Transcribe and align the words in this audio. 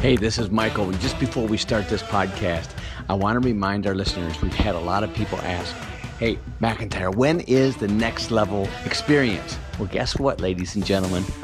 Hey, 0.00 0.16
this 0.16 0.38
is 0.38 0.50
Michael. 0.50 0.88
And 0.88 0.98
just 1.00 1.20
before 1.20 1.46
we 1.46 1.58
start 1.58 1.86
this 1.90 2.02
podcast, 2.02 2.70
I 3.10 3.14
want 3.14 3.40
to 3.40 3.46
remind 3.46 3.86
our 3.86 3.94
listeners 3.94 4.40
we've 4.40 4.54
had 4.54 4.74
a 4.74 4.80
lot 4.80 5.04
of 5.04 5.12
people 5.12 5.36
ask, 5.40 5.76
Hey, 6.18 6.38
McIntyre, 6.62 7.14
when 7.14 7.40
is 7.40 7.76
the 7.76 7.88
next 7.88 8.30
level 8.30 8.66
experience? 8.86 9.58
Well, 9.78 9.88
guess 9.88 10.18
what, 10.18 10.40
ladies 10.40 10.76
and 10.76 10.86
gentlemen? 10.86 11.24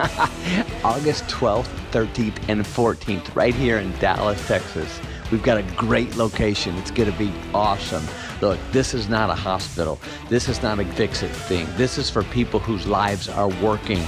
August 0.82 1.24
12th, 1.24 1.68
13th, 1.90 2.48
and 2.48 2.62
14th, 2.62 3.36
right 3.36 3.54
here 3.54 3.77
in 3.77 3.93
Dallas, 3.98 4.46
Texas. 4.48 4.98
We've 5.30 5.43
got 5.43 5.58
a 5.58 5.62
great 5.74 6.16
location. 6.16 6.74
It's 6.77 6.90
going 6.90 7.12
to 7.12 7.18
be 7.18 7.30
awesome. 7.52 8.04
Look, 8.40 8.58
this 8.72 8.95
is 8.95 9.11
not 9.11 9.29
a 9.29 9.34
hospital. 9.34 10.00
This 10.30 10.48
is 10.48 10.62
not 10.62 10.79
a 10.79 10.86
fix 10.86 11.22
it 11.22 11.29
thing. 11.29 11.66
This 11.77 11.98
is 11.98 12.08
for 12.08 12.22
people 12.22 12.61
whose 12.61 12.86
lives 12.86 13.29
are 13.29 13.50
working. 13.62 14.02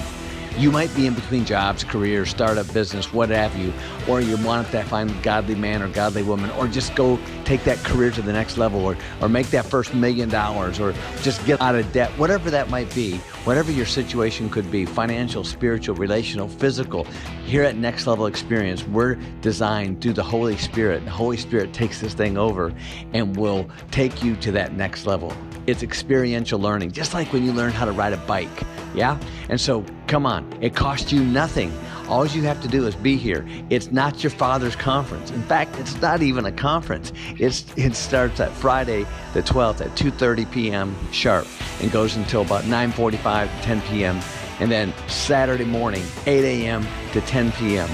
You 0.59 0.73
might 0.73 0.93
be 0.97 1.07
in 1.07 1.15
between 1.15 1.45
jobs, 1.45 1.85
careers, 1.85 2.31
startup 2.31 2.73
business, 2.75 3.13
what 3.13 3.29
have 3.29 3.57
you, 3.57 3.73
or 4.09 4.21
you 4.21 4.37
want 4.39 4.69
to 4.73 4.83
find 4.83 5.23
godly 5.23 5.55
man 5.55 5.83
or 5.83 5.89
godly 5.89 6.25
woman, 6.25 6.51
or 6.51 6.67
just 6.67 6.97
go 6.97 7.17
take 7.45 7.63
that 7.63 7.79
career 7.85 8.11
to 8.11 8.23
the 8.23 8.33
next 8.33 8.59
level, 8.59 8.85
or, 8.85 8.97
or 9.21 9.29
make 9.29 9.47
that 9.51 9.65
first 9.67 9.95
million 9.95 10.29
dollars, 10.29 10.81
or 10.81 10.95
just 11.23 11.47
get 11.47 11.61
out 11.61 11.77
of 11.77 11.93
debt, 11.93 12.11
whatever 12.19 12.51
that 12.51 12.71
might 12.71 12.93
be, 12.93 13.19
whatever 13.45 13.71
your 13.71 13.87
situation 13.87 14.51
could 14.51 14.69
be 14.69 14.85
financial, 14.85 15.45
spiritual, 15.45 15.95
relational, 15.95 16.49
physical. 16.49 17.05
Here 17.45 17.63
at 17.63 17.77
Next 17.77 18.09
Level 18.09 18.27
Experience, 18.27 18.85
we're 18.85 19.15
designed 19.41 20.01
through 20.01 20.15
the 20.15 20.25
Holy 20.25 20.57
Spirit. 20.57 21.05
The 21.05 21.13
Holy 21.13 21.37
Spirit 21.37 21.73
takes 21.73 22.01
this 22.01 22.15
thing 22.15 22.37
over 22.37 22.75
and 23.13 23.37
will 23.37 23.71
take 23.93 24.25
you 24.25 24.35
to 24.37 24.51
that 24.53 24.75
next 24.75 25.07
level. 25.07 25.33
It's 25.69 25.85
experiential 25.85 26.59
learning, 26.59 26.91
just 26.91 27.15
like 27.15 27.33
when 27.33 27.45
you 27.45 27.53
learn 27.53 27.71
how 27.71 27.85
to 27.85 27.93
ride 27.93 28.13
a 28.13 28.17
bike. 28.17 28.51
Yeah? 28.93 29.21
And 29.49 29.61
so, 29.61 29.85
come 30.09 30.25
on, 30.27 30.51
it 30.63 30.75
costs 30.75 31.13
you 31.13 31.23
nothing. 31.23 31.73
All 32.09 32.27
you 32.27 32.43
have 32.45 32.61
to 32.63 32.69
do 32.69 32.87
is 32.87 32.97
be 32.97 33.17
here. 33.17 33.47
It's 33.69 33.93
not 33.93 34.23
your 34.25 34.31
father's 34.31 34.75
conference. 34.75 35.31
In 35.31 35.43
fact, 35.43 35.79
it's 35.79 36.01
not 36.01 36.23
even 36.23 36.47
a 36.47 36.53
conference. 36.53 37.13
It's 37.39 37.67
it 37.77 37.95
starts 37.95 38.41
at 38.41 38.51
Friday 38.53 39.07
the 39.35 39.43
12th 39.43 39.83
at 39.83 39.91
2:30 39.91 40.51
p.m. 40.51 40.97
sharp 41.13 41.47
and 41.81 41.93
goes 41.93 42.17
until 42.17 42.41
about 42.43 42.65
9:45 42.65 43.55
to 43.55 43.63
10 43.63 43.83
p.m. 43.83 44.21
and 44.59 44.73
then 44.73 44.95
Saturday 45.07 45.67
morning 45.67 46.05
8 46.27 46.45
a.m. 46.45 46.87
to 47.13 47.21
10 47.21 47.53
p.m. 47.53 47.91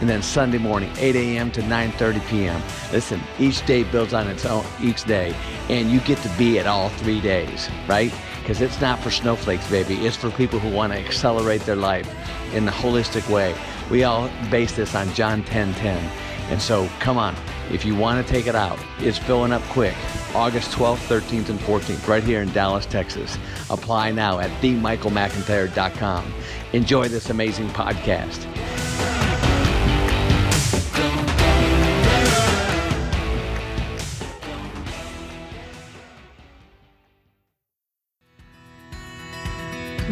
and 0.00 0.08
then 0.08 0.22
Sunday 0.22 0.58
morning 0.58 0.90
8 0.96 1.14
a.m. 1.14 1.52
to 1.52 1.60
9:30 1.60 2.26
p.m. 2.28 2.62
Listen, 2.90 3.20
each 3.38 3.64
day 3.66 3.82
builds 3.84 4.14
on 4.14 4.26
its 4.28 4.46
own 4.46 4.64
each 4.82 5.04
day 5.04 5.36
and 5.68 5.90
you 5.90 6.00
get 6.00 6.16
to 6.22 6.30
be 6.38 6.58
at 6.58 6.66
all 6.66 6.88
3 6.88 7.20
days, 7.20 7.68
right? 7.86 8.12
Because 8.40 8.60
it's 8.60 8.80
not 8.80 8.98
for 8.98 9.10
snowflakes, 9.10 9.68
baby. 9.70 9.94
It's 10.06 10.16
for 10.16 10.30
people 10.30 10.58
who 10.58 10.70
want 10.74 10.92
to 10.92 10.98
accelerate 10.98 11.62
their 11.62 11.76
life 11.76 12.08
in 12.54 12.66
a 12.66 12.72
holistic 12.72 13.28
way. 13.30 13.54
We 13.90 14.04
all 14.04 14.30
base 14.50 14.72
this 14.72 14.94
on 14.94 15.12
John 15.14 15.42
10 15.44 15.74
10. 15.74 15.96
And 16.50 16.60
so, 16.60 16.88
come 16.98 17.16
on, 17.16 17.36
if 17.70 17.84
you 17.84 17.94
want 17.94 18.26
to 18.26 18.32
take 18.32 18.48
it 18.48 18.56
out, 18.56 18.78
it's 18.98 19.18
filling 19.18 19.52
up 19.52 19.62
quick. 19.64 19.94
August 20.34 20.72
12th, 20.72 21.20
13th, 21.20 21.48
and 21.48 21.60
14th, 21.60 22.08
right 22.08 22.24
here 22.24 22.42
in 22.42 22.52
Dallas, 22.52 22.86
Texas. 22.86 23.38
Apply 23.70 24.10
now 24.10 24.40
at 24.40 24.50
themichaelmcintyre.com. 24.60 26.34
Enjoy 26.72 27.08
this 27.08 27.30
amazing 27.30 27.68
podcast. 27.68 28.79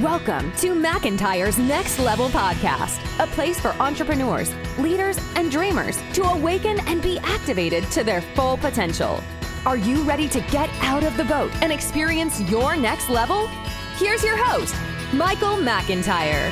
Welcome 0.08 0.52
to 0.52 0.68
McIntyre's 0.68 1.58
Next 1.58 1.98
Level 1.98 2.30
Podcast, 2.30 2.98
a 3.22 3.26
place 3.26 3.60
for 3.60 3.72
entrepreneurs, 3.72 4.50
leaders, 4.78 5.18
and 5.36 5.50
dreamers 5.50 5.98
to 6.14 6.22
awaken 6.22 6.80
and 6.88 7.02
be 7.02 7.18
activated 7.18 7.84
to 7.90 8.02
their 8.02 8.22
full 8.22 8.56
potential. 8.56 9.22
Are 9.66 9.76
you 9.76 10.02
ready 10.04 10.26
to 10.30 10.40
get 10.50 10.70
out 10.80 11.04
of 11.04 11.14
the 11.18 11.24
boat 11.24 11.52
and 11.60 11.70
experience 11.70 12.40
your 12.50 12.74
next 12.74 13.10
level? 13.10 13.48
Here's 13.98 14.24
your 14.24 14.42
host, 14.42 14.74
Michael 15.12 15.56
McIntyre. 15.56 16.48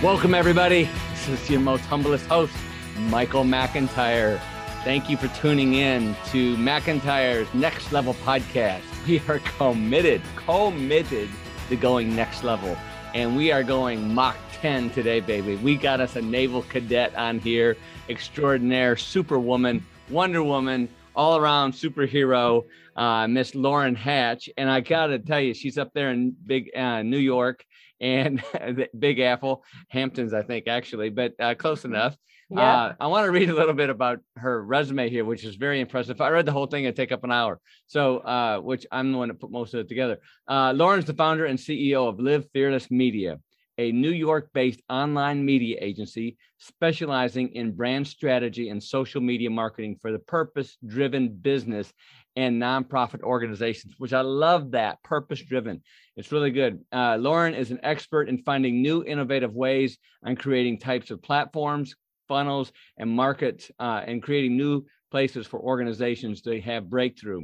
Welcome, 0.00 0.34
everybody. 0.34 0.88
This 1.10 1.28
is 1.30 1.50
your 1.50 1.58
most 1.58 1.84
humblest 1.86 2.26
host, 2.26 2.54
Michael 2.96 3.42
McIntyre. 3.42 4.40
Thank 4.84 5.08
you 5.08 5.16
for 5.16 5.28
tuning 5.28 5.74
in 5.74 6.16
to 6.32 6.56
McIntyre's 6.56 7.46
Next 7.54 7.92
Level 7.92 8.14
podcast. 8.14 8.82
We 9.06 9.20
are 9.28 9.38
committed, 9.38 10.22
committed 10.34 11.28
to 11.68 11.76
going 11.76 12.16
next 12.16 12.42
level. 12.42 12.76
And 13.14 13.36
we 13.36 13.52
are 13.52 13.62
going 13.62 14.12
Mach 14.12 14.36
10 14.60 14.90
today, 14.90 15.20
baby. 15.20 15.54
We 15.54 15.76
got 15.76 16.00
us 16.00 16.16
a 16.16 16.22
naval 16.22 16.62
cadet 16.62 17.14
on 17.14 17.38
here, 17.38 17.76
extraordinaire, 18.08 18.96
superwoman, 18.96 19.86
Wonder 20.10 20.42
Woman, 20.42 20.88
all 21.14 21.36
around 21.36 21.74
superhero, 21.74 22.64
uh, 22.96 23.28
Miss 23.28 23.54
Lauren 23.54 23.94
Hatch. 23.94 24.50
And 24.56 24.68
I 24.68 24.80
got 24.80 25.06
to 25.08 25.20
tell 25.20 25.40
you, 25.40 25.54
she's 25.54 25.78
up 25.78 25.92
there 25.94 26.10
in 26.10 26.34
big 26.44 26.70
uh, 26.76 27.02
New 27.02 27.18
York 27.18 27.64
and 28.00 28.42
Big 28.98 29.20
Apple, 29.20 29.62
Hamptons, 29.88 30.34
I 30.34 30.42
think, 30.42 30.66
actually, 30.66 31.10
but 31.10 31.34
uh, 31.38 31.54
close 31.54 31.84
enough. 31.84 32.16
Yeah. 32.54 32.84
Uh, 32.84 32.94
I 33.00 33.06
want 33.06 33.24
to 33.24 33.30
read 33.30 33.50
a 33.50 33.54
little 33.54 33.74
bit 33.74 33.90
about 33.90 34.20
her 34.36 34.62
resume 34.62 35.08
here, 35.08 35.24
which 35.24 35.44
is 35.44 35.56
very 35.56 35.80
impressive. 35.80 36.16
If 36.16 36.20
I 36.20 36.28
read 36.28 36.46
the 36.46 36.52
whole 36.52 36.66
thing, 36.66 36.84
it'd 36.84 36.96
take 36.96 37.12
up 37.12 37.24
an 37.24 37.32
hour. 37.32 37.60
So, 37.86 38.18
uh, 38.18 38.58
which 38.58 38.86
I'm 38.92 39.12
the 39.12 39.18
one 39.18 39.28
that 39.28 39.40
put 39.40 39.50
most 39.50 39.74
of 39.74 39.80
it 39.80 39.88
together. 39.88 40.18
Uh, 40.48 40.72
Lauren's 40.74 41.06
the 41.06 41.14
founder 41.14 41.46
and 41.46 41.58
CEO 41.58 42.08
of 42.08 42.20
Live 42.20 42.46
Fearless 42.52 42.90
Media, 42.90 43.38
a 43.78 43.92
New 43.92 44.10
York 44.10 44.50
based 44.52 44.82
online 44.90 45.44
media 45.44 45.78
agency 45.80 46.36
specializing 46.58 47.48
in 47.54 47.72
brand 47.72 48.06
strategy 48.06 48.68
and 48.68 48.82
social 48.82 49.20
media 49.20 49.50
marketing 49.50 49.96
for 50.00 50.12
the 50.12 50.18
purpose 50.18 50.76
driven 50.86 51.28
business 51.28 51.92
and 52.36 52.60
nonprofit 52.60 53.22
organizations, 53.22 53.94
which 53.98 54.12
I 54.12 54.20
love 54.20 54.70
that 54.72 55.02
purpose 55.02 55.42
driven. 55.42 55.82
It's 56.16 56.32
really 56.32 56.50
good. 56.50 56.84
Uh, 56.92 57.16
Lauren 57.16 57.54
is 57.54 57.70
an 57.70 57.80
expert 57.82 58.28
in 58.28 58.42
finding 58.42 58.82
new 58.82 59.04
innovative 59.04 59.54
ways 59.54 59.98
on 60.24 60.36
creating 60.36 60.78
types 60.78 61.10
of 61.10 61.22
platforms, 61.22 61.94
funnels 62.32 62.72
and 62.96 63.10
markets 63.10 63.70
uh, 63.78 64.00
and 64.06 64.22
creating 64.22 64.56
new 64.56 64.82
places 65.10 65.46
for 65.46 65.60
organizations 65.60 66.40
to 66.40 66.58
have 66.62 66.88
breakthrough 66.88 67.42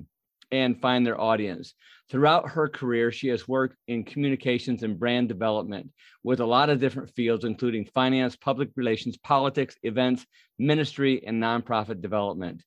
and 0.50 0.80
find 0.80 1.04
their 1.04 1.20
audience. 1.20 1.74
Throughout 2.10 2.48
her 2.48 2.70
career, 2.70 3.12
she 3.12 3.28
has 3.28 3.46
worked 3.46 3.76
in 3.86 4.02
communications 4.02 4.82
and 4.82 4.98
brand 4.98 5.28
development 5.28 5.90
with 6.24 6.40
a 6.40 6.46
lot 6.46 6.70
of 6.70 6.80
different 6.80 7.14
fields, 7.14 7.44
including 7.44 7.84
finance, 7.84 8.34
public 8.34 8.70
relations, 8.76 9.18
politics, 9.18 9.76
events, 9.82 10.24
ministry, 10.58 11.22
and 11.26 11.42
nonprofit 11.42 12.00
development. 12.00 12.62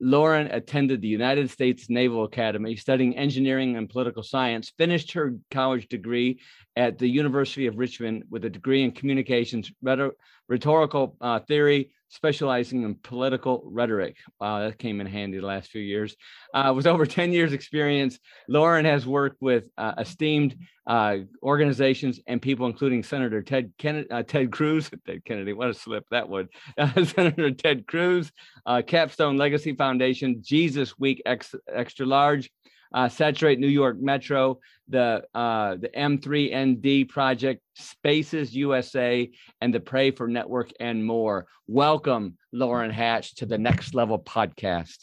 Lauren 0.00 0.48
attended 0.48 1.00
the 1.00 1.08
United 1.08 1.50
States 1.50 1.88
Naval 1.88 2.24
Academy, 2.24 2.76
studying 2.76 3.16
engineering 3.16 3.76
and 3.76 3.88
political 3.88 4.22
science, 4.22 4.72
finished 4.76 5.12
her 5.12 5.36
college 5.50 5.88
degree 5.88 6.40
at 6.76 6.98
the 6.98 7.08
University 7.08 7.66
of 7.66 7.76
Richmond 7.76 8.24
with 8.30 8.44
a 8.44 8.50
degree 8.50 8.82
in 8.82 8.92
communications, 8.92 9.70
rhetorical 10.48 11.16
uh, 11.20 11.40
theory, 11.40 11.90
specializing 12.14 12.84
in 12.84 12.94
political 12.94 13.62
rhetoric. 13.66 14.16
Wow, 14.40 14.60
that 14.60 14.78
came 14.78 15.00
in 15.00 15.06
handy 15.06 15.38
the 15.38 15.46
last 15.46 15.70
few 15.70 15.82
years. 15.82 16.16
Uh, 16.54 16.72
with 16.74 16.86
over 16.86 17.06
10 17.06 17.32
years 17.32 17.52
experience, 17.52 18.18
Lauren 18.48 18.84
has 18.84 19.06
worked 19.06 19.42
with 19.42 19.68
uh, 19.76 19.94
esteemed 19.98 20.56
uh, 20.86 21.16
organizations 21.42 22.20
and 22.26 22.40
people, 22.40 22.66
including 22.66 23.02
Senator 23.02 23.42
Ted 23.42 23.72
Kennedy, 23.78 24.10
uh, 24.10 24.22
Ted 24.22 24.52
Cruz, 24.52 24.90
Ted 25.06 25.24
Kennedy, 25.24 25.52
what 25.52 25.70
a 25.70 25.74
slip 25.74 26.04
that 26.10 26.28
would, 26.28 26.48
uh, 26.78 27.04
Senator 27.04 27.50
Ted 27.50 27.86
Cruz, 27.86 28.30
uh, 28.66 28.82
Capstone 28.86 29.36
Legacy 29.36 29.74
Foundation, 29.74 30.38
Jesus 30.40 30.98
Week 30.98 31.20
X, 31.26 31.54
Extra 31.72 32.06
Large, 32.06 32.50
uh, 32.94 33.08
Saturate 33.08 33.58
New 33.58 33.68
York 33.68 34.00
Metro, 34.00 34.60
the 34.88 35.24
uh, 35.34 35.76
the 35.76 35.88
M3ND 35.88 37.08
project, 37.08 37.60
Spaces 37.74 38.54
USA, 38.54 39.28
and 39.60 39.74
the 39.74 39.80
Pray 39.80 40.12
for 40.12 40.28
Network, 40.28 40.70
and 40.78 41.04
more. 41.04 41.46
Welcome, 41.66 42.38
Lauren 42.52 42.92
Hatch, 42.92 43.34
to 43.36 43.46
the 43.46 43.58
Next 43.58 43.94
Level 43.94 44.18
podcast. 44.18 44.98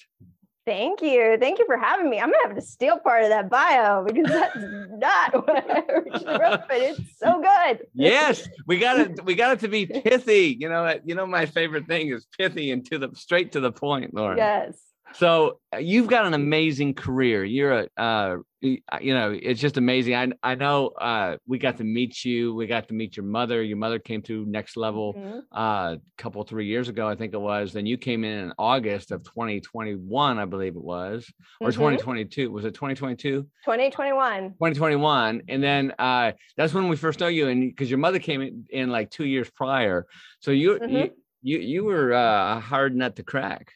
Thank 0.66 1.02
you. 1.02 1.38
Thank 1.40 1.58
you 1.60 1.66
for 1.66 1.76
having 1.76 2.10
me. 2.10 2.20
I'm 2.20 2.32
gonna 2.32 2.48
have 2.48 2.56
to 2.56 2.62
steal 2.62 2.98
part 3.00 3.24
of 3.24 3.30
that 3.30 3.50
bio 3.50 4.06
because 4.06 4.28
that's 4.28 4.58
not 4.92 5.34
what 5.48 5.70
I 5.70 5.84
originally 5.92 6.40
wrote, 6.40 6.62
but 6.70 6.78
it's 6.78 7.18
so 7.18 7.42
good. 7.42 7.88
yes, 7.94 8.48
we 8.68 8.78
got 8.78 9.00
it. 9.00 9.26
We 9.26 9.36
got 9.36 9.54
it 9.54 9.60
to 9.62 9.68
be 9.68 9.86
pithy. 9.86 10.56
You 10.58 10.70
know, 10.70 10.98
you 11.04 11.16
know, 11.16 11.26
my 11.26 11.46
favorite 11.46 11.88
thing 11.88 12.10
is 12.10 12.26
pithy 12.38 12.72
and 12.72 12.86
to 12.90 13.00
the 13.00 13.10
straight 13.16 13.52
to 13.54 13.60
the 13.60 13.72
point, 13.72 14.14
Lauren. 14.14 14.38
Yes. 14.38 14.78
So 15.14 15.60
uh, 15.74 15.78
you've 15.78 16.08
got 16.08 16.26
an 16.26 16.34
amazing 16.34 16.94
career. 16.94 17.44
You're 17.44 17.88
a, 17.98 18.02
uh, 18.02 18.38
you 18.62 19.14
know, 19.14 19.32
it's 19.32 19.60
just 19.60 19.78
amazing. 19.78 20.16
I 20.16 20.28
I 20.44 20.56
know 20.56 20.90
uh, 20.90 21.38
we 21.48 21.58
got 21.58 21.78
to 21.78 21.84
meet 21.84 22.24
you. 22.24 22.54
We 22.54 22.68
got 22.68 22.88
to 22.90 22.94
meet 22.94 23.18
your 23.18 23.26
mother. 23.26 23.64
Your 23.64 23.78
mother 23.78 23.98
came 23.98 24.22
to 24.24 24.46
Next 24.46 24.78
Level 24.78 25.14
mm-hmm. 25.14 25.40
uh, 25.52 25.94
a 25.94 26.00
couple 26.18 26.44
three 26.44 26.68
years 26.68 26.88
ago, 26.88 27.08
I 27.08 27.16
think 27.16 27.34
it 27.34 27.42
was. 27.42 27.74
Then 27.74 27.86
you 27.86 27.98
came 27.98 28.24
in 28.24 28.46
in 28.46 28.54
August 28.60 29.12
of 29.12 29.24
2021, 29.24 30.38
I 30.38 30.46
believe 30.46 30.76
it 30.76 30.84
was, 30.84 31.32
or 31.60 31.70
mm-hmm. 31.70 31.80
2022. 31.80 32.52
Was 32.52 32.66
it 32.66 32.74
2022? 32.74 33.42
2021. 33.66 34.50
2021, 34.52 35.42
and 35.48 35.64
then 35.64 35.94
uh, 35.98 36.32
that's 36.56 36.74
when 36.74 36.88
we 36.88 36.96
first 36.96 37.20
know 37.20 37.28
you, 37.28 37.48
and 37.48 37.70
because 37.70 37.90
your 37.90 38.00
mother 38.00 38.20
came 38.20 38.42
in, 38.42 38.66
in, 38.70 38.90
like 38.90 39.10
two 39.10 39.26
years 39.26 39.50
prior, 39.50 40.06
so 40.40 40.52
you 40.52 40.80
mm-hmm. 40.80 40.96
you 40.96 41.12
you 41.42 41.60
you 41.60 41.84
were 41.84 42.14
uh, 42.14 42.58
a 42.58 42.60
hard 42.60 42.96
nut 42.96 43.16
to 43.16 43.24
crack. 43.24 43.74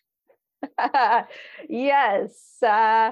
yes, 1.69 2.63
uh, 2.63 3.11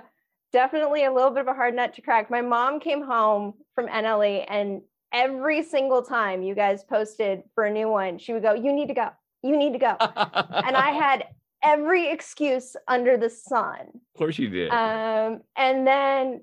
definitely 0.52 1.06
a 1.06 1.12
little 1.12 1.32
bit 1.32 1.42
of 1.42 1.48
a 1.48 1.54
hard 1.54 1.76
nut 1.76 1.94
to 1.96 2.02
crack. 2.02 2.30
My 2.30 2.42
mom 2.42 2.80
came 2.80 3.02
home 3.02 3.54
from 3.76 3.88
NLE, 3.88 4.46
and 4.48 4.82
every 5.12 5.64
single 5.64 6.04
time 6.04 6.42
you 6.42 6.56
guys 6.56 6.84
posted 6.84 7.44
for 7.56 7.66
a 7.66 7.72
new 7.72 7.90
one, 7.90 8.18
she 8.18 8.34
would 8.34 8.44
go, 8.44 8.54
You 8.54 8.74
need 8.74 8.88
to 8.88 8.94
go. 8.94 9.10
You 9.42 9.58
need 9.58 9.74
to 9.74 9.80
go. 9.80 9.96
and 10.00 10.76
I 10.76 10.92
had 10.92 11.26
every 11.64 12.10
excuse 12.10 12.76
under 12.88 13.18
the 13.18 13.30
sun. 13.30 13.80
Of 13.94 14.18
course 14.18 14.38
you 14.38 14.50
did. 14.50 14.70
Um, 14.72 15.42
and 15.56 15.88
then 15.88 16.42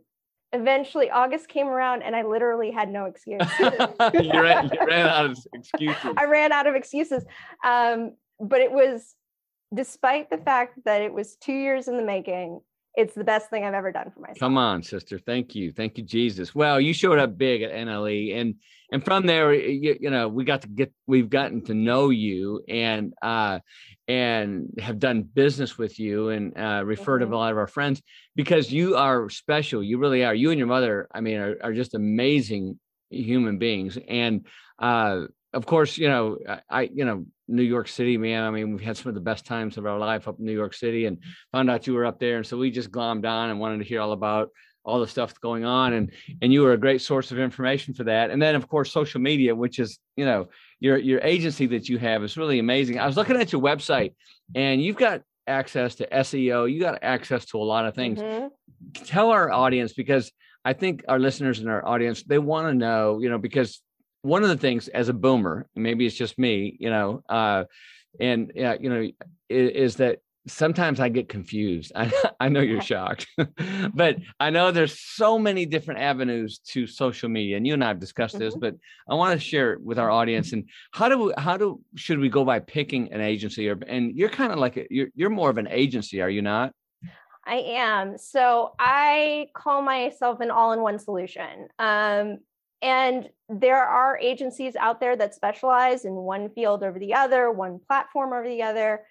eventually 0.53 1.11
August 1.11 1.49
came 1.49 1.69
around 1.69 2.03
and 2.03 2.17
I 2.17 2.23
literally 2.23 2.71
had 2.71 2.91
no 2.91 3.05
excuse. 3.05 3.43
you, 3.61 3.71
ran, 4.33 4.71
you, 4.73 4.87
ran, 4.87 5.07
out 5.07 5.27
of 5.27 5.39
excuses. 5.55 6.15
I 6.17 6.25
ran 6.25 6.53
out 6.53 6.67
of 6.67 6.75
excuses. 6.75 7.25
Um, 7.65 8.13
but 8.41 8.61
it 8.61 8.73
was 8.73 9.15
despite 9.75 10.31
the 10.31 10.39
fact 10.39 10.79
that 10.85 11.03
it 11.03 11.13
was 11.13 11.37
two 11.37 11.53
years 11.53 11.89
in 11.89 11.97
the 11.97 12.03
making, 12.03 12.61
it's 12.97 13.15
the 13.15 13.25
best 13.25 13.51
thing 13.51 13.65
I've 13.65 13.75
ever 13.75 13.93
done 13.93 14.11
for 14.13 14.21
myself. 14.21 14.39
Come 14.39 14.59
on, 14.59 14.83
sister. 14.83 15.19
Thank 15.19 15.55
you. 15.55 15.73
Thank 15.73 15.97
you, 15.97 16.05
Jesus. 16.05 16.55
Well, 16.55 16.81
you 16.81 16.93
showed 16.93 17.19
up 17.19 17.39
big 17.39 17.63
at 17.63 17.73
NLE 17.73 18.37
and 18.37 18.57
and 18.93 19.05
from 19.05 19.27
there 19.27 19.55
you, 19.55 19.97
you 20.01 20.11
know, 20.11 20.29
we 20.29 20.45
got 20.45 20.63
to 20.63 20.69
get 20.69 20.93
we've 21.07 21.31
gotten 21.31 21.63
to 21.67 21.75
know 21.75 22.11
you 22.11 22.65
and 22.69 23.15
uh 23.23 23.61
and 24.09 24.75
have 24.81 24.99
done 24.99 25.23
business 25.23 25.79
with 25.79 26.01
you 26.01 26.31
and 26.31 26.59
uh 26.59 26.83
refer 26.85 27.21
mm-hmm. 27.21 27.31
to 27.31 27.37
a 27.37 27.39
lot 27.39 27.53
of 27.53 27.59
our 27.59 27.69
friends 27.69 28.03
because 28.35 28.73
you 28.73 28.97
are 28.97 29.31
special. 29.31 29.83
You 29.83 29.99
really 29.99 30.25
are. 30.25 30.35
You 30.35 30.51
and 30.51 30.59
your 30.59 30.67
mother, 30.67 31.09
I 31.15 31.21
mean, 31.21 31.39
are, 31.39 31.57
are 31.63 31.73
just 31.73 31.95
amazing 31.95 32.79
human 33.11 33.59
beings 33.59 33.99
and 34.09 34.47
uh 34.81 35.23
of 35.53 35.67
course, 35.67 35.99
you 35.99 36.09
know, 36.09 36.39
I, 36.69 36.83
you 36.83 37.05
know, 37.05 37.27
New 37.49 37.63
York 37.63 37.89
City, 37.89 38.17
man. 38.17 38.45
I 38.45 38.51
mean, 38.51 38.71
we've 38.71 38.81
had 38.81 38.97
some 38.97 39.09
of 39.09 39.15
the 39.15 39.21
best 39.21 39.45
times 39.45 39.77
of 39.77 39.87
our 39.87 39.99
life 39.99 40.29
up 40.29 40.39
in 40.39 40.45
New 40.45 40.53
York 40.53 40.75
City 40.75 41.07
and 41.07 41.19
found 41.51 41.69
out 41.69 41.87
you 41.87 41.95
were 41.95 42.07
up 42.07 42.21
there. 42.21 42.37
And 42.37 42.47
so 42.47 42.57
we 42.57 42.71
just 42.71 42.93
glommed 42.93 43.27
on 43.27 43.51
and 43.51 43.59
wanted 43.59 43.79
to 43.79 43.85
hear 43.85 44.01
all 44.01 44.13
about 44.13 44.51
all 44.85 45.01
the 45.01 45.09
stuff 45.09 45.39
going 45.41 45.65
on. 45.65 45.93
And, 45.93 46.13
and 46.41 46.53
you 46.53 46.63
were 46.63 46.73
a 46.73 46.79
great 46.79 47.03
source 47.03 47.33
of 47.33 47.39
information 47.39 47.95
for 47.95 48.05
that. 48.05 48.31
And 48.31 48.41
then 48.41 48.55
of 48.55 48.69
course, 48.69 48.93
social 48.93 49.21
media, 49.21 49.55
which 49.55 49.79
is, 49.79 49.99
you 50.17 50.25
know, 50.25 50.49
your, 50.79 50.97
your 50.97 51.21
agency 51.23 51.67
that 51.67 51.89
you 51.89 51.99
have 51.99 52.23
is 52.23 52.37
really 52.37 52.59
amazing. 52.59 52.99
I 52.99 53.07
was 53.07 53.17
looking 53.17 53.37
at 53.37 53.53
your 53.53 53.61
website 53.61 54.15
and 54.55 54.81
you've 54.81 54.97
got 54.97 55.23
access 55.47 55.97
to 55.97 56.07
SEO. 56.07 56.73
You 56.73 56.81
got 56.81 57.01
access 57.03 57.45
to 57.47 57.59
a 57.59 57.65
lot 57.65 57.87
of 57.87 57.95
things. 57.95 58.21
Mm-hmm. 58.21 59.05
Tell 59.05 59.31
our 59.31 59.51
audience, 59.51 59.93
because 59.93 60.33
I 60.65 60.73
think 60.73 61.05
our 61.09 61.19
listeners 61.19 61.59
and 61.59 61.69
our 61.69 61.87
audience, 61.87 62.23
they 62.23 62.39
want 62.39 62.69
to 62.69 62.75
know, 62.75 63.19
you 63.21 63.29
know, 63.29 63.39
because 63.39 63.83
one 64.23 64.43
of 64.43 64.49
the 64.49 64.57
things 64.57 64.89
as 64.89 65.09
a 65.09 65.15
boomer, 65.15 65.67
maybe 65.75 66.07
it's 66.07 66.17
just 66.17 66.39
me, 66.39 66.77
you 66.79 66.91
know, 66.91 67.23
uh, 67.29 67.65
and 68.19 68.53
yeah, 68.55 68.77
you 68.79 68.91
know, 68.91 69.09
is, 69.49 69.71
is, 69.71 69.97
that 69.97 70.19
sometimes 70.47 71.01
I 71.01 71.09
get 71.09 71.29
confused. 71.29 71.93
I, 71.97 72.13
I 72.39 72.49
know 72.49 72.61
you're 72.61 72.83
shocked, 72.93 73.27
but 73.95 74.17
I 74.39 74.51
know 74.51 74.71
there's 74.71 74.99
so 74.99 75.39
many 75.39 75.65
different 75.67 76.01
avenues 76.01 76.59
to 76.71 76.87
social 76.87 77.29
media, 77.29 77.57
and 77.57 77.67
you 77.67 77.75
and 77.75 77.85
I 77.85 77.89
have 77.89 78.01
discussed 78.01 78.39
this. 78.39 78.55
Mm-hmm. 78.55 78.61
But 78.61 78.77
I 79.09 79.15
want 79.15 79.39
to 79.39 79.45
share 79.45 79.73
it 79.73 79.83
with 79.83 79.99
our 79.99 80.11
audience. 80.11 80.53
And 80.53 80.69
how 80.93 81.09
do 81.09 81.19
we, 81.19 81.33
how 81.39 81.57
do 81.57 81.81
should 81.95 82.19
we 82.19 82.29
go 82.29 82.45
by 82.45 82.59
picking 82.59 83.13
an 83.13 83.21
agency? 83.21 83.69
Or 83.69 83.79
and 83.87 84.15
you're 84.17 84.29
kind 84.29 84.53
of 84.53 84.59
like 84.59 84.77
a, 84.77 84.87
you're 84.91 85.09
you're 85.15 85.31
more 85.31 85.51
of 85.51 85.59
an 85.59 85.69
agency, 85.71 86.21
are 86.21 86.31
you 86.31 86.43
not? 86.43 86.73
I 87.47 87.57
am. 87.57 88.19
So 88.19 88.75
I 88.79 89.49
call 89.55 89.83
myself 89.83 90.41
an 90.41 90.51
all-in-one 90.51 90.99
solution. 90.99 91.69
Um, 91.79 92.39
and 92.83 93.29
there 93.49 93.83
are 93.83 94.19
agencies 94.19 94.77
out 94.77 95.01
there 95.01 95.17
that 95.17 95.35
specialize 95.35 96.05
in 96.05 96.15
one 96.15 96.49
field 96.51 96.83
over 96.83 96.99
the 96.99 97.15
other, 97.15 97.51
one 97.51 97.81
platform 97.87 98.33
over 98.33 98.49
the 98.49 98.63
other. 98.63 99.03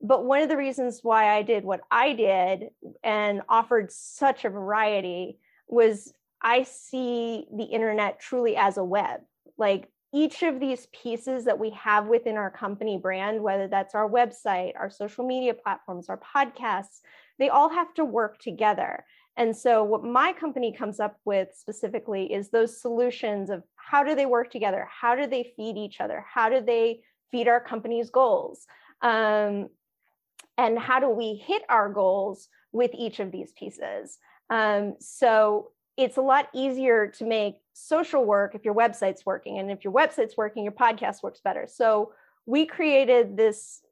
But 0.00 0.24
one 0.24 0.42
of 0.42 0.48
the 0.48 0.56
reasons 0.56 1.00
why 1.02 1.34
I 1.34 1.42
did 1.42 1.64
what 1.64 1.80
I 1.90 2.12
did 2.12 2.68
and 3.02 3.42
offered 3.48 3.90
such 3.90 4.44
a 4.44 4.50
variety 4.50 5.38
was 5.68 6.12
I 6.42 6.64
see 6.64 7.46
the 7.52 7.64
internet 7.64 8.20
truly 8.20 8.56
as 8.56 8.76
a 8.76 8.84
web. 8.84 9.20
Like 9.56 9.88
each 10.12 10.42
of 10.42 10.60
these 10.60 10.86
pieces 10.92 11.46
that 11.46 11.58
we 11.58 11.70
have 11.70 12.06
within 12.06 12.36
our 12.36 12.50
company 12.50 12.98
brand, 12.98 13.42
whether 13.42 13.68
that's 13.68 13.94
our 13.94 14.08
website, 14.08 14.72
our 14.78 14.90
social 14.90 15.26
media 15.26 15.54
platforms, 15.54 16.08
our 16.08 16.20
podcasts, 16.20 17.00
they 17.38 17.48
all 17.48 17.70
have 17.70 17.92
to 17.94 18.04
work 18.04 18.38
together. 18.38 19.04
And 19.36 19.54
so, 19.54 19.84
what 19.84 20.02
my 20.02 20.32
company 20.32 20.72
comes 20.72 20.98
up 20.98 21.18
with 21.24 21.48
specifically 21.54 22.32
is 22.32 22.48
those 22.48 22.80
solutions 22.80 23.50
of 23.50 23.62
how 23.76 24.02
do 24.02 24.14
they 24.14 24.26
work 24.26 24.50
together? 24.50 24.88
How 24.90 25.14
do 25.14 25.26
they 25.26 25.52
feed 25.56 25.76
each 25.76 26.00
other? 26.00 26.24
How 26.26 26.48
do 26.48 26.60
they 26.60 27.00
feed 27.30 27.46
our 27.46 27.60
company's 27.60 28.10
goals? 28.10 28.66
Um, 29.02 29.68
and 30.56 30.78
how 30.78 31.00
do 31.00 31.10
we 31.10 31.34
hit 31.34 31.62
our 31.68 31.90
goals 31.92 32.48
with 32.72 32.92
each 32.94 33.20
of 33.20 33.30
these 33.30 33.52
pieces? 33.52 34.18
Um, 34.48 34.94
so, 35.00 35.72
it's 35.98 36.16
a 36.16 36.22
lot 36.22 36.48
easier 36.54 37.08
to 37.08 37.24
make 37.24 37.56
social 37.74 38.24
work 38.24 38.54
if 38.54 38.64
your 38.64 38.74
website's 38.74 39.26
working. 39.26 39.58
And 39.58 39.70
if 39.70 39.84
your 39.84 39.92
website's 39.92 40.36
working, 40.36 40.64
your 40.64 40.72
podcast 40.72 41.22
works 41.22 41.40
better. 41.44 41.66
So, 41.70 42.12
we 42.46 42.64
created 42.64 43.36
this 43.36 43.82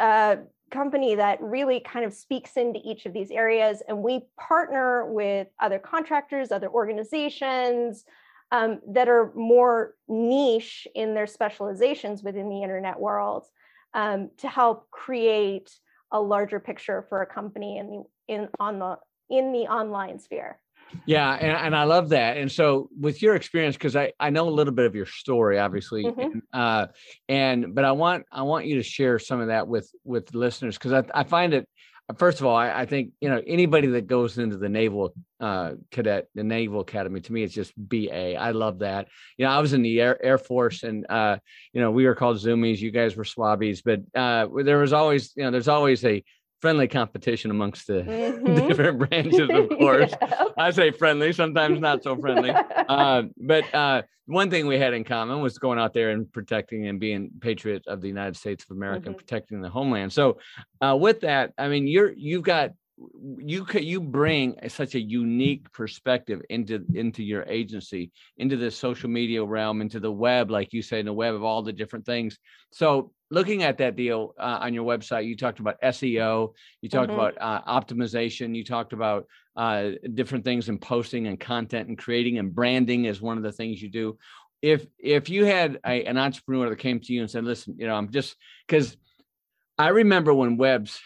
uh, 0.00 0.36
company 0.74 1.14
that 1.14 1.40
really 1.40 1.80
kind 1.80 2.04
of 2.04 2.12
speaks 2.12 2.56
into 2.56 2.80
each 2.84 3.06
of 3.06 3.12
these 3.12 3.30
areas. 3.30 3.82
And 3.88 4.02
we 4.02 4.26
partner 4.38 5.10
with 5.10 5.48
other 5.60 5.78
contractors, 5.78 6.52
other 6.52 6.68
organizations 6.68 8.04
um, 8.52 8.80
that 8.88 9.08
are 9.08 9.32
more 9.34 9.94
niche 10.08 10.86
in 10.94 11.14
their 11.14 11.26
specializations 11.26 12.22
within 12.22 12.48
the 12.50 12.62
internet 12.62 13.00
world 13.00 13.46
um, 13.94 14.30
to 14.38 14.48
help 14.48 14.90
create 14.90 15.70
a 16.12 16.20
larger 16.20 16.60
picture 16.60 17.06
for 17.08 17.22
a 17.22 17.26
company 17.26 17.78
in 17.78 17.86
the 17.86 18.02
in 18.28 18.48
on 18.60 18.78
the 18.78 18.96
in 19.30 19.52
the 19.52 19.66
online 19.66 20.18
sphere. 20.18 20.58
Yeah, 21.06 21.32
and, 21.32 21.52
and 21.52 21.76
I 21.76 21.84
love 21.84 22.10
that. 22.10 22.36
And 22.36 22.50
so, 22.50 22.88
with 22.98 23.22
your 23.22 23.34
experience, 23.34 23.76
because 23.76 23.96
I 23.96 24.12
I 24.18 24.30
know 24.30 24.48
a 24.48 24.50
little 24.50 24.72
bit 24.72 24.86
of 24.86 24.94
your 24.94 25.06
story, 25.06 25.58
obviously, 25.58 26.04
mm-hmm. 26.04 26.20
and, 26.20 26.42
uh, 26.52 26.86
and 27.28 27.74
but 27.74 27.84
I 27.84 27.92
want 27.92 28.26
I 28.32 28.42
want 28.42 28.66
you 28.66 28.76
to 28.76 28.82
share 28.82 29.18
some 29.18 29.40
of 29.40 29.48
that 29.48 29.68
with 29.68 29.90
with 30.04 30.34
listeners 30.34 30.76
because 30.78 30.92
I 30.92 31.04
I 31.14 31.24
find 31.24 31.54
it. 31.54 31.68
First 32.18 32.40
of 32.40 32.44
all, 32.44 32.54
I, 32.54 32.80
I 32.80 32.86
think 32.86 33.12
you 33.20 33.30
know 33.30 33.40
anybody 33.46 33.88
that 33.88 34.06
goes 34.06 34.36
into 34.36 34.58
the 34.58 34.68
naval 34.68 35.14
uh, 35.40 35.72
cadet, 35.90 36.28
the 36.34 36.42
Naval 36.42 36.80
Academy, 36.80 37.20
to 37.20 37.32
me, 37.32 37.42
it's 37.42 37.52
just 37.52 37.72
BA. 37.76 38.36
I 38.36 38.52
love 38.52 38.78
that. 38.78 39.08
You 39.36 39.44
know, 39.44 39.50
I 39.50 39.58
was 39.60 39.74
in 39.74 39.82
the 39.82 40.00
Air 40.00 40.22
Air 40.24 40.38
Force, 40.38 40.82
and 40.82 41.04
uh, 41.10 41.36
you 41.72 41.80
know, 41.80 41.90
we 41.90 42.06
were 42.06 42.14
called 42.14 42.38
Zoomies. 42.38 42.78
You 42.78 42.90
guys 42.90 43.14
were 43.14 43.24
Swabbies, 43.24 43.82
but 43.84 44.00
uh, 44.18 44.48
there 44.62 44.78
was 44.78 44.92
always, 44.92 45.32
you 45.36 45.42
know, 45.44 45.50
there's 45.50 45.68
always 45.68 46.04
a 46.04 46.24
friendly 46.64 46.88
competition 46.88 47.50
amongst 47.50 47.86
the 47.88 48.02
mm-hmm. 48.02 48.66
different 48.66 48.98
branches, 48.98 49.50
of 49.50 49.68
course. 49.78 50.14
yeah. 50.22 50.44
I 50.56 50.70
say 50.70 50.92
friendly, 50.92 51.30
sometimes 51.34 51.78
not 51.78 52.02
so 52.02 52.16
friendly. 52.16 52.52
uh, 52.88 53.24
but 53.36 53.74
uh, 53.74 54.00
one 54.24 54.48
thing 54.48 54.66
we 54.66 54.78
had 54.78 54.94
in 54.94 55.04
common 55.04 55.42
was 55.42 55.58
going 55.58 55.78
out 55.78 55.92
there 55.92 56.08
and 56.08 56.32
protecting 56.32 56.86
and 56.86 56.98
being 56.98 57.32
patriots 57.38 57.86
of 57.86 58.00
the 58.00 58.08
United 58.08 58.38
States 58.38 58.64
of 58.64 58.74
America 58.74 59.00
mm-hmm. 59.00 59.08
and 59.08 59.18
protecting 59.18 59.60
the 59.60 59.68
homeland. 59.68 60.10
So, 60.10 60.38
uh, 60.80 60.96
with 60.98 61.20
that, 61.20 61.52
I 61.58 61.68
mean, 61.68 61.86
you're 61.86 62.14
you've 62.16 62.44
got 62.44 62.70
you 63.38 63.64
could 63.64 63.84
you 63.84 64.00
bring 64.00 64.56
such 64.68 64.94
a 64.94 65.00
unique 65.00 65.70
perspective 65.72 66.40
into 66.48 66.84
into 66.94 67.24
your 67.24 67.42
agency 67.48 68.12
into 68.38 68.56
the 68.56 68.70
social 68.70 69.10
media 69.10 69.44
realm 69.44 69.80
into 69.80 69.98
the 69.98 70.10
web 70.10 70.50
like 70.50 70.72
you 70.72 70.80
say 70.80 71.00
in 71.00 71.06
the 71.06 71.12
web 71.12 71.34
of 71.34 71.42
all 71.42 71.62
the 71.62 71.72
different 71.72 72.06
things 72.06 72.38
so 72.72 73.10
looking 73.30 73.64
at 73.64 73.78
that 73.78 73.96
deal 73.96 74.32
uh, 74.38 74.58
on 74.60 74.72
your 74.72 74.84
website 74.84 75.26
you 75.26 75.36
talked 75.36 75.58
about 75.58 75.80
seo 75.82 76.52
you 76.82 76.88
talked 76.88 77.10
mm-hmm. 77.10 77.18
about 77.18 77.34
uh, 77.40 77.80
optimization 77.80 78.54
you 78.54 78.64
talked 78.64 78.92
about 78.92 79.26
uh, 79.56 79.90
different 80.14 80.44
things 80.44 80.68
in 80.68 80.78
posting 80.78 81.26
and 81.26 81.40
content 81.40 81.88
and 81.88 81.98
creating 81.98 82.38
and 82.38 82.54
branding 82.54 83.06
is 83.06 83.20
one 83.20 83.36
of 83.36 83.42
the 83.42 83.52
things 83.52 83.82
you 83.82 83.90
do 83.90 84.16
if 84.62 84.86
if 85.00 85.28
you 85.28 85.44
had 85.44 85.80
a, 85.84 86.04
an 86.04 86.16
entrepreneur 86.16 86.70
that 86.70 86.78
came 86.78 87.00
to 87.00 87.12
you 87.12 87.22
and 87.22 87.30
said 87.30 87.44
listen 87.44 87.74
you 87.76 87.88
know 87.88 87.94
i'm 87.94 88.10
just 88.10 88.36
because 88.68 88.96
I 89.76 89.88
remember 89.88 90.32
when 90.32 90.56
websites 90.56 91.00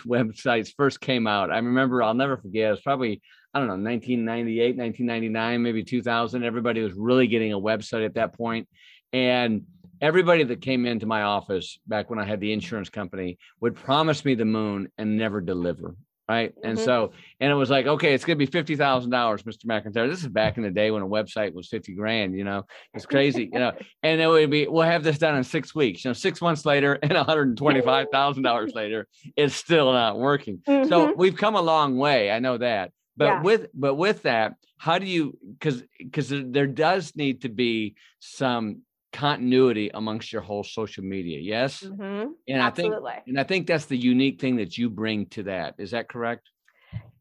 websites 0.06 0.72
first 0.76 1.00
came 1.00 1.26
out. 1.26 1.50
I 1.50 1.56
remember 1.56 2.02
I'll 2.02 2.14
never 2.14 2.36
forget. 2.36 2.68
It 2.68 2.70
was 2.72 2.80
probably 2.80 3.22
I 3.52 3.60
don't 3.60 3.68
know 3.68 3.74
1998, 3.74 4.76
1999, 4.76 5.62
maybe 5.62 5.84
2000. 5.84 6.42
Everybody 6.42 6.82
was 6.82 6.92
really 6.94 7.28
getting 7.28 7.52
a 7.52 7.58
website 7.58 8.04
at 8.04 8.14
that 8.14 8.36
point, 8.36 8.68
and 9.12 9.62
everybody 10.00 10.42
that 10.44 10.60
came 10.60 10.86
into 10.86 11.06
my 11.06 11.22
office 11.22 11.78
back 11.86 12.10
when 12.10 12.18
I 12.18 12.24
had 12.24 12.40
the 12.40 12.52
insurance 12.52 12.90
company 12.90 13.38
would 13.60 13.76
promise 13.76 14.24
me 14.24 14.34
the 14.34 14.44
moon 14.44 14.90
and 14.98 15.16
never 15.16 15.40
deliver. 15.40 15.94
Right. 16.26 16.54
And 16.62 16.78
Mhm. 16.78 16.82
so, 16.82 17.12
and 17.38 17.52
it 17.52 17.54
was 17.54 17.68
like, 17.68 17.86
okay, 17.86 18.14
it's 18.14 18.24
going 18.24 18.38
to 18.38 18.46
be 18.46 18.50
$50,000, 18.50 19.42
Mr. 19.42 19.66
McIntyre. 19.66 20.08
This 20.08 20.22
is 20.22 20.28
back 20.28 20.56
in 20.56 20.62
the 20.62 20.70
day 20.70 20.90
when 20.90 21.02
a 21.02 21.06
website 21.06 21.52
was 21.52 21.68
50 21.68 21.94
grand, 21.94 22.34
you 22.34 22.44
know, 22.44 22.64
it's 22.94 23.04
crazy, 23.04 23.50
you 23.52 23.58
know, 23.58 23.72
and 24.02 24.22
it 24.22 24.26
would 24.26 24.48
be, 24.50 24.66
we'll 24.66 24.84
have 24.86 25.02
this 25.04 25.18
done 25.18 25.36
in 25.36 25.44
six 25.44 25.74
weeks, 25.74 26.02
you 26.02 26.08
know, 26.08 26.14
six 26.14 26.40
months 26.40 26.64
later 26.64 26.94
and 27.02 27.12
$125,000 27.12 28.74
later, 28.74 29.06
it's 29.36 29.54
still 29.54 29.92
not 29.92 30.18
working. 30.18 30.62
So 30.66 31.08
Mhm. 31.08 31.16
we've 31.16 31.36
come 31.36 31.56
a 31.56 31.62
long 31.62 31.98
way. 31.98 32.30
I 32.30 32.38
know 32.38 32.56
that. 32.56 32.92
But 33.18 33.34
Yeah. 33.36 33.42
with 33.42 33.66
but 33.74 33.94
with 33.94 34.22
that, 34.22 34.54
how 34.78 34.98
do 34.98 35.06
you 35.06 35.38
because 35.58 35.82
because 35.98 36.30
there 36.30 36.66
does 36.66 37.14
need 37.14 37.42
to 37.42 37.48
be 37.50 37.94
some 38.20 38.80
continuity 39.14 39.90
amongst 39.94 40.32
your 40.32 40.42
whole 40.42 40.64
social 40.64 41.04
media. 41.04 41.38
Yes. 41.38 41.82
Mhm. 41.82 42.34
And 42.48 42.62
I 42.62 42.70
think 42.70 42.92
Absolutely. 42.92 43.22
and 43.26 43.40
I 43.40 43.44
think 43.44 43.66
that's 43.66 43.86
the 43.86 43.96
unique 43.96 44.40
thing 44.40 44.56
that 44.56 44.76
you 44.76 44.90
bring 44.90 45.26
to 45.28 45.44
that. 45.44 45.76
Is 45.78 45.92
that 45.92 46.08
correct? 46.08 46.50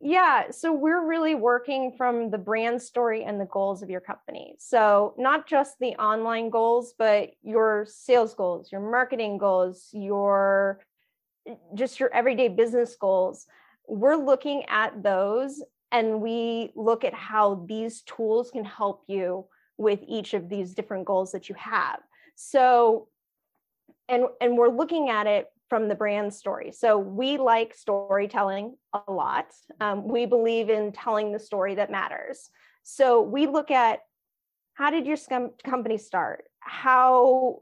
Yeah, 0.01 0.51
so 0.51 0.73
we're 0.73 1.07
really 1.07 1.33
working 1.33 1.93
from 1.97 2.29
the 2.29 2.37
brand 2.37 2.81
story 2.81 3.23
and 3.23 3.39
the 3.39 3.45
goals 3.45 3.81
of 3.81 3.89
your 3.89 4.01
company. 4.01 4.55
So, 4.59 5.13
not 5.17 5.47
just 5.47 5.79
the 5.79 5.95
online 5.95 6.49
goals, 6.49 6.93
but 6.97 7.29
your 7.41 7.85
sales 7.87 8.33
goals, 8.33 8.69
your 8.69 8.81
marketing 8.81 9.37
goals, 9.37 9.89
your 9.93 10.81
just 11.73 11.99
your 11.99 12.13
everyday 12.13 12.47
business 12.47 12.95
goals. 12.95 13.45
We're 13.87 14.15
looking 14.15 14.63
at 14.67 15.03
those 15.03 15.61
and 15.91 16.21
we 16.21 16.71
look 16.75 17.03
at 17.03 17.13
how 17.13 17.65
these 17.67 18.01
tools 18.01 18.49
can 18.51 18.65
help 18.65 19.03
you 19.07 19.45
with 19.77 19.99
each 20.07 20.33
of 20.33 20.49
these 20.49 20.73
different 20.73 21.05
goals 21.05 21.31
that 21.31 21.49
you 21.49 21.55
have. 21.55 21.99
So, 22.35 23.07
and 24.09 24.25
and 24.41 24.57
we're 24.57 24.69
looking 24.69 25.09
at 25.09 25.27
it 25.27 25.47
from 25.69 25.87
the 25.87 25.95
brand 25.95 26.33
story. 26.33 26.71
So 26.71 26.97
we 26.97 27.37
like 27.37 27.73
storytelling 27.73 28.75
a 28.93 29.11
lot. 29.11 29.47
Um, 29.81 30.07
we 30.07 30.25
believe 30.25 30.69
in 30.69 30.91
telling 30.91 31.31
the 31.31 31.39
story 31.39 31.75
that 31.75 31.89
matters. 31.89 32.49
So 32.83 33.21
we 33.21 33.47
look 33.47 33.71
at 33.71 34.01
how 34.75 34.89
did 34.89 35.05
your 35.05 35.17
company 35.65 35.97
start? 35.97 36.45
How 36.59 37.59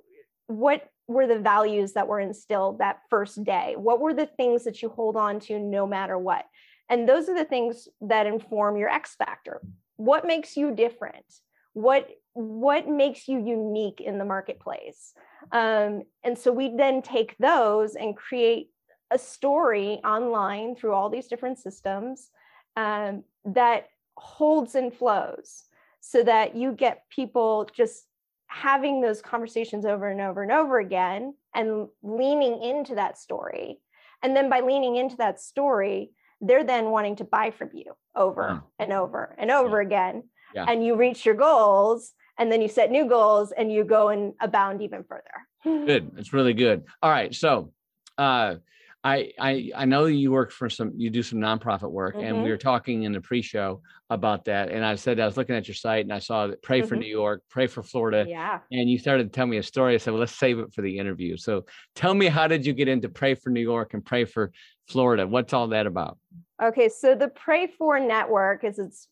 what 0.47 0.89
were 1.07 1.27
the 1.27 1.39
values 1.39 1.93
that 1.93 2.07
were 2.07 2.19
instilled 2.19 2.79
that 2.79 2.99
first 3.09 3.43
day? 3.43 3.75
What 3.77 3.99
were 3.99 4.13
the 4.13 4.25
things 4.25 4.63
that 4.63 4.81
you 4.81 4.89
hold 4.89 5.15
on 5.15 5.39
to 5.41 5.59
no 5.59 5.85
matter 5.85 6.17
what? 6.17 6.45
And 6.89 7.07
those 7.07 7.29
are 7.29 7.35
the 7.35 7.45
things 7.45 7.87
that 8.01 8.27
inform 8.27 8.77
your 8.77 8.89
X 8.89 9.15
factor. 9.15 9.61
What 9.95 10.25
makes 10.25 10.57
you 10.57 10.73
different? 10.75 11.25
What 11.73 12.09
what 12.33 12.87
makes 12.87 13.27
you 13.27 13.39
unique 13.45 13.99
in 13.99 14.17
the 14.17 14.25
marketplace? 14.25 15.13
Um, 15.51 16.03
and 16.23 16.37
so 16.37 16.51
we 16.51 16.73
then 16.75 17.01
take 17.01 17.37
those 17.37 17.95
and 17.95 18.15
create 18.15 18.69
a 19.09 19.17
story 19.17 19.99
online 20.05 20.75
through 20.75 20.93
all 20.93 21.09
these 21.09 21.27
different 21.27 21.59
systems 21.59 22.29
um, 22.77 23.23
that 23.43 23.87
holds 24.15 24.75
and 24.75 24.93
flows 24.93 25.65
so 25.99 26.23
that 26.23 26.55
you 26.55 26.71
get 26.71 27.03
people 27.09 27.67
just 27.73 28.05
having 28.47 29.01
those 29.01 29.21
conversations 29.21 29.85
over 29.85 30.07
and 30.07 30.21
over 30.21 30.43
and 30.43 30.51
over 30.51 30.79
again 30.79 31.33
and 31.53 31.87
leaning 32.01 32.63
into 32.63 32.95
that 32.95 33.17
story. 33.17 33.79
And 34.23 34.35
then 34.35 34.49
by 34.49 34.61
leaning 34.61 34.95
into 34.95 35.17
that 35.17 35.41
story, 35.41 36.11
they're 36.39 36.63
then 36.63 36.85
wanting 36.91 37.17
to 37.17 37.23
buy 37.23 37.51
from 37.51 37.69
you 37.73 37.93
over 38.15 38.41
Wow. 38.47 38.63
and 38.79 38.93
over 38.93 39.35
and 39.37 39.51
over 39.51 39.79
again. 39.81 40.23
Yeah. 40.53 40.65
And 40.67 40.85
you 40.85 40.95
reach 40.95 41.25
your 41.25 41.35
goals 41.35 42.13
and 42.37 42.51
then 42.51 42.61
you 42.61 42.67
set 42.67 42.91
new 42.91 43.07
goals 43.07 43.51
and 43.51 43.71
you 43.71 43.83
go 43.83 44.09
and 44.09 44.33
abound 44.39 44.81
even 44.81 45.03
further. 45.03 45.23
Good. 45.63 46.11
It's 46.17 46.33
really 46.33 46.53
good. 46.53 46.83
All 47.01 47.11
right. 47.11 47.33
So 47.33 47.71
uh 48.17 48.55
I 49.03 49.31
I 49.39 49.71
I 49.75 49.85
know 49.85 50.05
you 50.05 50.31
work 50.31 50.51
for 50.51 50.69
some 50.69 50.93
you 50.95 51.09
do 51.09 51.23
some 51.23 51.39
nonprofit 51.39 51.89
work 51.91 52.15
and 52.15 52.37
Mhm. 52.37 52.43
we 52.43 52.49
were 52.51 52.57
talking 52.57 53.03
in 53.03 53.13
the 53.13 53.21
pre-show 53.21 53.81
about 54.11 54.45
that. 54.45 54.69
And 54.69 54.85
I 54.85 54.93
said 54.95 55.19
I 55.19 55.25
was 55.25 55.37
looking 55.37 55.55
at 55.55 55.67
your 55.67 55.75
site 55.75 56.05
and 56.05 56.13
I 56.13 56.19
saw 56.19 56.47
that 56.47 56.61
pray 56.61 56.83
for 56.83 56.95
Mhm. 56.95 56.99
New 56.99 57.07
York, 57.07 57.41
pray 57.49 57.65
for 57.67 57.81
Florida. 57.81 58.25
Yeah. 58.27 58.59
and 58.71 58.89
you 58.89 58.99
started 58.99 59.23
to 59.23 59.29
tell 59.29 59.47
me 59.47 59.57
a 59.57 59.63
story. 59.63 59.95
I 59.95 59.97
said, 59.97 60.11
well, 60.11 60.19
let's 60.19 60.35
save 60.37 60.59
it 60.59 60.71
for 60.73 60.81
the 60.81 60.97
interview. 60.99 61.35
So 61.37 61.65
tell 61.95 62.13
me, 62.13 62.27
how 62.27 62.47
did 62.47 62.65
you 62.65 62.73
get 62.73 62.87
into 62.87 63.09
Pray 63.09 63.33
for 63.33 63.49
New 63.49 63.61
York 63.61 63.93
and 63.93 64.05
Pray 64.05 64.25
for 64.25 64.51
Florida? 64.87 65.25
What's 65.27 65.53
all 65.53 65.67
that 65.69 65.87
about? 65.87 66.17
Okay, 66.61 66.87
so 66.89 67.15
the 67.15 67.27
Pray 67.29 67.67
For 67.67 67.99
Network, 67.99 68.63
is 68.63 68.77
it's 68.77 69.07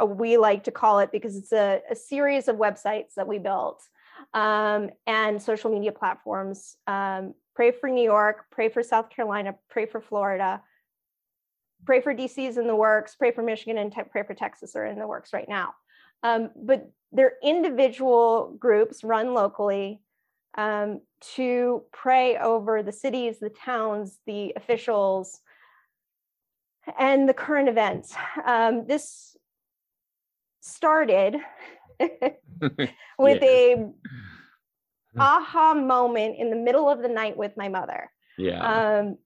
uh, 0.00 0.06
we 0.06 0.38
like 0.38 0.64
to 0.64 0.70
call 0.70 1.00
it, 1.00 1.12
because 1.12 1.36
it's 1.36 1.52
a, 1.52 1.82
a 1.90 1.94
series 1.94 2.48
of 2.48 2.56
websites 2.56 3.14
that 3.16 3.28
we 3.28 3.38
built 3.38 3.82
um, 4.34 4.90
and 5.06 5.40
social 5.42 5.70
media 5.70 5.92
platforms. 5.92 6.76
Um, 6.86 7.34
Pray 7.58 7.72
for 7.72 7.90
New 7.90 8.04
York, 8.04 8.44
Pray 8.52 8.68
for 8.68 8.84
South 8.84 9.10
Carolina, 9.10 9.52
Pray 9.68 9.84
for 9.84 10.00
Florida, 10.00 10.62
Pray 11.84 12.00
for 12.00 12.14
DC 12.14 12.38
is 12.46 12.56
in 12.56 12.68
the 12.68 12.76
works, 12.76 13.16
Pray 13.16 13.32
for 13.32 13.42
Michigan, 13.42 13.78
and 13.78 13.90
Te- 13.92 14.04
Pray 14.12 14.22
for 14.22 14.32
Texas 14.32 14.76
are 14.76 14.86
in 14.86 15.00
the 15.00 15.08
works 15.08 15.32
right 15.32 15.48
now. 15.48 15.74
Um, 16.22 16.50
but 16.54 16.88
they're 17.10 17.32
individual 17.42 18.54
groups 18.60 19.02
run 19.02 19.34
locally 19.34 20.00
um, 20.56 21.00
to 21.34 21.82
pray 21.92 22.36
over 22.38 22.84
the 22.84 22.92
cities, 22.92 23.40
the 23.40 23.50
towns, 23.50 24.20
the 24.24 24.52
officials, 24.54 25.40
and 26.96 27.28
the 27.28 27.34
current 27.34 27.68
events. 27.68 28.14
Um, 28.46 28.86
this 28.86 29.36
started 30.60 31.38
with 33.18 33.42
Yeah. 33.42 33.48
a 33.48 33.90
aha 35.20 35.74
moment 35.74 36.36
in 36.38 36.50
the 36.50 36.56
middle 36.56 36.88
of 36.88 37.02
the 37.02 37.08
night 37.08 37.36
with 37.36 37.56
my 37.56 37.68
mother. 37.68 38.10
yeah. 38.36 38.98
Um, 38.98 39.18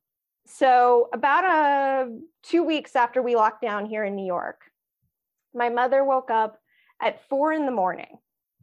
so 0.46 1.08
about 1.12 1.44
uh, 1.44 2.10
two 2.42 2.64
weeks 2.64 2.96
after 2.96 3.22
we 3.22 3.36
locked 3.36 3.62
down 3.62 3.86
here 3.86 4.04
in 4.04 4.16
New 4.16 4.26
York, 4.26 4.60
my 5.54 5.68
mother 5.68 6.04
woke 6.04 6.30
up 6.30 6.58
at 7.00 7.26
four 7.28 7.52
in 7.52 7.66
the 7.66 7.72
morning 7.72 8.18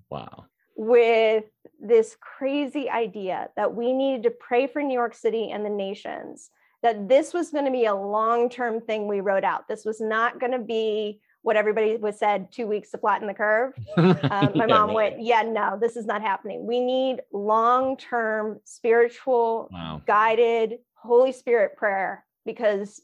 wow. 0.10 0.46
with 0.76 1.46
this 1.80 2.18
crazy 2.20 2.90
idea 2.90 3.50
that 3.56 3.74
we 3.74 3.94
needed 3.94 4.24
to 4.24 4.32
pray 4.32 4.68
for 4.68 4.82
New 4.82 4.94
York 4.94 5.14
City 5.14 5.52
and 5.52 5.66
the 5.66 5.70
nations, 5.70 6.50
that 6.82 7.08
this 7.08 7.34
was 7.34 7.52
going 7.52 7.66
to 7.66 7.72
be 7.72 7.86
a 7.86 7.96
long 7.96 8.50
term 8.50 8.82
thing 8.82 9.08
we 9.08 9.22
wrote 9.22 9.44
out. 9.44 9.68
This 9.68 9.86
was 9.86 10.02
not 10.02 10.40
going 10.40 10.52
to 10.52 10.60
be 10.60 11.22
what 11.42 11.56
everybody 11.56 11.96
was 11.98 12.18
said 12.20 12.52
two 12.52 12.68
weeks 12.68 12.92
to 12.92 12.98
flatten 12.98 13.28
the 13.28 13.34
curve. 13.34 13.74
Um, 14.32 14.58
my 14.58 14.66
Yeah, 14.66 14.78
mom 14.78 14.94
went, 14.94 15.22
Yeah, 15.22 15.42
no, 15.44 15.78
this 15.80 15.96
is 15.96 16.06
not 16.06 16.22
happening. 16.22 16.68
We 16.68 16.80
need 16.80 17.22
long 17.32 17.98
term 17.98 18.60
spiritual, 18.64 19.70
Wow. 19.72 20.02
guided 20.06 20.80
Holy 20.96 21.32
Spirit 21.32 21.78
prayer 21.78 22.26
because 22.46 23.02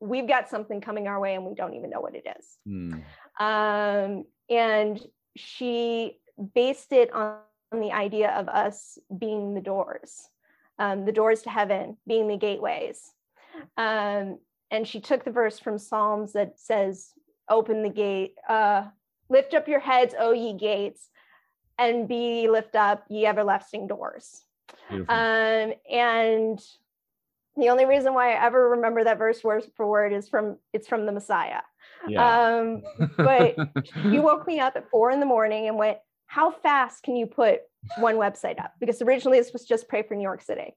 we've 0.00 0.26
got 0.26 0.48
something 0.48 0.80
coming 0.80 1.06
our 1.06 1.20
way 1.20 1.34
and 1.34 1.44
we 1.44 1.54
don't 1.54 1.74
even 1.74 1.90
know 1.90 2.00
what 2.00 2.14
it 2.14 2.26
is 2.38 2.58
Hmm. 2.66 2.94
um, 3.38 4.24
and 4.50 5.00
she 5.36 6.18
based 6.54 6.92
it 6.92 7.12
on 7.12 7.38
the 7.72 7.92
idea 7.92 8.30
of 8.30 8.48
us 8.48 8.98
being 9.18 9.54
the 9.54 9.60
doors, 9.60 10.28
um, 10.78 11.04
the 11.04 11.12
doors 11.12 11.42
to 11.42 11.50
heaven, 11.50 11.96
being 12.06 12.28
the 12.28 12.36
gateways. 12.36 13.00
Um, 13.76 14.38
and 14.70 14.86
she 14.86 15.00
took 15.00 15.24
the 15.24 15.30
verse 15.30 15.58
from 15.58 15.78
Psalms 15.78 16.32
that 16.32 16.58
says, 16.58 17.12
"Open 17.48 17.82
the 17.82 17.90
gate, 17.90 18.34
uh, 18.48 18.84
lift 19.28 19.54
up 19.54 19.68
your 19.68 19.80
heads, 19.80 20.14
O 20.18 20.32
ye 20.32 20.54
gates, 20.54 21.10
and 21.78 22.08
be 22.08 22.48
lift 22.48 22.74
up, 22.74 23.04
ye 23.08 23.26
everlasting 23.26 23.86
doors." 23.86 24.44
Beautiful. 24.88 25.14
Um, 25.14 25.72
and 25.90 26.60
the 27.56 27.68
only 27.68 27.84
reason 27.84 28.14
why 28.14 28.32
I 28.32 28.44
ever 28.44 28.70
remember 28.70 29.04
that 29.04 29.18
verse 29.18 29.44
word 29.44 29.64
for 29.76 29.86
word 29.86 30.12
is 30.12 30.28
from 30.28 30.58
it's 30.72 30.88
from 30.88 31.06
the 31.06 31.12
Messiah. 31.12 31.60
yeah. 32.08 32.58
Um, 32.58 32.82
but 33.16 33.56
you 34.04 34.22
woke 34.22 34.46
me 34.46 34.60
up 34.60 34.76
at 34.76 34.90
four 34.90 35.10
in 35.10 35.20
the 35.20 35.26
morning 35.26 35.68
and 35.68 35.76
went, 35.76 35.98
How 36.26 36.50
fast 36.50 37.02
can 37.02 37.16
you 37.16 37.26
put 37.26 37.60
one 37.98 38.16
website 38.16 38.58
up? 38.58 38.72
Because 38.80 39.00
originally 39.02 39.38
this 39.38 39.52
was 39.52 39.64
just 39.64 39.88
pray 39.88 40.02
for 40.02 40.14
New 40.14 40.22
York 40.22 40.42
City. 40.42 40.74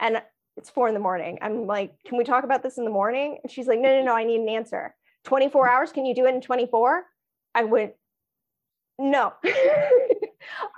And 0.00 0.22
it's 0.56 0.70
four 0.70 0.88
in 0.88 0.94
the 0.94 1.00
morning. 1.00 1.38
I'm 1.42 1.66
like, 1.66 1.92
Can 2.06 2.16
we 2.16 2.24
talk 2.24 2.44
about 2.44 2.62
this 2.62 2.78
in 2.78 2.84
the 2.84 2.90
morning? 2.90 3.38
And 3.42 3.52
she's 3.52 3.66
like, 3.66 3.78
No, 3.80 3.88
no, 3.98 4.04
no, 4.04 4.14
I 4.14 4.24
need 4.24 4.40
an 4.40 4.48
answer. 4.48 4.94
24 5.24 5.68
hours, 5.68 5.92
can 5.92 6.06
you 6.06 6.14
do 6.14 6.26
it 6.26 6.34
in 6.34 6.40
24? 6.40 7.04
I 7.54 7.64
went, 7.64 7.92
No. 8.98 9.32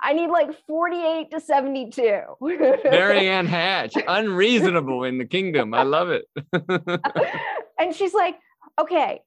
I 0.03 0.13
need 0.13 0.29
like 0.29 0.49
48 0.67 1.31
to 1.31 1.39
72. 1.39 2.23
marianne 2.41 3.45
Hatch, 3.47 3.93
unreasonable 4.07 5.03
in 5.03 5.17
the 5.17 5.25
kingdom. 5.25 5.73
I 5.73 5.83
love 5.83 6.09
it. 6.09 6.25
and 7.79 7.95
she's 7.95 8.13
like, 8.13 8.37
okay, 8.79 9.21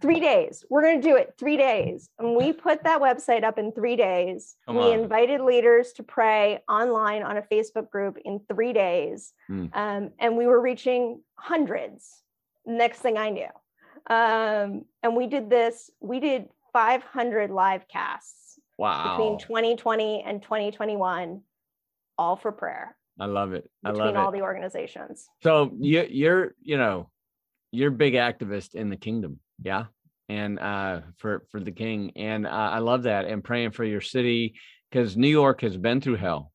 three 0.00 0.20
days. 0.20 0.64
We're 0.70 0.82
going 0.82 1.00
to 1.00 1.08
do 1.08 1.16
it 1.16 1.34
three 1.38 1.56
days. 1.56 2.08
And 2.18 2.36
we 2.36 2.52
put 2.52 2.84
that 2.84 3.00
website 3.00 3.44
up 3.44 3.58
in 3.58 3.72
three 3.72 3.96
days. 3.96 4.56
Come 4.66 4.76
we 4.76 4.82
on. 4.82 5.00
invited 5.00 5.40
leaders 5.40 5.92
to 5.94 6.02
pray 6.02 6.60
online 6.68 7.22
on 7.22 7.36
a 7.36 7.42
Facebook 7.42 7.90
group 7.90 8.18
in 8.24 8.40
three 8.48 8.72
days. 8.72 9.32
Hmm. 9.48 9.66
Um, 9.72 10.10
and 10.18 10.36
we 10.36 10.46
were 10.46 10.60
reaching 10.60 11.20
hundreds. 11.34 12.22
Next 12.64 13.00
thing 13.00 13.18
I 13.18 13.30
knew. 13.30 13.48
Um, 14.08 14.84
and 15.02 15.16
we 15.16 15.26
did 15.26 15.48
this, 15.48 15.90
we 16.00 16.20
did 16.20 16.48
500 16.72 17.50
live 17.50 17.86
casts 17.88 18.58
wow. 18.78 19.16
between 19.16 19.38
2020 19.38 20.22
and 20.26 20.42
2021 20.42 21.40
all 22.18 22.36
for 22.36 22.52
prayer. 22.52 22.96
I 23.20 23.26
love 23.26 23.52
it. 23.52 23.70
I 23.84 23.90
between 23.90 24.14
love 24.14 24.16
all 24.16 24.28
it. 24.30 24.38
the 24.38 24.42
organizations. 24.42 25.28
So 25.42 25.72
you, 25.78 26.06
you're, 26.08 26.54
you 26.62 26.78
know, 26.78 27.10
you're 27.72 27.88
a 27.88 27.92
big 27.92 28.14
activist 28.14 28.74
in 28.74 28.90
the 28.90 28.96
kingdom, 28.96 29.40
yeah, 29.62 29.86
and 30.28 30.58
uh, 30.58 31.00
for 31.16 31.44
for 31.50 31.58
the 31.58 31.72
king, 31.72 32.12
and 32.16 32.46
uh, 32.46 32.50
I 32.50 32.78
love 32.78 33.04
that, 33.04 33.24
and 33.24 33.42
praying 33.42 33.72
for 33.72 33.84
your 33.84 34.02
city 34.02 34.54
because 34.90 35.16
New 35.16 35.28
York 35.28 35.62
has 35.62 35.76
been 35.76 36.00
through 36.00 36.16
hell, 36.16 36.51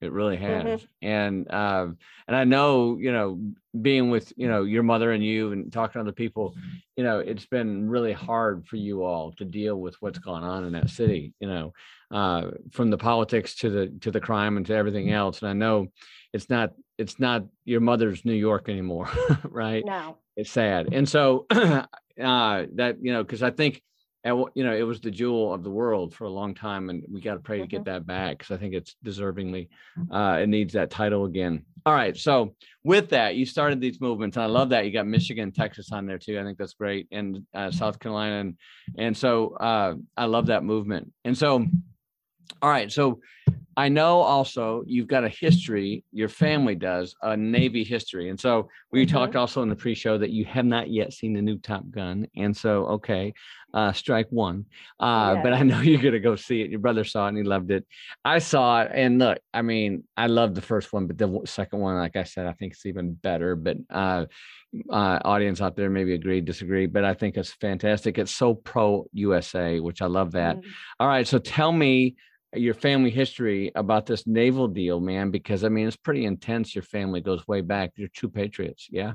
it 0.00 0.12
really 0.12 0.36
has, 0.36 0.80
Mhm. 0.82 0.86
and 1.02 1.50
uh, 1.50 1.86
and 2.26 2.36
I 2.36 2.44
know, 2.44 2.96
you 2.98 3.12
know, 3.12 3.40
being 3.80 4.10
with 4.10 4.32
you 4.36 4.48
know 4.48 4.62
your 4.64 4.82
mother 4.82 5.12
and 5.12 5.24
you 5.24 5.52
and 5.52 5.72
talking 5.72 5.94
to 5.94 6.00
other 6.00 6.12
people, 6.12 6.54
you 6.96 7.04
know, 7.04 7.18
it's 7.20 7.46
been 7.46 7.88
really 7.88 8.12
hard 8.12 8.66
for 8.66 8.76
you 8.76 9.02
all 9.04 9.32
to 9.32 9.44
deal 9.44 9.80
with 9.80 9.96
what's 10.00 10.18
gone 10.18 10.42
on 10.44 10.64
in 10.64 10.72
that 10.72 10.90
city, 10.90 11.32
you 11.40 11.48
know, 11.48 11.72
uh, 12.10 12.50
from 12.70 12.90
the 12.90 12.98
politics 12.98 13.54
to 13.56 13.70
the 13.70 13.86
to 14.00 14.10
the 14.10 14.20
crime 14.20 14.56
and 14.56 14.66
to 14.66 14.74
everything 14.74 15.10
else, 15.12 15.42
and 15.42 15.48
I 15.50 15.52
know 15.54 15.88
it's 16.32 16.48
not 16.50 16.72
it's 16.98 17.18
not 17.20 17.44
your 17.64 17.80
mother's 17.80 18.24
New 18.24 18.34
York 18.34 18.68
anymore, 18.68 19.08
right? 19.44 19.84
No. 19.84 20.16
It's 20.36 20.50
sad, 20.50 20.88
and 20.92 21.08
so 21.08 21.46
uh, 21.50 21.86
that 22.18 22.96
you 23.02 23.12
know, 23.12 23.22
because 23.24 23.42
I 23.42 23.50
think, 23.50 23.82
wa- 24.24 24.50
you 24.54 24.64
know, 24.64 24.74
it 24.74 24.82
was 24.82 25.00
the 25.00 25.10
jewel 25.10 25.54
of 25.54 25.62
the 25.62 25.70
world 25.70 26.14
for 26.14 26.24
a 26.24 26.30
long 26.30 26.54
time, 26.54 26.90
and 26.90 27.02
we 27.10 27.20
got 27.20 27.34
to 27.34 27.40
pray 27.40 27.58
to 27.58 27.66
get 27.66 27.84
that 27.84 28.06
back 28.06 28.38
because 28.38 28.54
I 28.54 28.58
think 28.58 28.74
it's 28.74 28.96
deservingly, 29.04 29.68
uh, 30.10 30.38
it 30.42 30.48
needs 30.48 30.72
that 30.74 30.90
title 30.90 31.24
again. 31.24 31.64
All 31.86 31.94
right, 31.94 32.16
so 32.16 32.54
with 32.84 33.10
that, 33.10 33.36
you 33.36 33.46
started 33.46 33.80
these 33.80 34.00
movements, 34.00 34.36
and 34.36 34.44
I 34.44 34.46
love 34.46 34.70
that 34.70 34.84
you 34.84 34.92
got 34.92 35.06
Michigan, 35.06 35.52
Texas 35.52 35.92
on 35.92 36.06
there 36.06 36.18
too. 36.18 36.38
I 36.38 36.42
think 36.42 36.58
that's 36.58 36.74
great, 36.74 37.06
and 37.12 37.46
uh, 37.54 37.70
South 37.70 37.98
Carolina, 37.98 38.40
and 38.40 38.56
and 38.98 39.16
so 39.16 39.54
uh, 39.54 39.94
I 40.16 40.24
love 40.26 40.46
that 40.46 40.64
movement, 40.64 41.12
and 41.24 41.36
so. 41.36 41.66
All 42.62 42.70
right, 42.70 42.90
so 42.90 43.20
I 43.76 43.88
know 43.88 44.20
also 44.20 44.82
you've 44.86 45.06
got 45.06 45.22
a 45.22 45.28
history, 45.28 46.04
your 46.12 46.28
family 46.28 46.74
does 46.74 47.14
a 47.22 47.36
Navy 47.36 47.84
history. 47.84 48.28
And 48.28 48.38
so 48.40 48.68
we 48.90 49.06
Mhm. 49.06 49.10
talked 49.10 49.36
also 49.36 49.62
in 49.62 49.68
the 49.68 49.76
pre-show 49.76 50.18
that 50.18 50.30
you 50.30 50.44
have 50.46 50.64
not 50.64 50.90
yet 50.90 51.12
seen 51.12 51.32
the 51.32 51.42
new 51.42 51.58
Top 51.58 51.88
Gun. 51.88 52.26
And 52.36 52.56
so, 52.56 52.86
okay, 52.86 53.32
uh, 53.72 53.92
strike 53.92 54.26
one. 54.30 54.64
Uh, 54.98 55.36
but 55.36 55.52
I 55.52 55.62
know 55.62 55.78
you're 55.80 56.02
going 56.02 56.14
to 56.14 56.18
go 56.20 56.34
see 56.34 56.62
it. 56.62 56.70
Your 56.70 56.80
brother 56.80 57.04
saw 57.04 57.26
it 57.26 57.28
and 57.28 57.38
he 57.38 57.44
loved 57.44 57.70
it. 57.70 57.86
I 58.24 58.40
saw 58.40 58.82
it. 58.82 58.90
And 58.92 59.20
look, 59.20 59.38
I 59.54 59.62
mean, 59.62 60.02
I 60.16 60.26
love 60.26 60.56
the 60.56 60.60
first 60.62 60.92
one, 60.92 61.06
but 61.06 61.16
the 61.16 61.42
second 61.44 61.78
one, 61.78 61.96
like 61.96 62.16
I 62.16 62.24
said, 62.24 62.46
I 62.46 62.54
think 62.54 62.72
it's 62.72 62.86
even 62.86 63.12
better. 63.14 63.54
But 63.54 63.76
uh, 63.90 64.26
uh, 64.90 65.18
audience 65.24 65.60
out 65.60 65.76
there 65.76 65.88
maybe 65.88 66.14
agree, 66.14 66.40
disagree, 66.40 66.86
but 66.86 67.04
I 67.04 67.14
think 67.14 67.36
it's 67.36 67.52
fantastic. 67.52 68.18
It's 68.18 68.34
so 68.34 68.54
pro 68.54 69.06
USA, 69.12 69.78
which 69.80 70.02
I 70.02 70.06
love 70.06 70.32
that. 70.32 70.56
Mhm. 70.56 70.64
All 70.98 71.08
right. 71.08 71.26
So 71.28 71.38
tell 71.38 71.70
me 71.72 72.16
your 72.54 72.74
family 72.74 73.10
history 73.10 73.70
about 73.74 74.06
this 74.06 74.26
naval 74.26 74.68
deal, 74.68 75.00
man, 75.00 75.30
because 75.30 75.64
I 75.64 75.68
mean, 75.68 75.86
it's 75.86 75.96
pretty 75.96 76.24
intense. 76.24 76.74
Your 76.74 76.82
family 76.82 77.20
goes 77.20 77.46
way 77.46 77.60
back. 77.60 77.92
You're 77.96 78.08
true 78.08 78.30
patriots. 78.30 78.88
Yeah. 78.90 79.14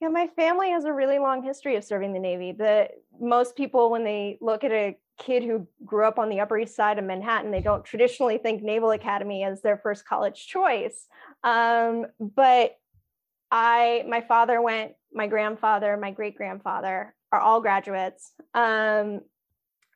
Yeah, 0.00 0.08
my 0.08 0.28
family 0.28 0.70
has 0.70 0.84
a 0.84 0.92
really 0.92 1.18
long 1.18 1.42
history 1.42 1.76
of 1.76 1.84
serving 1.84 2.14
the 2.14 2.18
Navy. 2.18 2.52
The 2.52 2.88
most 3.20 3.54
people, 3.54 3.90
when 3.90 4.02
they 4.02 4.38
look 4.40 4.64
at 4.64 4.72
a 4.72 4.96
kid 5.18 5.42
who 5.42 5.68
grew 5.84 6.06
up 6.06 6.18
on 6.18 6.30
the 6.30 6.40
Upper 6.40 6.56
East 6.56 6.74
Side 6.74 6.98
of 6.98 7.04
Manhattan, 7.04 7.50
they 7.50 7.60
don't 7.60 7.84
traditionally 7.84 8.38
think 8.38 8.62
Naval 8.62 8.92
Academy 8.92 9.44
as 9.44 9.60
their 9.60 9.76
first 9.76 10.06
college 10.06 10.46
choice. 10.46 11.06
Um, 11.44 12.06
but 12.18 12.78
I, 13.50 14.04
my 14.08 14.22
father 14.22 14.62
went, 14.62 14.92
my 15.12 15.26
grandfather, 15.26 15.98
my 15.98 16.12
great 16.12 16.34
grandfather 16.34 17.14
are 17.30 17.40
all 17.40 17.60
graduates. 17.60 18.32
Um, 18.54 19.20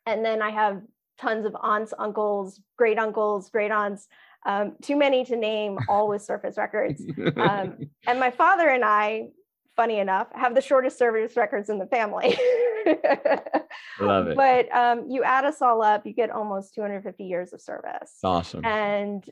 and 0.04 0.22
then 0.22 0.42
I 0.42 0.50
have 0.50 0.82
tons 1.18 1.46
of 1.46 1.56
aunts, 1.60 1.92
uncles, 1.98 2.60
great 2.76 2.98
uncles, 2.98 3.50
great 3.50 3.70
aunts, 3.70 4.08
um, 4.46 4.76
too 4.82 4.96
many 4.96 5.24
to 5.24 5.36
name, 5.36 5.78
all 5.88 6.08
with 6.08 6.22
surface 6.22 6.56
records. 6.56 7.02
Um, 7.36 7.78
and 8.06 8.20
my 8.20 8.30
father 8.30 8.68
and 8.68 8.84
I, 8.84 9.28
funny 9.76 9.98
enough, 9.98 10.28
have 10.34 10.54
the 10.54 10.60
shortest 10.60 10.98
service 10.98 11.36
records 11.36 11.70
in 11.70 11.78
the 11.78 11.86
family. 11.86 12.36
Love 14.00 14.28
it. 14.28 14.36
But 14.36 14.74
um, 14.74 15.06
you 15.08 15.22
add 15.22 15.44
us 15.44 15.62
all 15.62 15.82
up, 15.82 16.06
you 16.06 16.12
get 16.12 16.30
almost 16.30 16.74
250 16.74 17.24
years 17.24 17.52
of 17.52 17.60
service. 17.60 18.18
Awesome. 18.22 18.64
And 18.64 19.28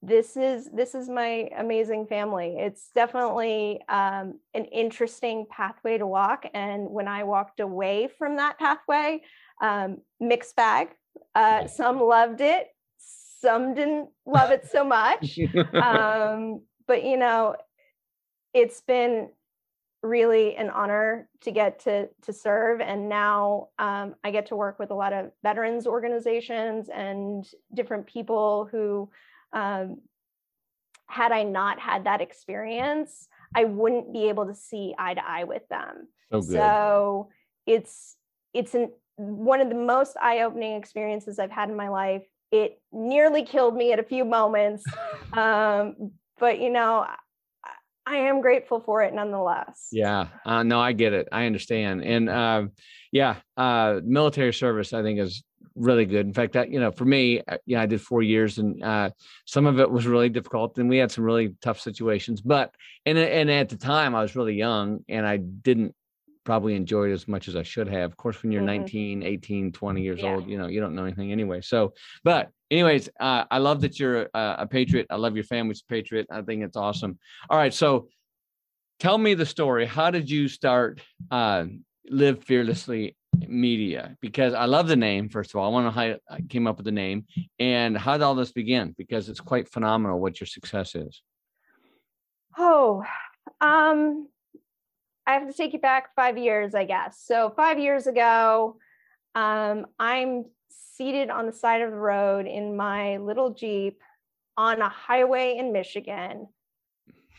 this 0.00 0.36
is 0.36 0.70
this 0.72 0.94
is 0.94 1.08
my 1.08 1.48
amazing 1.56 2.06
family. 2.06 2.56
It's 2.58 2.90
definitely 2.94 3.80
um, 3.88 4.38
an 4.54 4.64
interesting 4.66 5.46
pathway 5.50 5.98
to 5.98 6.06
walk. 6.06 6.46
And 6.54 6.88
when 6.88 7.08
I 7.08 7.24
walked 7.24 7.58
away 7.58 8.08
from 8.16 8.36
that 8.36 8.58
pathway, 8.58 9.22
um, 9.60 9.98
mixed 10.20 10.56
bag. 10.56 10.88
Uh, 11.34 11.66
some 11.66 12.00
loved 12.00 12.40
it, 12.40 12.68
some 12.98 13.74
didn't 13.74 14.08
love 14.26 14.50
it 14.50 14.68
so 14.70 14.82
much 14.84 15.38
um, 15.74 16.60
but 16.88 17.04
you 17.04 17.16
know, 17.16 17.54
it's 18.54 18.80
been 18.80 19.28
really 20.02 20.56
an 20.56 20.70
honor 20.70 21.28
to 21.42 21.50
get 21.52 21.80
to 21.80 22.08
to 22.22 22.32
serve, 22.32 22.80
and 22.80 23.08
now 23.08 23.68
um, 23.78 24.16
I 24.24 24.32
get 24.32 24.46
to 24.46 24.56
work 24.56 24.78
with 24.80 24.90
a 24.90 24.94
lot 24.94 25.12
of 25.12 25.30
veterans 25.44 25.86
organizations 25.86 26.88
and 26.88 27.46
different 27.74 28.06
people 28.06 28.68
who, 28.72 29.10
um, 29.52 30.00
had 31.06 31.30
I 31.30 31.42
not 31.42 31.78
had 31.78 32.04
that 32.04 32.20
experience, 32.20 33.28
I 33.54 33.64
wouldn't 33.64 34.12
be 34.12 34.30
able 34.30 34.46
to 34.46 34.54
see 34.54 34.94
eye 34.98 35.14
to 35.14 35.24
eye 35.24 35.44
with 35.44 35.68
them. 35.68 36.08
so. 36.40 36.54
So 36.54 37.28
it's 37.66 38.16
it's 38.54 38.74
an, 38.74 38.90
one 39.18 39.60
of 39.60 39.68
the 39.68 39.74
most 39.74 40.16
eye-opening 40.20 40.74
experiences 40.74 41.38
I've 41.38 41.50
had 41.50 41.68
in 41.68 41.76
my 41.76 41.88
life. 41.88 42.22
It 42.50 42.80
nearly 42.92 43.44
killed 43.44 43.76
me 43.76 43.92
at 43.92 43.98
a 43.98 44.02
few 44.02 44.24
moments, 44.24 44.84
um, 45.34 46.12
but 46.38 46.60
you 46.60 46.70
know, 46.70 47.00
I, 47.00 47.16
I 48.06 48.16
am 48.16 48.40
grateful 48.40 48.80
for 48.80 49.02
it 49.02 49.12
nonetheless. 49.12 49.88
Yeah, 49.92 50.28
uh, 50.46 50.62
no, 50.62 50.80
I 50.80 50.92
get 50.92 51.12
it. 51.12 51.28
I 51.30 51.46
understand, 51.46 52.04
and 52.04 52.30
uh, 52.30 52.62
yeah, 53.12 53.36
uh, 53.56 54.00
military 54.02 54.54
service 54.54 54.92
I 54.94 55.02
think 55.02 55.18
is 55.18 55.42
really 55.74 56.06
good. 56.06 56.26
In 56.26 56.32
fact, 56.32 56.54
that 56.54 56.70
you 56.70 56.80
know, 56.80 56.90
for 56.90 57.04
me, 57.04 57.42
uh, 57.46 57.58
yeah, 57.66 57.82
I 57.82 57.86
did 57.86 58.00
four 58.00 58.22
years, 58.22 58.58
and 58.58 58.82
uh, 58.82 59.10
some 59.46 59.66
of 59.66 59.80
it 59.80 59.90
was 59.90 60.06
really 60.06 60.28
difficult, 60.28 60.78
and 60.78 60.88
we 60.88 60.98
had 60.98 61.10
some 61.10 61.24
really 61.24 61.54
tough 61.60 61.80
situations. 61.80 62.40
But 62.40 62.74
and 63.04 63.18
and 63.18 63.50
at 63.50 63.68
the 63.68 63.76
time, 63.76 64.14
I 64.14 64.22
was 64.22 64.36
really 64.36 64.54
young, 64.54 65.04
and 65.08 65.26
I 65.26 65.38
didn't 65.38 65.94
probably 66.48 66.74
enjoyed 66.74 67.12
as 67.12 67.28
much 67.28 67.46
as 67.46 67.56
I 67.56 67.62
should 67.62 67.88
have. 67.88 68.10
Of 68.10 68.16
course, 68.16 68.42
when 68.42 68.50
you're 68.50 68.62
Mhm. 68.62 68.72
19, 68.80 69.22
18, 69.22 69.70
20 69.70 70.00
years 70.00 70.22
Yeah. 70.22 70.32
old, 70.32 70.48
you 70.48 70.56
know, 70.56 70.66
you 70.66 70.80
don't 70.80 70.94
know 70.94 71.04
anything 71.04 71.30
anyway. 71.30 71.60
So, 71.60 71.92
but 72.24 72.50
anyways, 72.70 73.10
uh, 73.20 73.44
I 73.50 73.58
love 73.58 73.82
that 73.82 74.00
you're 74.00 74.22
a, 74.32 74.56
a 74.60 74.66
patriot. 74.66 75.08
I 75.10 75.16
love 75.16 75.34
your 75.34 75.44
family's 75.44 75.82
patriot. 75.82 76.26
I 76.30 76.40
think 76.40 76.64
it's 76.64 76.74
awesome. 76.74 77.18
All 77.50 77.58
right, 77.58 77.74
so 77.74 78.08
tell 78.98 79.18
me 79.18 79.34
the 79.34 79.44
story. 79.44 79.84
How 79.84 80.10
did 80.10 80.30
you 80.30 80.48
start 80.48 81.02
uh, 81.30 81.66
Live 82.08 82.42
Fearlessly 82.44 83.14
Media? 83.46 84.16
Because 84.22 84.54
I 84.54 84.64
love 84.64 84.88
the 84.88 84.96
name. 84.96 85.28
First 85.28 85.50
of 85.50 85.56
all, 85.56 85.66
I 85.66 85.68
want 85.68 85.82
to 85.84 85.88
know 85.88 86.12
how 86.12 86.18
I 86.34 86.40
came 86.40 86.66
up 86.66 86.78
with 86.78 86.86
the 86.86 86.92
name 86.92 87.26
and 87.58 87.94
how 87.94 88.14
did 88.14 88.22
all 88.22 88.34
this 88.34 88.52
begin? 88.52 88.94
Because 88.96 89.28
it's 89.28 89.40
quite 89.40 89.68
phenomenal 89.68 90.18
what 90.18 90.40
your 90.40 90.46
success 90.46 90.94
is. 90.94 91.20
Oh, 92.56 93.04
um, 93.60 94.28
I 95.28 95.32
have 95.34 95.46
to 95.46 95.52
take 95.52 95.74
you 95.74 95.78
back 95.78 96.14
five 96.16 96.38
years, 96.38 96.74
I 96.74 96.84
guess. 96.86 97.20
So 97.22 97.52
five 97.54 97.78
years 97.78 98.06
ago, 98.06 98.78
um, 99.34 99.84
I'm 99.98 100.46
seated 100.70 101.28
on 101.28 101.44
the 101.44 101.52
side 101.52 101.82
of 101.82 101.90
the 101.90 101.98
road 101.98 102.46
in 102.46 102.74
my 102.78 103.18
little 103.18 103.50
Jeep 103.50 104.00
on 104.56 104.80
a 104.80 104.88
highway 104.88 105.56
in 105.58 105.70
Michigan, 105.70 106.48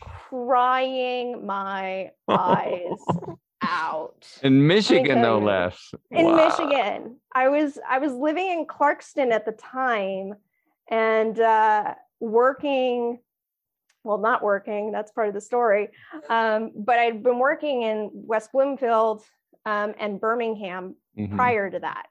crying 0.00 1.44
my 1.44 2.10
eyes 2.28 3.00
out. 3.60 4.24
In 4.40 4.68
Michigan, 4.68 5.20
no 5.20 5.40
less. 5.40 5.92
in 6.12 6.26
Wow. 6.26 6.36
Michigan. 6.48 7.16
I 7.34 7.48
was 7.48 7.76
I 7.88 7.98
was 7.98 8.12
living 8.12 8.46
in 8.52 8.66
Clarkston 8.66 9.32
at 9.32 9.44
the 9.44 9.52
time 9.52 10.34
and 10.88 11.38
uh, 11.40 11.94
working. 12.20 13.18
Well, 14.04 14.18
not 14.18 14.42
working. 14.42 14.92
That's 14.92 15.12
part 15.12 15.28
of 15.28 15.34
the 15.34 15.40
story. 15.40 15.90
Um, 16.28 16.72
but 16.74 16.98
I'd 16.98 17.22
been 17.22 17.38
working 17.38 17.82
in 17.82 18.10
West 18.12 18.52
Bloomfield 18.52 19.22
um, 19.66 19.94
and 19.98 20.20
Birmingham 20.20 20.96
Mhm. 21.18 21.36
prior 21.36 21.68
to 21.70 21.78
that, 21.80 22.06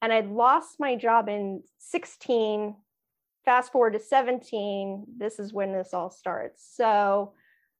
and 0.00 0.12
I'd 0.12 0.28
lost 0.28 0.80
my 0.80 0.96
job 0.96 1.28
in 1.28 1.62
16. 1.78 2.74
Fast 3.44 3.70
forward 3.72 3.92
to 3.92 3.98
17. 4.00 5.04
This 5.16 5.38
is 5.38 5.52
when 5.52 5.72
this 5.72 5.92
all 5.94 6.10
starts. 6.10 6.64
So 6.76 7.34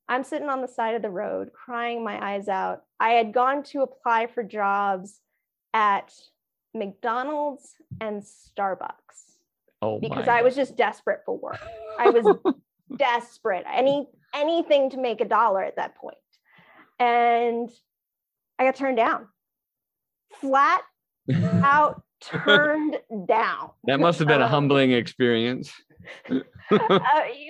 I'm 0.09 0.23
sitting 0.25 0.49
on 0.49 0.61
the 0.61 0.69
side 0.69 0.95
of 0.95 1.03
the 1.03 1.11
road 1.11 1.53
crying 1.53 2.05
my 2.05 2.23
eyes 2.35 2.49
out. 2.49 2.83
I 3.01 3.11
had 3.11 3.33
gone 3.33 3.63
to 3.65 3.83
apply 3.83 4.27
for 4.27 4.43
jobs 4.43 5.21
at 5.75 6.13
McDonald's 6.75 7.75
and 8.01 8.23
Starbucks 8.23 9.37
Oh 9.81 9.99
because 9.99 10.29
I 10.29 10.43
was 10.43 10.55
just 10.55 10.77
desperate 10.77 11.23
for 11.25 11.37
work. 11.39 11.61
I 11.99 12.11
was 12.11 12.25
desperate. 12.97 13.65
Any 13.73 14.09
anything 14.35 14.91
to 14.91 14.97
make 14.99 15.21
a 15.21 15.25
dollar 15.27 15.63
at 15.63 15.77
that 15.77 15.95
point. 15.97 16.17
And 16.99 17.69
I 18.59 18.65
got 18.65 18.77
turned 18.77 18.97
down. 18.97 19.29
Flat 20.41 20.83
out 21.63 22.03
turned 22.21 22.99
down. 23.27 23.71
that 23.85 24.01
must 24.01 24.19
have 24.19 24.29
been 24.29 24.41
a 24.41 24.45
Um, 24.45 24.51
humbling 24.51 24.93
experience. 24.93 25.73
it 26.31 26.45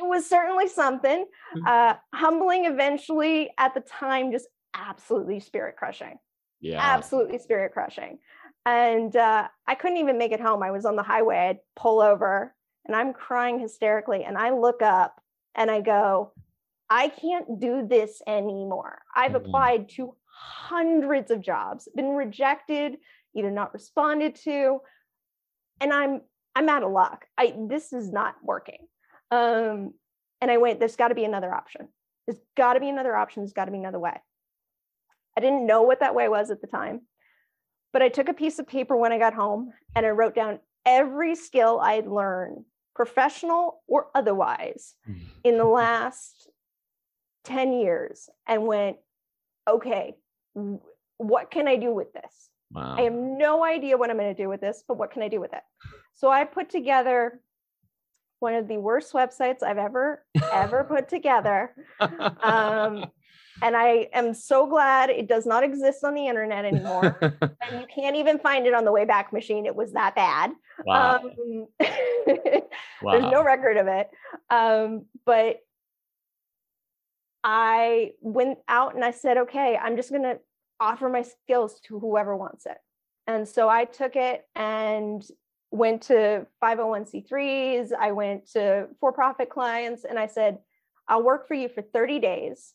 was 0.03 0.29
certainly 0.29 0.69
something. 0.69 1.27
Uh, 1.67 1.95
humbling 2.15 2.67
eventually 2.67 3.51
at 3.59 3.75
the 3.75 3.81
time, 3.81 4.33
just 4.33 4.47
absolutely 4.75 5.41
spirit 5.41 5.77
crushing. 5.77 6.19
Yeah. 6.61 6.81
Absolutely 6.81 7.39
spirit 7.39 7.73
crushing. 7.73 8.19
And 8.65 9.15
uh, 9.17 9.49
I 9.67 9.75
couldn't 9.75 9.99
even 9.99 10.19
make 10.19 10.33
it 10.33 10.41
home. 10.41 10.63
I 10.63 10.71
was 10.71 10.85
on 10.85 10.97
the 10.97 11.03
highway. 11.03 11.37
I'd 11.37 11.59
pull 11.75 12.01
over 12.01 12.55
and 12.87 12.95
I'm 12.95 13.13
crying 13.13 13.59
hysterically. 13.59 14.25
And 14.25 14.39
I 14.39 14.51
look 14.51 14.83
up 14.83 15.21
and 15.55 15.71
I 15.71 15.81
go, 15.81 16.33
I 16.89 17.09
can't 17.09 17.61
do 17.61 17.87
this 17.87 18.21
anymore. 18.27 19.01
I've 19.15 19.33
mm-hmm. 19.33 19.47
applied 19.47 19.89
to 19.91 20.15
hundreds 20.27 21.31
of 21.31 21.41
jobs, 21.41 21.89
been 21.95 22.11
rejected, 22.11 22.97
either 23.35 23.51
not 23.51 23.73
responded 23.73 24.37
to, 24.45 24.81
and 25.81 25.93
I'm 25.93 26.21
I'm 26.55 26.69
out 26.69 26.83
of 26.83 26.93
luck. 26.93 27.27
I 27.39 27.55
this 27.69 27.93
is 27.93 28.13
not 28.13 28.35
working. 28.43 28.87
Um, 29.31 29.95
and 30.41 30.51
I 30.51 30.59
went, 30.59 30.81
there's 30.81 30.97
got 30.97 31.09
to 31.09 31.15
be 31.15 31.25
another 31.25 31.55
option. 31.55 31.89
There's 32.27 32.41
got 32.57 32.75
to 32.75 32.81
be 32.81 32.89
another 32.89 33.17
option. 33.17 33.43
There's 33.43 33.53
got 33.53 33.67
to 33.67 33.71
be 33.71 33.79
another 33.79 33.99
way. 33.99 34.21
I 35.37 35.41
didn't 35.41 35.67
know 35.67 35.83
what 35.83 36.01
that 36.01 36.15
way 36.15 36.29
was 36.29 36.51
at 36.51 36.61
the 36.61 36.67
time, 36.67 37.03
but 37.93 38.03
I 38.03 38.09
took 38.09 38.29
a 38.29 38.35
piece 38.35 38.59
of 38.59 38.67
paper 38.67 38.97
when 38.97 39.13
I 39.13 39.19
got 39.19 39.35
home 39.35 39.73
and 39.97 40.05
I 40.05 40.11
wrote 40.11 40.35
down 40.35 40.59
every 40.85 41.35
skill 41.35 41.81
I'd 41.81 42.07
learned, 42.07 42.65
professional 42.95 43.83
or 43.87 44.09
otherwise, 44.15 44.95
mm-hmm. 45.09 45.23
in 45.45 45.57
the 45.57 45.65
last 45.65 46.49
10 47.45 47.73
years 47.73 48.29
and 48.47 48.67
went, 48.67 48.97
okay, 49.69 50.15
what 51.17 51.51
can 51.51 51.69
I 51.69 51.77
do 51.77 51.93
with 51.93 52.13
this? 52.13 52.51
Wow. 52.73 52.97
I 52.97 53.03
have 53.03 53.13
no 53.13 53.65
idea 53.65 53.97
what 53.97 54.11
I'm 54.11 54.17
going 54.17 54.35
to 54.35 54.43
do 54.43 54.49
with 54.49 54.61
this, 54.61 54.83
but 54.87 54.97
what 54.97 55.11
can 55.11 55.23
I 55.23 55.29
do 55.29 55.41
with 55.41 55.53
it? 55.53 55.63
So 56.15 56.31
I 56.31 56.45
put 56.45 56.71
together 56.71 57.41
one 58.43 58.55
of 58.55 58.67
the 58.67 58.77
worst 58.77 59.13
websites 59.13 59.63
I've 59.63 59.79
ever, 59.79 60.25
ever 60.53 60.85
put 60.85 61.09
together. 61.09 61.73
Um, 62.01 63.07
and 63.63 63.77
I 63.77 64.09
am 64.13 64.35
so 64.35 64.67
glad 64.67 65.11
it 65.11 65.29
does 65.29 65.47
not 65.47 65.63
exist 65.63 66.03
on 66.03 66.15
the 66.15 66.27
internet 66.27 66.65
anymore. 66.65 67.17
and 67.41 67.81
you 67.81 67.87
can't 67.95 68.17
even 68.17 68.41
find 68.41 68.67
it 68.67 68.75
on 68.75 68.85
the 68.85 68.93
Wayback 68.93 69.33
Machine. 69.33 69.65
It 69.65 69.77
was 69.77 69.93
that 69.93 70.17
bad. 70.17 70.51
Wow. 70.85 71.21
Um, 71.21 71.67
wow. 71.81 71.89
There's 73.13 73.31
no 73.31 73.45
record 73.45 73.77
of 73.77 73.87
it. 73.87 74.11
Um, 74.51 75.07
but 75.25 75.61
I 77.45 78.13
went 78.21 78.59
out 78.69 78.97
and 78.97 79.05
I 79.05 79.13
said, 79.13 79.37
okay, 79.37 79.79
I'm 79.81 79.97
just 79.97 80.11
going 80.11 80.25
to 80.25 80.41
offer 80.81 81.09
my 81.09 81.23
skills 81.23 81.81
to 81.85 82.01
whoever 82.01 82.37
wants 82.37 82.67
it. 82.67 82.79
And 83.29 83.47
so 83.47 83.69
I 83.69 83.85
took 83.85 84.17
it 84.17 84.45
and 84.57 85.25
went 85.73 86.03
to 86.03 86.47
501c3s, 86.63 87.93
I 87.99 88.13
went 88.13 88.47
to 88.53 88.89
for 89.01 89.13
profit 89.13 89.49
clients, 89.49 90.05
and 90.05 90.19
I 90.19 90.27
said, 90.27 90.59
I'll 91.09 91.23
work 91.23 91.49
for 91.49 91.55
you 91.55 91.69
for 91.69 91.83
30 91.83 92.21
days 92.21 92.75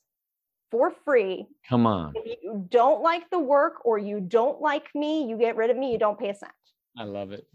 for 0.70 0.92
free. 1.06 1.48
Come 1.70 1.88
on. 1.88 2.12
If 2.16 2.40
you 2.44 2.66
don't 2.70 3.02
like 3.02 3.30
the 3.30 3.40
work 3.40 3.86
or 3.86 3.98
you 3.98 4.20
don't 4.20 4.60
like 4.60 4.94
me, 4.94 5.30
you 5.30 5.38
get 5.38 5.56
rid 5.56 5.70
of 5.70 5.78
me, 5.78 5.92
you 5.94 5.98
don't 5.98 6.20
pay 6.20 6.30
a 6.30 6.36
cent. 6.36 6.52
I 6.98 7.04
love 7.04 7.32
it. 7.32 7.48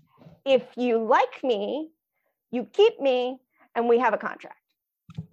If 0.46 0.62
you 0.76 1.04
like 1.04 1.42
me, 1.44 1.90
you 2.50 2.66
keep 2.72 3.00
me, 3.00 3.38
and 3.74 3.88
we 3.88 3.98
have 3.98 4.14
a 4.14 4.18
contract. 4.18 4.56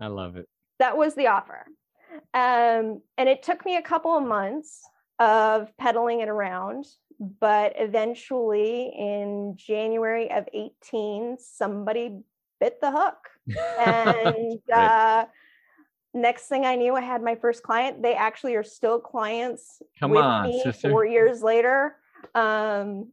I 0.02 0.08
love 0.08 0.36
it. 0.36 0.48
That 0.80 0.98
was 0.98 1.16
the 1.16 1.28
offer. 1.28 1.66
Um, 2.34 3.02
and 3.18 3.30
it 3.30 3.44
took 3.44 3.64
me 3.66 3.78
a 3.78 3.82
couple 3.82 4.18
of 4.18 4.24
months 4.26 4.82
of 5.20 5.76
peddling 5.78 6.22
it 6.22 6.30
around. 6.30 6.86
But 7.20 7.74
eventually, 7.78 8.94
in 8.98 9.56
January 9.58 10.32
of 10.32 10.48
18, 10.54 11.38
somebody 11.40 12.22
bit 12.60 12.80
the 12.82 12.92
hook. 12.92 13.18
And 13.80 14.60
uh, 14.72 15.26
next 16.14 16.48
thing 16.48 16.66
I 16.66 16.76
knew, 16.76 16.96
I 16.96 17.02
had 17.02 17.22
my 17.22 17.36
first 17.36 17.64
client. 17.64 18.02
They 18.02 18.14
actually 18.14 18.56
are 18.56 18.64
still 18.64 19.00
clients 19.00 19.82
Come 20.00 20.12
with 20.12 20.22
on, 20.22 20.48
me 20.50 20.62
sister. 20.64 20.90
four 20.90 21.06
years 21.06 21.42
later. 21.44 21.96
Um, 22.36 23.10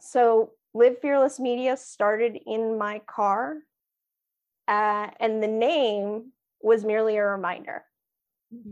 so, 0.00 0.52
Live 0.74 1.00
Fearless 1.00 1.38
Media 1.38 1.76
started 1.76 2.38
in 2.46 2.78
my 2.78 3.00
car, 3.06 3.58
uh, 4.68 5.08
and 5.20 5.42
the 5.42 5.48
name 5.48 6.32
was 6.62 6.84
merely 6.84 7.16
a 7.16 7.24
reminder 7.24 7.84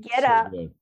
get 0.00 0.22
so 0.22 0.26
up 0.26 0.50
good. 0.50 0.72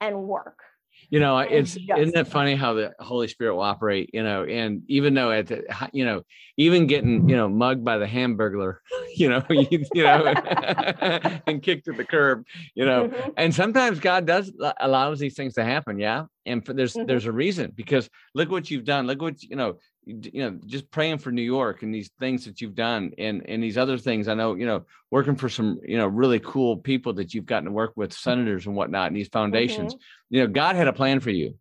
and 0.00 0.24
work 0.24 0.62
you 1.10 1.20
know 1.20 1.36
oh, 1.36 1.40
it's 1.40 1.76
isn't 1.76 2.16
it 2.16 2.26
funny 2.28 2.54
how 2.54 2.74
the 2.74 2.92
holy 3.00 3.28
spirit 3.28 3.54
will 3.54 3.62
operate 3.62 4.10
you 4.12 4.22
know 4.22 4.44
and 4.44 4.82
even 4.88 5.14
though 5.14 5.30
at 5.30 5.46
the 5.46 5.64
you 5.92 6.04
know 6.04 6.22
even 6.56 6.86
getting 6.86 7.28
you 7.28 7.36
know 7.36 7.48
mugged 7.48 7.84
by 7.84 7.98
the 7.98 8.06
hamburglar 8.06 8.76
you 9.20 9.28
know 9.28 9.42
you, 9.50 9.84
you 9.92 10.02
know 10.02 10.24
and 11.46 11.62
kicked 11.62 11.86
to 11.86 11.92
the 11.92 12.04
curb 12.04 12.44
you 12.74 12.84
know 12.84 13.08
mm-hmm. 13.08 13.30
and 13.36 13.54
sometimes 13.54 13.98
god 13.98 14.26
does 14.26 14.52
allows 14.80 15.18
these 15.18 15.34
things 15.34 15.54
to 15.54 15.64
happen 15.64 15.98
yeah 15.98 16.24
and 16.46 16.64
for, 16.64 16.72
there's 16.72 16.94
mm-hmm. 16.94 17.06
there's 17.06 17.26
a 17.26 17.32
reason 17.32 17.72
because 17.74 18.08
look 18.34 18.50
what 18.50 18.70
you've 18.70 18.84
done 18.84 19.06
look 19.06 19.20
what 19.20 19.42
you 19.42 19.56
know 19.56 19.78
you 20.04 20.42
know 20.42 20.58
just 20.66 20.90
praying 20.90 21.18
for 21.18 21.30
new 21.30 21.42
york 21.42 21.82
and 21.82 21.94
these 21.94 22.10
things 22.18 22.44
that 22.44 22.60
you've 22.60 22.74
done 22.74 23.12
and 23.18 23.44
and 23.48 23.62
these 23.62 23.76
other 23.76 23.98
things 23.98 24.28
i 24.28 24.34
know 24.34 24.54
you 24.54 24.66
know 24.66 24.84
working 25.10 25.36
for 25.36 25.48
some 25.48 25.80
you 25.84 25.96
know 25.96 26.06
really 26.06 26.40
cool 26.40 26.76
people 26.76 27.12
that 27.12 27.34
you've 27.34 27.46
gotten 27.46 27.66
to 27.66 27.72
work 27.72 27.92
with 27.96 28.12
senators 28.12 28.66
and 28.66 28.74
whatnot 28.74 29.08
and 29.08 29.16
these 29.16 29.28
foundations 29.28 29.94
mm-hmm. 29.94 30.36
you 30.36 30.40
know 30.40 30.46
god 30.46 30.76
had 30.76 30.88
a 30.88 30.92
plan 30.92 31.20
for 31.20 31.30
you 31.30 31.54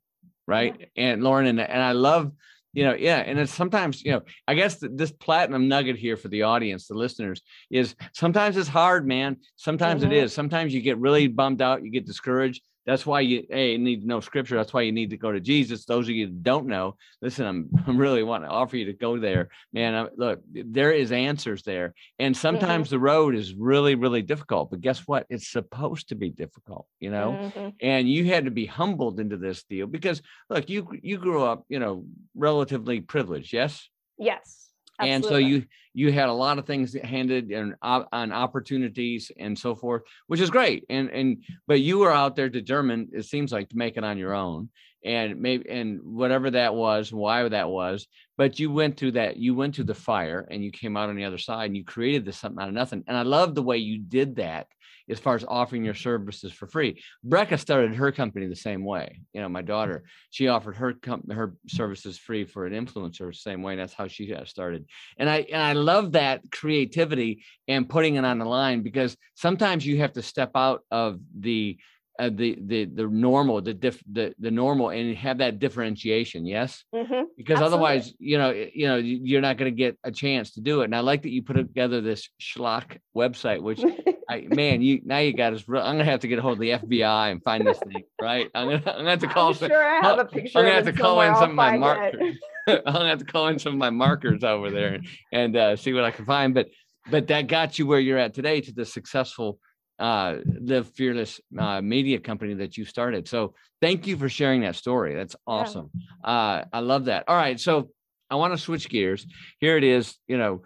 right 0.48 0.90
and 0.96 1.24
lauren 1.24 1.48
and, 1.48 1.60
and 1.60 1.82
i 1.82 1.92
love 1.92 2.32
you 2.78 2.84
know 2.84 2.94
yeah 2.94 3.18
and 3.18 3.40
it's 3.40 3.52
sometimes 3.52 4.06
you 4.06 4.12
know 4.12 4.22
i 4.48 4.54
guess 4.54 4.78
this 4.80 5.12
platinum 5.12 5.68
nugget 5.68 5.98
here 5.98 6.16
for 6.16 6.28
the 6.28 6.44
audience 6.44 6.88
the 6.88 6.94
listeners 6.94 7.42
is 7.72 7.96
sometimes 8.14 8.56
it's 8.56 8.70
hard 8.70 9.08
man. 9.08 9.38
Sometimes 9.56 10.04
mm-hmm. 10.04 10.12
it 10.12 10.24
is. 10.24 10.34
Sometimes 10.34 10.74
you 10.74 10.82
get 10.82 11.00
really 11.00 11.28
bummed 11.28 11.62
out 11.62 11.84
you 11.84 11.92
get 11.92 12.06
discouraged 12.06 12.62
that's 12.88 13.06
why 13.06 13.20
you 13.20 13.44
a 13.52 13.78
need 13.78 14.02
to 14.02 14.08
know 14.08 14.22
scripture. 14.22 14.56
That's 14.56 14.74
why 14.74 14.82
you 14.82 14.94
need 14.94 15.10
to 15.10 15.18
go 15.18 15.34
to 15.34 15.42
Jesus. 15.42 15.86
Those 15.86 16.08
of 16.08 16.16
you 16.16 16.28
that 16.28 16.42
don't 16.42 16.68
know, 16.68 16.96
listen, 17.22 17.46
I'm, 17.46 17.70
I'm 17.88 17.98
really 17.98 18.24
want 18.24 18.46
to 18.46 18.50
offer 18.50 18.78
you 18.78 18.86
to 18.86 18.94
go 18.94 19.20
there, 19.20 19.50
man. 19.74 19.94
I, 19.94 20.08
look, 20.16 20.40
there 20.50 20.94
is 20.94 21.12
answers 21.12 21.64
there, 21.64 21.94
and 22.18 22.36
sometimes 22.36 22.88
mm-hmm. 22.88 22.96
the 22.96 23.00
road 23.00 23.36
is 23.36 23.54
really, 23.54 23.96
really 23.96 24.22
difficult. 24.22 24.72
But 24.72 24.80
guess 24.80 25.00
what? 25.06 25.28
It's 25.30 25.50
supposed 25.50 26.10
to 26.10 26.16
be 26.16 26.30
difficult, 26.30 26.88
you 27.02 27.12
know. 27.12 27.52
Mm-hmm. 27.56 27.70
And 27.82 28.10
you 28.10 28.26
had 28.26 28.46
to 28.46 28.52
be 28.52 28.66
humbled 28.66 29.20
into 29.20 29.36
this 29.36 29.64
deal 29.64 29.88
because 29.88 30.22
look, 30.50 30.70
you 30.70 30.88
you 31.04 31.18
grew 31.18 31.44
up, 31.44 31.66
you 31.68 31.80
know, 31.80 32.06
relatively 32.36 33.02
privileged. 33.02 33.52
Yes. 33.52 33.90
Yes. 34.18 34.67
Absolutely. 35.00 35.16
And 35.16 35.26
so 35.26 35.38
you 35.38 35.66
you 35.94 36.12
had 36.12 36.30
a 36.30 36.34
lot 36.34 36.60
of 36.60 36.66
things 36.66 36.96
handed 37.04 37.52
and 37.52 37.76
uh, 37.82 38.04
on 38.12 38.32
opportunities 38.32 39.32
and 39.40 39.58
so 39.58 39.76
forth, 39.76 40.04
which 40.28 40.40
is 40.40 40.50
great. 40.50 40.86
And 40.90 41.10
and 41.10 41.44
but 41.68 41.82
you 41.82 42.00
were 42.00 42.12
out 42.12 42.36
there 42.36 42.50
determined, 42.50 43.10
it 43.14 43.26
seems 43.26 43.52
like, 43.52 43.70
to 43.70 43.78
make 43.78 43.98
it 43.98 44.04
on 44.04 44.18
your 44.18 44.34
own, 44.34 44.70
and 45.04 45.40
maybe 45.40 45.70
and 45.70 46.00
whatever 46.04 46.52
that 46.52 46.76
was, 46.76 47.12
why 47.12 47.48
that 47.48 47.70
was. 47.70 48.08
But 48.38 48.60
you 48.60 48.72
went 48.72 48.98
through 48.98 49.14
that. 49.14 49.38
You 49.38 49.56
went 49.56 49.76
through 49.76 49.86
the 49.86 49.96
fire, 49.96 50.48
and 50.50 50.64
you 50.64 50.72
came 50.72 50.98
out 50.98 51.10
on 51.10 51.16
the 51.16 51.26
other 51.26 51.40
side, 51.40 51.66
and 51.66 51.78
you 51.78 51.84
created 51.84 52.26
this 52.26 52.38
something 52.38 52.62
out 52.62 52.70
of 52.70 52.76
nothing. 52.76 53.04
And 53.08 53.18
I 53.18 53.24
love 53.24 53.56
the 53.56 53.64
way 53.64 53.78
you 53.78 54.00
did 54.00 54.36
that 54.38 54.68
as 55.10 55.20
far 55.20 55.36
as 55.36 55.46
offering 55.48 55.84
your 55.84 55.94
services 55.94 56.52
for 56.52 56.68
free. 56.68 57.02
Brecca 57.26 57.60
started 57.60 57.96
her 57.96 58.12
company 58.12 58.48
the 58.48 58.56
same 58.56 58.84
way. 58.84 59.22
You 59.34 59.42
know, 59.42 59.50
my 59.50 59.62
daughter, 59.62 60.00
mm-hmm. 60.00 60.08
she 60.32 60.48
offered 60.48 60.76
her 60.78 60.94
com- 60.94 61.30
her 61.32 61.56
services 61.68 62.18
free 62.18 62.46
for 62.46 62.66
an 62.66 62.74
influencer 62.74 63.28
the 63.28 63.34
same 63.34 63.62
way. 63.62 63.74
And 63.74 63.82
that's 63.82 63.94
how 63.94 64.08
she 64.08 64.28
got 64.28 64.48
started. 64.48 64.86
And 65.18 65.30
I 65.30 65.46
and 65.52 65.62
I 65.62 65.74
love 65.74 66.14
that 66.14 66.42
creativity 66.52 67.44
and 67.68 67.90
putting 67.90 68.16
it 68.16 68.26
on 68.26 68.40
the 68.40 68.46
line 68.46 68.82
because 68.82 69.16
sometimes 69.36 69.86
you 69.86 70.00
have 70.00 70.14
to 70.14 70.22
step 70.22 70.52
out 70.56 70.84
of 70.92 71.20
the 71.38 71.78
uh, 72.20 72.30
the 72.34 72.58
the 72.66 72.86
the 72.86 73.04
normal 73.04 73.62
the 73.62 73.74
diff 73.74 74.02
the, 74.12 74.34
the 74.40 74.52
normal 74.52 74.90
and 74.90 75.16
have 75.16 75.38
that 75.40 75.60
differentiation 75.60 76.46
yes? 76.46 76.84
Mm-hmm. 76.94 77.24
because 77.38 77.60
Absolutely. 77.60 77.66
otherwise 77.66 78.14
you 78.20 78.38
know 78.38 78.52
you 78.52 78.88
know 78.88 78.98
you're 78.98 79.42
not 79.42 79.58
going 79.58 79.72
to 79.72 79.76
get 79.76 79.98
a 80.04 80.12
chance 80.12 80.52
to 80.54 80.62
do 80.62 80.82
it. 80.82 80.86
And 80.86 80.96
i 80.96 81.00
like 81.00 81.24
that 81.24 81.30
you 81.30 81.44
put 81.44 81.54
together 81.54 82.02
this 82.02 82.30
schlock 82.42 82.98
website 83.16 83.62
which 83.62 83.82
I, 84.30 84.42
man 84.50 84.82
you 84.82 85.02
now 85.04 85.20
you 85.20 85.34
got 85.34 85.54
us 85.54 85.64
i'm 85.68 85.74
gonna 85.74 86.06
have 86.06 86.22
to 86.22 86.28
get 86.28 86.40
a 86.40 86.42
hold 86.42 86.54
of 86.54 86.60
the 86.60 86.72
fbi 86.72 87.32
and 87.32 87.44
find 87.44 87.66
this 87.66 87.80
thing 87.80 88.04
right? 88.22 88.50
I'm 88.56 88.68
gonna, 88.68 88.84
I'm 88.86 88.98
gonna 88.98 89.10
have 89.12 89.20
to 89.20 89.28
call 89.28 89.50
I'm 89.50 89.56
sure 89.56 89.86
i 89.86 90.06
have 90.06 90.20
a 90.20 90.26
picture 90.26 90.60
i'm 90.60 90.66
gonna 90.66 90.76
have 90.76 90.86
to 90.86 90.94
call 90.94 91.22
in 91.22 91.36
some 91.36 91.52
of 91.52 91.56
my 91.56 91.78
markers 91.78 92.38
i'm 92.68 92.82
gonna 92.84 93.10
have 93.10 93.20
to 93.20 93.26
call 93.26 93.48
in 93.48 93.60
some 93.60 93.74
of 93.74 93.80
my 93.80 93.90
markers 93.90 94.44
over 94.44 94.70
there 94.70 94.96
and, 94.96 95.08
and 95.32 95.56
uh, 95.56 95.76
see 95.76 95.94
what 95.94 96.04
i 96.04 96.12
can 96.12 96.26
find. 96.26 96.54
But 96.54 96.68
but 97.10 97.28
that 97.28 97.48
got 97.48 97.80
you 97.80 97.88
where 97.88 98.00
you're 98.00 98.18
at 98.18 98.34
today 98.34 98.62
to 98.62 98.74
the 98.74 98.86
successful 98.86 99.60
uh, 100.00 100.38
the 100.46 100.84
fearless 100.84 101.42
uh, 101.58 101.82
media 101.82 102.20
company 102.20 102.54
that 102.56 102.78
you 102.78 102.86
started. 102.86 103.28
So 103.28 103.54
thank 103.82 104.08
you 104.08 104.18
for 104.18 104.30
sharing 104.30 104.62
that 104.62 104.76
story. 104.76 105.16
That's 105.16 105.36
awesome. 105.46 105.90
Yeah. 105.94 106.30
Uh, 106.30 106.66
I 106.72 106.80
love 106.80 107.06
that. 107.06 107.26
All 107.28 107.36
right, 107.36 107.60
so 107.60 107.90
I 108.30 108.36
want 108.36 108.54
to 108.54 108.58
switch 108.58 108.90
gears. 108.90 109.26
Here 109.60 109.78
it 109.78 109.84
is. 109.84 110.16
You 110.28 110.38
know, 110.38 110.62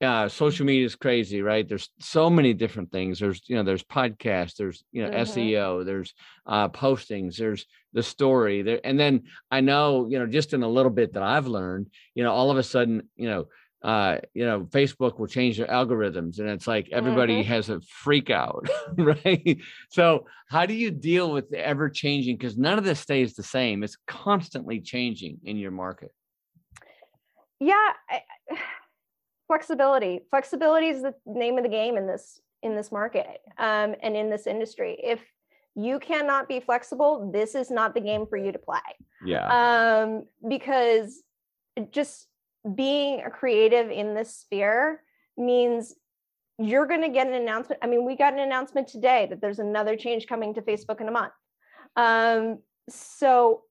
uh, 0.00 0.28
social 0.28 0.66
media 0.66 0.84
is 0.84 0.94
crazy, 0.94 1.42
right? 1.42 1.66
There's 1.68 1.88
so 2.00 2.28
many 2.28 2.52
different 2.52 2.92
things. 2.92 3.18
There's 3.18 3.42
you 3.48 3.56
know, 3.56 3.62
there's 3.62 3.82
podcasts. 3.82 4.56
There's 4.56 4.84
you 4.92 5.02
know, 5.02 5.10
mm-hmm. 5.10 5.40
SEO. 5.40 5.84
There's 5.84 6.14
uh, 6.46 6.68
postings. 6.68 7.36
There's 7.36 7.66
the 7.92 8.02
story 8.02 8.62
there, 8.62 8.80
and 8.84 9.00
then 9.00 9.22
I 9.50 9.62
know 9.62 10.06
you 10.08 10.18
know 10.18 10.26
just 10.26 10.52
in 10.52 10.62
a 10.62 10.68
little 10.68 10.92
bit 10.92 11.14
that 11.14 11.22
I've 11.22 11.46
learned, 11.46 11.88
you 12.14 12.22
know, 12.22 12.32
all 12.32 12.50
of 12.50 12.58
a 12.58 12.62
sudden, 12.62 13.08
you 13.16 13.28
know 13.28 13.46
uh, 13.86 14.18
you 14.34 14.44
know, 14.44 14.62
Facebook 14.64 15.16
will 15.18 15.28
change 15.28 15.58
their 15.58 15.68
algorithms, 15.68 16.40
and 16.40 16.48
it's 16.48 16.66
like 16.66 16.88
everybody 16.90 17.42
Mhm. 17.42 17.46
has 17.46 17.68
a 17.68 17.80
freak 17.82 18.30
out, 18.30 18.66
right? 18.98 19.58
So, 19.90 20.26
how 20.48 20.66
do 20.66 20.74
you 20.74 20.90
deal 20.90 21.30
with 21.32 21.50
the 21.50 21.64
ever 21.64 21.88
changing? 21.88 22.36
Because 22.36 22.58
none 22.58 22.78
of 22.78 22.84
this 22.84 22.98
stays 22.98 23.34
the 23.34 23.44
same; 23.44 23.84
it's 23.84 23.96
constantly 24.08 24.80
changing 24.80 25.38
in 25.44 25.56
your 25.56 25.70
market. 25.70 26.10
yeah 27.60 27.92
I, 28.10 28.22
flexibility 29.46 30.20
flexibility 30.30 30.88
is 30.88 31.00
the 31.02 31.14
name 31.24 31.56
of 31.56 31.62
the 31.62 31.70
game 31.70 31.96
in 31.96 32.06
this 32.06 32.40
in 32.62 32.74
this 32.74 32.90
market 32.90 33.40
um, 33.58 33.94
and 34.02 34.16
in 34.16 34.28
this 34.28 34.46
industry 34.46 34.98
if 35.02 35.20
you 35.76 35.98
cannot 36.00 36.48
be 36.48 36.58
flexible 36.60 37.30
this 37.32 37.54
is 37.54 37.70
not 37.70 37.94
the 37.94 38.00
game 38.00 38.26
for 38.26 38.36
you 38.36 38.50
to 38.52 38.58
play 38.58 38.80
Yeah, 39.24 39.46
um, 40.02 40.24
because 40.48 41.22
just 41.92 42.26
being 42.74 43.22
a 43.24 43.30
creative 43.30 43.90
in 43.90 44.14
this 44.14 44.34
sphere 44.34 45.02
means 45.36 45.94
you're 46.58 46.86
going 46.86 47.02
to 47.02 47.08
get 47.08 47.26
an 47.26 47.34
announcement. 47.34 47.80
I 47.82 47.86
mean, 47.86 48.04
we 48.04 48.16
got 48.16 48.32
an 48.32 48.38
announcement 48.38 48.88
today 48.88 49.26
that 49.30 49.40
there's 49.40 49.58
another 49.58 49.96
change 49.96 50.26
coming 50.26 50.54
to 50.54 50.62
Facebook 50.62 51.00
in 51.00 51.08
a 51.08 51.12
month. 51.12 51.32
Um, 51.96 52.58
so 52.88 53.62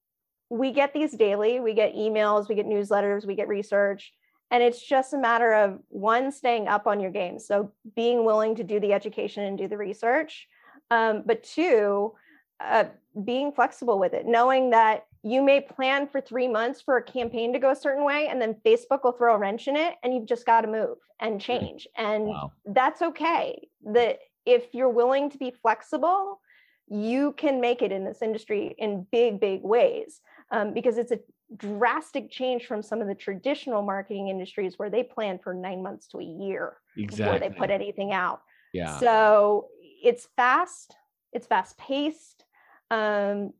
we 0.50 0.70
get 0.70 0.94
these 0.94 1.12
daily, 1.12 1.58
we 1.58 1.74
get 1.74 1.94
emails, 1.94 2.48
we 2.48 2.54
get 2.54 2.66
newsletters, 2.66 3.26
we 3.26 3.34
get 3.34 3.48
research. 3.48 4.12
And 4.52 4.62
it's 4.62 4.80
just 4.80 5.12
a 5.12 5.18
matter 5.18 5.52
of 5.52 5.80
one, 5.88 6.30
staying 6.30 6.68
up 6.68 6.86
on 6.86 7.00
your 7.00 7.10
game. 7.10 7.40
So 7.40 7.72
being 7.96 8.24
willing 8.24 8.54
to 8.56 8.64
do 8.64 8.78
the 8.78 8.92
education 8.92 9.42
and 9.42 9.58
do 9.58 9.66
the 9.66 9.76
research. 9.76 10.46
Um, 10.92 11.24
but 11.26 11.42
two, 11.42 12.12
uh, 12.60 12.84
being 13.24 13.50
flexible 13.50 13.98
with 13.98 14.14
it, 14.14 14.24
knowing 14.26 14.70
that 14.70 15.06
you 15.26 15.42
may 15.42 15.60
plan 15.60 16.06
for 16.06 16.20
three 16.20 16.46
months 16.46 16.80
for 16.80 16.98
a 16.98 17.02
campaign 17.02 17.52
to 17.52 17.58
go 17.58 17.72
a 17.72 17.76
certain 17.76 18.04
way, 18.04 18.28
and 18.28 18.40
then 18.40 18.54
Facebook 18.64 19.02
will 19.02 19.10
throw 19.10 19.34
a 19.34 19.38
wrench 19.38 19.66
in 19.66 19.74
it, 19.74 19.96
and 20.04 20.14
you've 20.14 20.26
just 20.26 20.46
got 20.46 20.60
to 20.60 20.68
move 20.68 20.98
and 21.20 21.40
change. 21.40 21.88
And 21.96 22.26
wow, 22.26 22.52
that's 22.64 23.02
okay. 23.02 23.66
That 23.86 24.20
if 24.44 24.72
you're 24.72 24.88
willing 24.88 25.28
to 25.30 25.36
be 25.36 25.50
flexible, 25.50 26.40
you 26.86 27.34
can 27.36 27.60
make 27.60 27.82
it 27.82 27.90
in 27.90 28.04
this 28.04 28.22
industry 28.22 28.76
in 28.78 29.04
big, 29.10 29.40
big 29.40 29.62
ways 29.64 30.20
um, 30.52 30.72
because 30.72 30.96
it's 30.96 31.10
a 31.10 31.18
drastic 31.56 32.30
change 32.30 32.66
from 32.66 32.80
some 32.80 33.00
of 33.00 33.08
the 33.08 33.14
traditional 33.14 33.82
marketing 33.82 34.28
industries 34.28 34.74
where 34.76 34.90
they 34.90 35.02
plan 35.02 35.40
for 35.42 35.52
nine 35.52 35.82
months 35.82 36.06
to 36.06 36.18
a 36.18 36.24
year 36.24 36.76
exactly. 36.96 37.24
before 37.24 37.38
they 37.40 37.58
put 37.58 37.70
anything 37.70 38.12
out. 38.12 38.42
yeah, 38.72 38.96
So 39.00 39.66
it's 40.04 40.28
fast, 40.36 40.94
it's 41.32 41.48
fast 41.48 41.76
paced. 41.78 42.44
Um, 42.92 43.50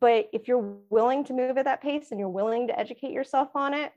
but 0.00 0.28
if 0.32 0.48
you're 0.48 0.76
willing 0.90 1.24
to 1.24 1.32
move 1.32 1.58
at 1.58 1.64
that 1.64 1.82
pace 1.82 2.10
and 2.10 2.20
you're 2.20 2.28
willing 2.28 2.68
to 2.68 2.78
educate 2.78 3.12
yourself 3.12 3.50
on 3.54 3.74
it, 3.74 3.92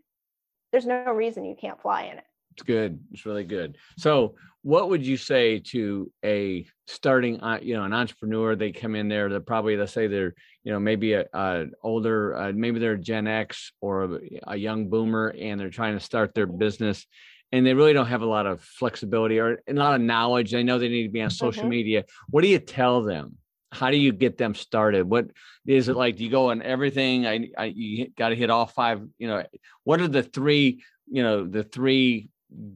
there's 0.72 0.86
no 0.86 1.12
reason 1.12 1.46
you 1.46 1.56
can't 1.60 1.82
fly 1.82 2.04
in 2.04 2.18
it. 2.18 2.26
It's 2.54 2.64
good. 2.64 3.00
It's 3.12 3.26
really 3.26 3.46
good. 3.46 3.78
So, 3.98 4.36
what 4.62 4.90
would 4.90 5.06
you 5.06 5.16
say 5.16 5.60
to 5.60 6.12
a 6.26 6.66
starting, 6.88 7.40
uh, 7.42 7.60
you 7.62 7.76
know, 7.76 7.86
an 7.86 7.94
entrepreneur? 7.94 8.56
They 8.58 8.74
come 8.74 8.96
in 8.96 9.08
there. 9.08 9.30
They're 9.30 9.40
probably, 9.40 9.78
let's 9.78 9.94
say, 9.94 10.08
they're, 10.08 10.36
you 10.66 10.74
know, 10.74 10.80
maybe 10.80 11.14
a, 11.14 11.26
a 11.32 11.68
older, 11.82 12.36
uh, 12.36 12.52
maybe 12.54 12.80
they're 12.80 12.98
Gen 12.98 13.28
X 13.28 13.72
or 13.80 14.04
a, 14.04 14.20
a 14.48 14.56
young 14.58 14.90
boomer, 14.90 15.34
and 15.40 15.58
they're 15.58 15.70
trying 15.70 15.98
to 15.98 16.04
start 16.04 16.36
their 16.36 16.46
business, 16.46 17.08
and 17.54 17.66
they 17.66 17.74
really 17.74 17.94
don't 17.94 18.08
have 18.08 18.22
a 18.22 18.28
lot 18.28 18.46
of 18.46 18.62
flexibility 18.62 19.40
or 19.40 19.62
a 19.66 19.74
lot 19.74 19.96
of 19.96 20.02
knowledge. 20.02 20.52
They 20.52 20.64
know 20.64 20.78
they 20.78 20.90
need 20.90 21.04
to 21.04 21.10
be 21.10 21.22
on 21.22 21.30
social 21.30 21.64
Mhm. 21.64 21.70
media. 21.70 22.04
What 22.30 22.42
do 22.42 22.50
you 22.50 22.60
tell 22.60 23.02
them? 23.04 23.38
How 23.72 23.92
do 23.92 23.98
you 23.98 24.12
get 24.12 24.38
them 24.38 24.56
started? 24.56 25.08
What 25.08 25.28
is 25.68 25.90
it 25.90 25.96
like? 25.96 26.16
Do 26.18 26.24
you 26.24 26.32
go 26.32 26.50
on 26.50 26.62
everything? 26.62 27.28
I, 27.28 27.50
I 27.58 27.66
you 27.66 28.10
got 28.18 28.30
to 28.30 28.36
hit 28.36 28.50
all 28.50 28.66
five. 28.66 29.02
You 29.18 29.28
know, 29.28 29.44
what 29.84 30.02
are 30.02 30.08
the 30.08 30.24
three? 30.24 30.84
You 31.08 31.24
know, 31.24 31.46
the 31.46 31.64
three 31.64 32.30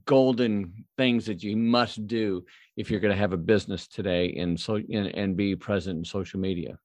golden 0.06 0.86
things 0.98 1.26
that 1.26 1.44
you 1.44 1.58
must 1.58 2.06
do 2.06 2.46
if 2.78 2.92
you're 2.92 3.00
going 3.00 3.14
to 3.14 3.18
have 3.18 3.34
a 3.34 3.38
business 3.38 3.88
today 3.88 4.36
and 4.38 4.60
so 4.60 4.76
and, 4.76 5.08
and 5.16 5.36
be 5.36 5.56
present 5.56 5.98
in 5.98 6.06
social 6.06 6.40
media 6.40 6.78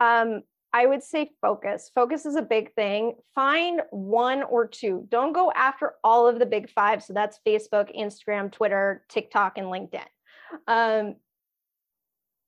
Um, 0.00 0.42
I 0.72 0.84
would 0.84 1.02
say 1.02 1.30
focus. 1.40 1.90
Focus 1.94 2.26
is 2.26 2.36
a 2.36 2.42
big 2.42 2.74
thing. 2.74 3.14
Find 3.34 3.80
one 3.90 4.42
or 4.42 4.66
two. 4.66 5.06
Don't 5.08 5.32
go 5.32 5.50
after 5.52 5.94
all 6.04 6.28
of 6.28 6.38
the 6.38 6.44
big 6.44 6.68
five. 6.68 7.02
So 7.02 7.14
that's 7.14 7.40
Facebook, 7.46 7.96
Instagram, 7.96 8.52
Twitter, 8.52 9.04
TikTok, 9.08 9.56
and 9.56 9.68
LinkedIn. 9.68 10.04
Um, 10.66 11.14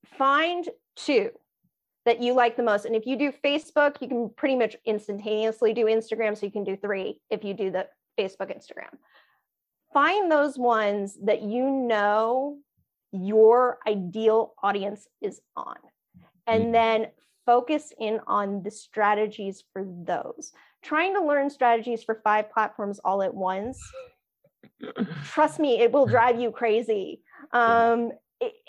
find 0.07 0.69
two 0.97 1.31
that 2.05 2.23
you 2.23 2.33
like 2.33 2.57
the 2.57 2.63
most. 2.63 2.85
And 2.87 2.97
if 2.97 3.07
you 3.07 3.17
do 3.17 3.33
Facebook, 3.45 4.01
you 4.01 4.09
can 4.09 4.31
pretty 4.31 4.57
much 4.57 4.77
instantaneously 4.87 5.75
do 5.75 5.87
Instagram. 5.87 6.37
So 6.37 6.47
you 6.47 6.53
can 6.53 6.65
do 6.65 6.77
three 6.77 7.21
if 7.31 7.45
you 7.45 7.55
do 7.55 7.71
the 7.71 7.87
Facebook, 8.19 8.55
Instagram. 8.57 8.97
Find 9.93 10.31
those 10.31 10.59
ones 10.59 11.19
that 11.25 11.43
you 11.43 11.69
know 11.71 12.59
your 13.13 13.79
ideal 13.87 14.55
audience 14.63 15.07
is 15.21 15.41
on. 15.57 15.77
And 16.47 16.67
Mhm. 16.67 16.73
then 16.73 17.07
focus 17.47 17.93
in 17.99 18.21
on 18.27 18.63
the 18.63 18.71
strategies 18.71 19.65
for 19.73 19.85
those. 19.87 20.53
Trying 20.83 21.15
to 21.15 21.25
learn 21.25 21.51
strategies 21.51 22.05
for 22.05 22.21
five 22.23 22.51
platforms 22.51 23.01
all 23.01 23.23
at 23.23 23.35
once, 23.35 23.81
trust 25.25 25.59
me, 25.59 25.81
it 25.81 25.91
will 25.93 26.07
drive 26.17 26.39
you 26.41 26.51
crazy. 26.51 27.23
Um, 27.53 28.13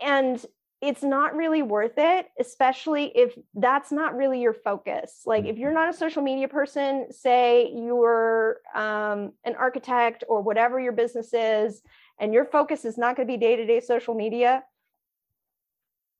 and 0.01 0.45
it's 0.81 1.03
not 1.03 1.35
really 1.35 1.61
worth 1.61 1.97
it, 1.97 2.27
especially 2.39 3.11
if 3.15 3.37
that's 3.53 3.91
not 3.91 4.15
really 4.15 4.39
your 4.39 4.53
focus. 4.53 5.23
Like 5.25 5.45
if 5.45 5.57
you're 5.57 5.73
not 5.73 5.89
a 5.89 5.93
social 5.93 6.21
media 6.21 6.47
person, 6.47 7.11
say 7.11 7.69
you're 7.75 8.61
um, 8.73 9.33
an 9.43 9.55
architect 9.57 10.23
or 10.29 10.41
whatever 10.41 10.79
your 10.79 10.93
business 10.93 11.33
is, 11.33 11.81
and 12.17 12.33
your 12.33 12.45
focus 12.45 12.85
is 12.85 12.97
not 12.97 13.17
going 13.17 13.27
to 13.27 13.33
be 13.33 13.37
day 13.37 13.57
to 13.57 13.65
day 13.65 13.81
social 13.81 14.13
media, 14.13 14.63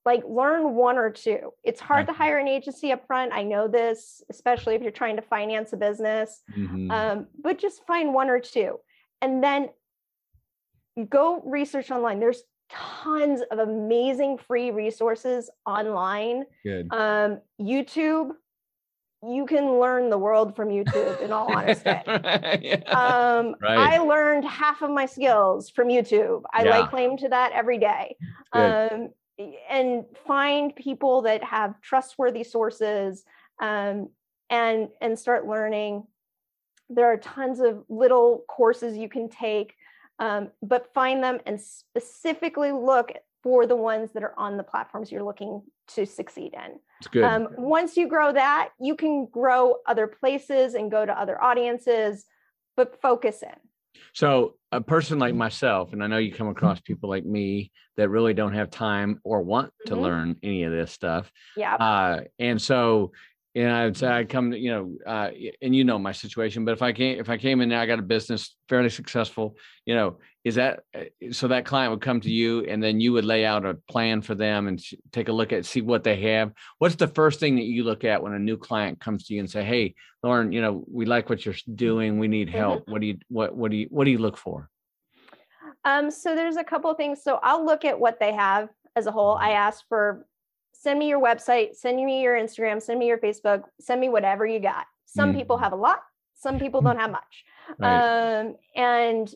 like 0.06 0.24
learn 0.28 0.76
one 0.76 0.98
or 0.98 1.10
two. 1.10 1.54
It's 1.63 1.80
hard 1.80 2.08
to 2.08 2.13
hire 2.13 2.38
an 2.38 2.48
agency 2.48 2.91
up 2.91 3.08
front. 3.08 3.32
I 3.32 3.43
know 3.43 3.67
this, 3.69 4.22
especially 4.30 4.76
if 4.76 4.82
you're 4.82 4.91
trying 4.91 5.15
to 5.17 5.22
finance 5.22 5.72
a 5.72 5.78
business, 5.78 6.41
Mhm. 6.58 6.91
um, 6.91 7.28
but 7.41 7.60
just 7.60 7.86
find 7.88 8.13
one 8.13 8.30
or 8.30 8.39
two. 8.39 8.80
And 9.22 9.41
then 9.43 9.69
go 11.08 11.41
research 11.41 11.91
online. 11.91 12.19
There's 12.19 12.43
tons 12.69 13.41
of 13.51 13.60
amazing 13.60 14.38
free 14.38 14.71
resources 14.71 15.49
online. 15.65 16.45
good 16.63 16.88
Um, 16.91 17.41
YouTube, 17.60 18.32
you 19.27 19.45
can 19.45 19.79
learn 19.79 20.10
the 20.10 20.17
world 20.17 20.55
from 20.55 20.69
YouTube, 20.69 21.19
in 21.19 21.32
all 21.32 21.47
honesty. 21.53 21.89
Yeah. 22.62 22.84
Um, 22.88 23.55
Right. 23.62 23.77
I 23.77 23.97
learned 23.99 24.45
half 24.45 24.82
of 24.82 24.91
my 24.91 25.05
skills 25.05 25.69
from 25.69 25.88
YouTube. 25.89 26.43
I 26.53 26.63
Yeah. 26.63 26.71
lay 26.82 26.88
claim 26.88 27.17
to 27.17 27.29
that 27.29 27.51
every 27.53 27.77
day. 27.79 28.15
Um, 28.53 29.10
and 29.69 30.05
find 30.27 30.75
people 30.75 31.21
that 31.23 31.43
have 31.43 31.79
trustworthy 31.82 32.43
sources 32.43 33.23
um, 33.62 34.10
and 34.49 34.89
and 35.01 35.17
start 35.17 35.47
learning. 35.47 36.03
There 36.89 37.05
are 37.05 37.17
tons 37.17 37.60
of 37.60 37.84
little 37.88 38.43
courses 38.49 38.97
you 38.97 39.08
can 39.10 39.29
take, 39.29 39.75
um, 40.19 40.49
but 40.62 40.93
find 40.93 41.23
them 41.23 41.39
and 41.45 41.60
specifically 41.60 42.71
look 42.71 43.12
for 43.41 43.65
the 43.65 43.75
ones 43.75 44.12
that 44.13 44.23
are 44.23 44.38
on 44.38 44.58
the 44.58 44.63
platforms 44.63 45.12
you're 45.12 45.23
looking 45.23 45.62
to 45.88 46.05
succeed 46.05 46.53
in. 46.53 46.79
it's 46.99 47.08
good 47.08 47.23
Um, 47.23 47.47
once 47.58 47.95
you 47.95 48.08
grow 48.08 48.34
that, 48.34 48.69
you 48.79 48.95
can 48.95 49.25
grow 49.27 49.77
other 49.88 50.08
places 50.08 50.73
and 50.73 50.91
go 50.91 51.05
to 51.05 51.17
other 51.17 51.41
audiences, 51.41 52.25
but 52.75 53.01
focus 53.01 53.41
in. 53.41 53.55
So 54.13 54.55
a 54.71 54.82
person 54.82 55.19
like 55.19 55.34
myself, 55.36 55.93
and 55.93 56.03
I 56.03 56.08
know 56.08 56.17
you 56.17 56.32
come 56.34 56.47
across 56.49 56.79
people 56.82 57.10
like 57.10 57.25
me 57.25 57.71
that 57.97 58.10
really 58.10 58.34
don't 58.34 58.53
have 58.53 58.69
time 58.69 59.19
or 59.23 59.41
want 59.41 59.73
to 59.88 59.95
Mhm. 59.95 60.01
learn 60.01 60.36
any 60.43 60.63
of 60.63 60.71
this 60.71 60.91
stuff. 60.91 61.32
Yeah. 61.58 61.75
Uh, 61.75 62.21
and 62.38 62.62
so, 62.62 63.12
and 63.55 63.71
I'd 63.71 63.97
say 63.97 64.07
I 64.07 64.23
come, 64.25 64.51
to, 64.51 64.59
you 64.59 64.71
know, 64.71 64.97
uh, 65.05 65.29
and 65.62 65.75
you 65.75 65.83
know 65.83 65.97
my 65.97 66.12
situation. 66.12 66.65
But 66.65 66.73
if 66.73 66.81
I 66.83 66.93
came, 66.93 67.19
if 67.19 67.29
I 67.29 67.38
came 67.38 67.62
in 67.62 67.69
now, 67.69 67.81
I 67.81 67.88
got 67.88 67.97
a 67.97 68.03
business 68.03 68.55
fairly 68.67 68.89
successful. 68.89 69.57
You 69.85 69.95
know, 69.95 70.17
is 70.43 70.55
that 70.55 70.81
uh, 70.95 71.05
so? 71.31 71.47
That 71.47 71.65
client 71.65 71.91
would 71.91 72.01
come 72.01 72.21
to 72.21 72.29
you, 72.29 72.63
and 72.65 72.81
then 72.81 72.99
you 72.99 73.12
would 73.13 73.25
lay 73.25 73.45
out 73.45 73.65
a 73.65 73.73
plan 73.73 74.21
for 74.21 74.35
them 74.35 74.67
and 74.67 74.79
take 75.12 75.29
a 75.29 75.33
look 75.33 75.51
at, 75.51 75.65
see 75.65 75.81
what 75.81 76.03
they 76.03 76.21
have. 76.33 76.51
What's 76.77 76.95
the 76.95 77.07
first 77.07 77.39
thing 77.39 77.55
that 77.55 77.63
you 77.63 77.83
look 77.83 78.03
at 78.03 78.21
when 78.21 78.33
a 78.33 78.39
new 78.39 78.55
client 78.55 78.99
comes 78.99 79.25
to 79.25 79.33
you 79.33 79.39
and 79.39 79.49
say, 79.49 79.63
"Hey, 79.63 79.95
Lauren, 80.21 80.51
you 80.51 80.62
know, 80.62 80.83
we 80.88 81.05
like 81.05 81.27
what 81.29 81.43
you're 81.43 81.55
doing. 81.73 82.19
We 82.19 82.27
need 82.27 82.49
help. 82.49 82.88
What 82.88 83.01
do 83.01 83.07
you, 83.07 83.17
what, 83.29 83.55
what 83.55 83.71
do 83.71 83.77
you, 83.77 83.88
what 83.89 84.05
do 84.05 84.12
you 84.12 84.19
look 84.19 84.38
for?" 84.38 84.69
Um, 85.85 86.12
so 86.12 86.35
there's 86.35 86.57
a 86.57 86.63
couple 86.63 86.91
of 86.91 86.97
things. 86.97 87.23
So 87.23 87.39
I'll 87.41 87.65
look 87.65 87.83
at 87.83 87.99
what 87.99 88.19
they 88.19 88.33
have 88.33 88.69
as 88.95 89.07
a 89.07 89.12
whole. 89.12 89.35
I 89.35 89.51
ask 89.51 89.83
for 89.88 90.25
send 90.79 90.97
me 90.97 91.09
your 91.09 91.19
website, 91.21 91.75
send 91.75 91.97
me 91.97 92.21
your 92.23 92.35
Instagram, 92.35 92.81
send 92.81 92.99
me 92.99 93.05
your 93.07 93.17
Facebook, 93.17 93.63
send 93.81 93.99
me 93.99 94.07
whatever 94.07 94.45
you 94.45 94.59
got. 94.61 94.85
Some 95.05 95.33
people 95.35 95.57
Mhm. 95.57 95.63
have 95.63 95.73
a 95.73 95.75
lot, 95.75 95.99
some 96.35 96.57
people 96.57 96.81
don't 96.81 96.97
have 96.97 97.11
much. 97.11 97.45
Right. 97.77 98.39
Um, 98.39 98.55
and 98.75 99.31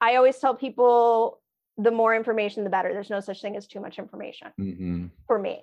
I 0.00 0.16
always 0.16 0.38
tell 0.38 0.54
people 0.54 1.40
the 1.76 1.90
more 1.90 2.14
information, 2.14 2.64
the 2.64 2.70
better. 2.70 2.92
There's 2.94 3.10
no 3.10 3.20
such 3.20 3.42
thing 3.42 3.56
as 3.56 3.66
too 3.66 3.80
much 3.80 3.98
information 3.98 4.52
Mhm. 4.58 5.10
for 5.26 5.38
me. 5.38 5.62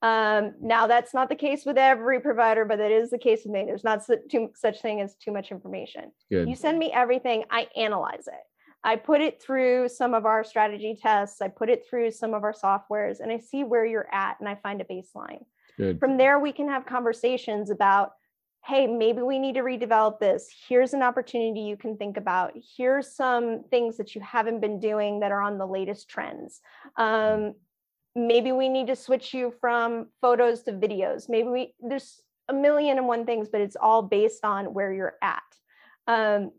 Um, 0.00 0.54
now 0.60 0.88
that's 0.88 1.14
not 1.14 1.28
the 1.28 1.36
case 1.36 1.64
with 1.64 1.78
every 1.78 2.18
provider, 2.20 2.64
but 2.64 2.78
that 2.78 2.90
is 2.90 3.10
the 3.10 3.18
case 3.18 3.44
with 3.44 3.52
me. 3.52 3.64
There's 3.64 3.84
not 3.84 4.02
su- 4.02 4.18
too, 4.28 4.50
such 4.56 4.80
thing 4.82 5.00
as 5.00 5.14
too 5.14 5.30
much 5.30 5.52
information. 5.52 6.10
Good. 6.30 6.48
You 6.48 6.56
send 6.56 6.78
me 6.80 6.90
everything, 6.92 7.44
I 7.50 7.68
analyze 7.76 8.26
it. 8.26 8.44
I 8.84 8.96
put 8.96 9.20
it 9.20 9.40
through 9.40 9.88
some 9.88 10.14
of 10.14 10.26
our 10.26 10.42
strategy 10.42 10.98
tests, 11.00 11.40
I 11.40 11.48
put 11.48 11.70
it 11.70 11.86
through 11.88 12.10
some 12.10 12.34
of 12.34 12.42
our 12.42 12.52
softwares, 12.52 13.20
and 13.20 13.30
I 13.30 13.38
see 13.38 13.64
where 13.64 13.86
you're 13.86 14.12
at 14.12 14.40
and 14.40 14.48
I 14.48 14.56
find 14.56 14.80
a 14.80 14.84
baseline. 14.84 15.44
Good. 15.76 16.00
From 16.00 16.16
there, 16.16 16.38
we 16.38 16.52
can 16.52 16.68
have 16.68 16.84
conversations 16.86 17.70
about 17.70 18.12
hey, 18.64 18.86
maybe 18.86 19.22
we 19.22 19.38
need 19.38 19.56
to 19.56 19.62
redevelop 19.62 20.20
this. 20.20 20.48
Here's 20.68 20.94
an 20.94 21.02
opportunity 21.02 21.62
you 21.62 21.76
can 21.76 21.96
think 21.96 22.16
about. 22.16 22.52
Here's 22.76 23.12
some 23.12 23.64
things 23.70 23.96
that 23.96 24.14
you 24.14 24.20
haven't 24.20 24.60
been 24.60 24.78
doing 24.78 25.20
that 25.20 25.32
are 25.32 25.42
on 25.42 25.58
the 25.58 25.66
latest 25.66 26.08
trends. 26.08 26.60
Um, 26.96 27.54
maybe 28.14 28.52
we 28.52 28.68
need 28.68 28.86
to 28.86 28.96
switch 28.96 29.34
you 29.34 29.52
from 29.60 30.08
photos 30.20 30.62
to 30.62 30.72
videos. 30.72 31.28
Maybe 31.28 31.48
we, 31.48 31.74
there's 31.80 32.20
a 32.48 32.54
million 32.54 32.98
and 32.98 33.08
one 33.08 33.26
things, 33.26 33.48
but 33.50 33.60
it's 33.60 33.76
all 33.76 34.02
based 34.02 34.44
on 34.44 34.66
where 34.66 34.92
you're 34.92 35.16
at. 35.20 35.42
Um, 36.06 36.52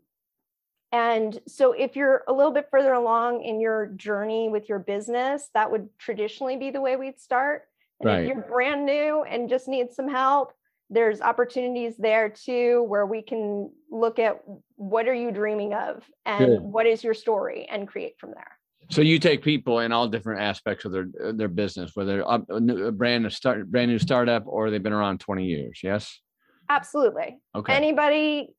and 0.94 1.40
so 1.48 1.72
if 1.72 1.96
you're 1.96 2.22
a 2.28 2.32
little 2.32 2.52
bit 2.52 2.68
further 2.70 2.92
along 2.92 3.42
in 3.42 3.60
your 3.60 3.86
journey 3.96 4.48
with 4.48 4.68
your 4.68 4.78
business, 4.78 5.48
that 5.52 5.68
would 5.70 5.88
traditionally 5.98 6.56
be 6.56 6.70
the 6.70 6.80
way 6.80 6.94
we'd 6.96 7.18
start. 7.18 7.64
And 8.00 8.08
Right. 8.08 8.20
if 8.20 8.28
you're 8.28 8.42
brand 8.44 8.86
new 8.86 9.24
and 9.24 9.48
just 9.48 9.66
need 9.66 9.92
some 9.92 10.08
help, 10.08 10.52
there's 10.90 11.20
opportunities 11.20 11.96
there 11.96 12.28
too 12.28 12.84
where 12.84 13.06
we 13.06 13.22
can 13.22 13.72
look 13.90 14.20
at 14.20 14.40
what 14.76 15.08
are 15.08 15.14
you 15.14 15.32
dreaming 15.32 15.74
of 15.74 16.08
and 16.26 16.46
Good. 16.46 16.60
what 16.60 16.86
is 16.86 17.02
your 17.02 17.14
story 17.14 17.66
and 17.68 17.88
create 17.88 18.16
from 18.20 18.30
there. 18.30 18.52
So 18.90 19.00
you 19.00 19.18
take 19.18 19.42
people 19.42 19.80
in 19.80 19.90
all 19.90 20.06
different 20.06 20.42
aspects 20.42 20.84
of 20.84 20.92
their 20.92 21.06
their 21.32 21.48
business, 21.48 21.96
whether 21.96 22.22
up- 22.28 22.48
a 22.50 22.60
new- 22.60 22.84
a 22.86 22.92
brand 22.92 23.24
new 23.24 23.30
start 23.30 23.68
brand 23.68 23.90
new 23.90 23.98
startup 23.98 24.44
or 24.46 24.70
they've 24.70 24.82
been 24.82 24.92
around 24.92 25.18
20 25.18 25.44
years. 25.46 25.80
Yes. 25.82 26.20
Absolutely. 26.68 27.40
Okay. 27.56 27.72
Anybody 27.74 28.54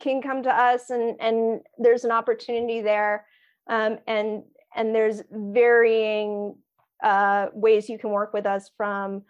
can 0.00 0.22
come 0.22 0.42
to 0.42 0.50
us 0.50 0.90
and 0.90 1.16
and 1.20 1.60
there's 1.78 2.04
an 2.04 2.10
opportunity 2.10 2.80
there. 2.82 3.26
Um, 3.68 3.98
and 4.06 4.42
and 4.74 4.94
there's 4.94 5.22
varying 5.30 6.56
uh, 7.02 7.48
ways 7.52 7.88
you 7.88 7.98
can 7.98 8.10
work 8.10 8.32
with 8.32 8.46
us 8.46 8.70
from 8.76 9.22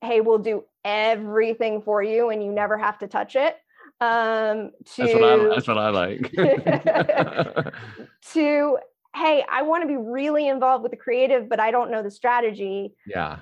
hey, 0.00 0.20
we'll 0.20 0.38
do 0.38 0.64
everything 0.84 1.80
for 1.80 2.02
you 2.02 2.28
and 2.28 2.44
you 2.44 2.52
never 2.52 2.76
have 2.76 2.98
to 2.98 3.06
touch 3.06 3.36
it. 3.36 3.56
Um, 4.00 4.72
to 4.96 5.02
that's 5.02 5.14
what 5.14 5.24
I 5.24 5.36
that's 5.48 5.68
what 5.68 5.78
I 5.78 5.90
like. 5.90 6.30
to 8.32 8.78
hey 9.14 9.44
i 9.48 9.62
want 9.62 9.82
to 9.82 9.88
be 9.88 9.96
really 9.96 10.48
involved 10.48 10.82
with 10.82 10.90
the 10.90 10.96
creative 10.96 11.48
but 11.48 11.60
i 11.60 11.70
don't 11.70 11.90
know 11.90 12.02
the 12.02 12.10
strategy 12.10 12.94
yeah. 13.06 13.38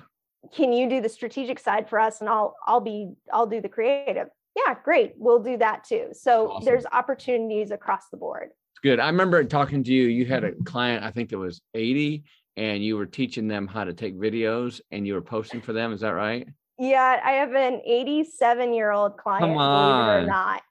can 0.55 0.71
you 0.71 0.87
do 0.87 1.01
the 1.01 1.09
strategic 1.09 1.59
side 1.59 1.89
for 1.89 1.99
us 1.99 2.21
and 2.21 2.29
i'll 2.29 2.55
i'll 2.67 2.79
be 2.79 3.11
i'll 3.31 3.47
do 3.47 3.59
the 3.59 3.69
creative 3.69 4.27
yeah 4.55 4.75
great 4.83 5.13
we'll 5.17 5.41
do 5.41 5.57
that 5.57 5.83
too 5.83 6.07
so 6.11 6.51
Awesome. 6.51 6.65
there's 6.65 6.85
opportunities 6.91 7.71
across 7.71 8.09
the 8.09 8.17
board 8.17 8.49
good. 8.81 8.99
I 8.99 9.07
remember 9.07 9.43
talking 9.45 9.81
to 9.85 9.93
you. 9.93 10.07
You 10.07 10.25
had 10.25 10.43
a 10.43 10.51
client, 10.65 11.05
I 11.05 11.11
think 11.11 11.31
it 11.31 11.37
was 11.37 11.61
80, 11.73 12.25
and 12.57 12.83
you 12.83 12.97
were 12.97 13.05
teaching 13.05 13.47
them 13.47 13.65
how 13.65 13.85
to 13.85 13.93
take 13.93 14.13
videos 14.19 14.81
and 14.91 15.07
you 15.07 15.13
were 15.13 15.21
posting 15.21 15.61
for 15.61 15.71
them. 15.71 15.93
Is 15.93 16.01
that 16.01 16.09
right? 16.09 16.47
yeah 16.79 17.19
i 17.23 17.33
have 17.33 17.53
an 17.53 17.81
87 17.85 18.73
year 18.73 18.91
old 18.91 19.17
client 19.17 19.41
believe 19.41 19.59
it 19.59 20.23
or 20.23 20.25
not 20.25 20.61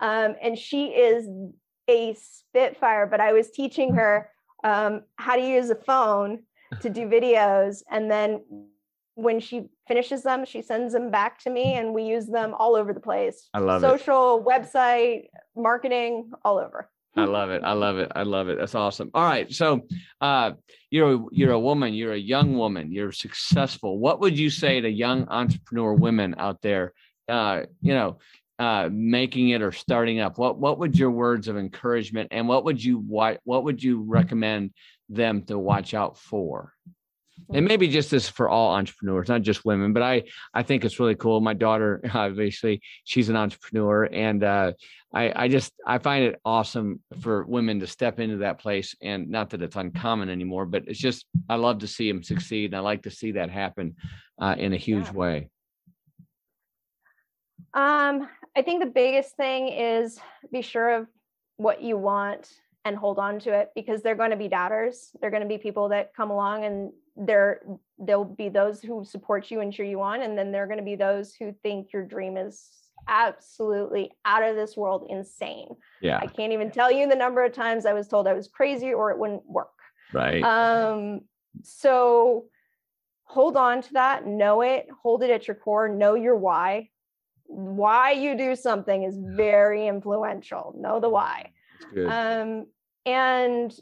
um, 0.00 0.36
and 0.40 0.56
she 0.56 0.86
is 0.86 1.28
a 1.88 2.14
spitfire 2.14 3.06
but 3.06 3.20
i 3.20 3.32
was 3.32 3.50
teaching 3.50 3.94
her 3.94 4.30
um, 4.64 5.02
how 5.16 5.36
to 5.36 5.42
use 5.42 5.70
a 5.70 5.74
phone 5.74 6.44
to 6.80 6.88
do 6.88 7.08
videos 7.16 7.82
and 7.90 8.10
then 8.10 8.42
when 9.18 9.40
she 9.40 9.64
finishes 9.88 10.22
them 10.22 10.44
she 10.44 10.62
sends 10.62 10.92
them 10.92 11.10
back 11.10 11.40
to 11.40 11.50
me 11.50 11.74
and 11.74 11.92
we 11.92 12.04
use 12.04 12.26
them 12.26 12.54
all 12.56 12.76
over 12.76 12.92
the 12.92 13.00
place 13.00 13.48
I 13.52 13.58
love 13.58 13.82
it. 13.82 13.86
social 13.86 14.44
website 14.46 15.24
marketing 15.56 16.30
all 16.44 16.58
over 16.58 16.88
I 17.16 17.24
love 17.24 17.50
it. 17.50 17.62
I 17.64 17.72
love 17.72 17.98
it. 17.98 18.12
I 18.14 18.22
love 18.22 18.48
it. 18.48 18.58
That's 18.58 18.76
awesome. 18.76 19.10
All 19.12 19.24
right. 19.24 19.52
So 19.52 19.80
uh 20.20 20.52
you're 20.88 21.14
a, 21.14 21.20
you're 21.32 21.52
a 21.52 21.58
woman, 21.58 21.92
you're 21.94 22.12
a 22.12 22.18
young 22.18 22.56
woman, 22.56 22.92
you're 22.92 23.10
successful. 23.10 23.98
What 23.98 24.20
would 24.20 24.38
you 24.38 24.50
say 24.50 24.80
to 24.80 24.88
young 24.88 25.26
entrepreneur 25.28 25.94
women 25.94 26.36
out 26.38 26.62
there 26.62 26.92
uh 27.28 27.62
you 27.82 27.94
know 27.94 28.18
uh 28.60 28.88
making 28.92 29.48
it 29.48 29.62
or 29.62 29.72
starting 29.72 30.20
up? 30.20 30.38
What 30.38 30.60
what 30.60 30.78
would 30.78 30.96
your 30.96 31.10
words 31.10 31.48
of 31.48 31.56
encouragement 31.56 32.28
and 32.30 32.46
what 32.46 32.64
would 32.64 32.82
you 32.84 32.98
what 32.98 33.40
what 33.42 33.64
would 33.64 33.82
you 33.82 34.02
recommend 34.02 34.72
them 35.08 35.42
to 35.46 35.58
watch 35.58 35.94
out 35.94 36.18
for? 36.18 36.72
And 37.52 37.64
maybe 37.64 37.88
just 37.88 38.10
this 38.10 38.28
for 38.28 38.48
all 38.48 38.74
entrepreneurs 38.74 39.28
not 39.28 39.42
just 39.42 39.64
women 39.64 39.92
but 39.92 40.02
i 40.02 40.22
i 40.54 40.62
think 40.62 40.84
it's 40.84 41.00
really 41.00 41.14
cool 41.14 41.40
my 41.40 41.54
daughter 41.54 42.00
obviously 42.14 42.80
she's 43.04 43.28
an 43.28 43.36
entrepreneur 43.36 44.04
and 44.04 44.44
uh 44.44 44.72
i 45.14 45.44
i 45.44 45.48
just 45.48 45.72
i 45.86 45.98
find 45.98 46.24
it 46.24 46.40
awesome 46.44 47.00
for 47.20 47.44
women 47.44 47.80
to 47.80 47.86
step 47.86 48.20
into 48.20 48.38
that 48.38 48.58
place 48.58 48.94
and 49.02 49.28
not 49.30 49.50
that 49.50 49.62
it's 49.62 49.76
uncommon 49.76 50.28
anymore 50.28 50.66
but 50.66 50.84
it's 50.86 50.98
just 50.98 51.26
i 51.48 51.54
love 51.54 51.78
to 51.78 51.86
see 51.86 52.10
them 52.10 52.22
succeed 52.22 52.66
and 52.66 52.76
i 52.76 52.80
like 52.80 53.02
to 53.02 53.10
see 53.10 53.32
that 53.32 53.50
happen 53.50 53.96
uh, 54.40 54.54
in 54.58 54.72
a 54.72 54.76
huge 54.76 55.06
Yeah. 55.06 55.12
way 55.12 55.50
Um, 57.74 58.28
I 58.56 58.62
think 58.62 58.82
the 58.82 58.90
biggest 58.90 59.36
thing 59.36 59.68
is 59.68 60.18
be 60.50 60.62
sure 60.62 60.96
of 60.96 61.06
what 61.58 61.82
you 61.82 61.96
want 61.96 62.50
and 62.88 62.96
hold 62.96 63.18
on 63.18 63.38
to 63.40 63.52
it 63.52 63.70
because 63.74 64.02
they're 64.02 64.14
going 64.14 64.30
to 64.30 64.36
be 64.36 64.48
doubters. 64.48 65.10
They're 65.20 65.30
going 65.30 65.42
to 65.42 65.48
be 65.48 65.58
people 65.58 65.88
that 65.90 66.14
come 66.14 66.30
along 66.30 66.64
and 66.64 66.90
there 67.16 67.62
there'll 67.98 68.24
be 68.24 68.48
those 68.48 68.80
who 68.80 69.04
support 69.04 69.50
you 69.50 69.60
and 69.60 69.72
cheer 69.72 69.84
you 69.84 70.00
on 70.00 70.22
and 70.22 70.38
then 70.38 70.52
there 70.52 70.62
are 70.62 70.66
going 70.66 70.78
to 70.78 70.84
be 70.84 70.94
those 70.94 71.34
who 71.34 71.52
think 71.62 71.92
your 71.92 72.04
dream 72.04 72.36
is 72.36 72.68
absolutely 73.08 74.12
out 74.24 74.42
of 74.42 74.54
this 74.54 74.76
world 74.76 75.06
insane. 75.08 75.68
yeah 76.00 76.18
I 76.18 76.26
can't 76.26 76.52
even 76.52 76.70
tell 76.70 76.92
you 76.92 77.08
the 77.08 77.16
number 77.16 77.44
of 77.44 77.52
times 77.52 77.86
I 77.86 77.92
was 77.92 78.06
told 78.06 78.28
I 78.28 78.34
was 78.34 78.48
crazy 78.48 78.92
or 78.92 79.10
it 79.10 79.18
wouldn't 79.18 79.44
work. 79.46 79.78
right 80.12 80.42
Um, 80.42 81.22
so 81.62 82.44
hold 83.24 83.56
on 83.56 83.82
to 83.82 83.92
that, 83.94 84.26
know 84.26 84.62
it, 84.62 84.86
hold 85.02 85.22
it 85.22 85.30
at 85.30 85.48
your 85.48 85.56
core, 85.56 85.88
know 85.88 86.14
your 86.14 86.36
why. 86.36 86.90
Why 87.46 88.12
you 88.12 88.36
do 88.36 88.54
something 88.54 89.02
is 89.02 89.16
very 89.18 89.88
influential. 89.88 90.74
Know 90.78 91.00
the 91.00 91.08
why. 91.08 91.50
That's 91.80 91.94
good 91.94 92.08
Um, 92.08 92.66
and 93.08 93.74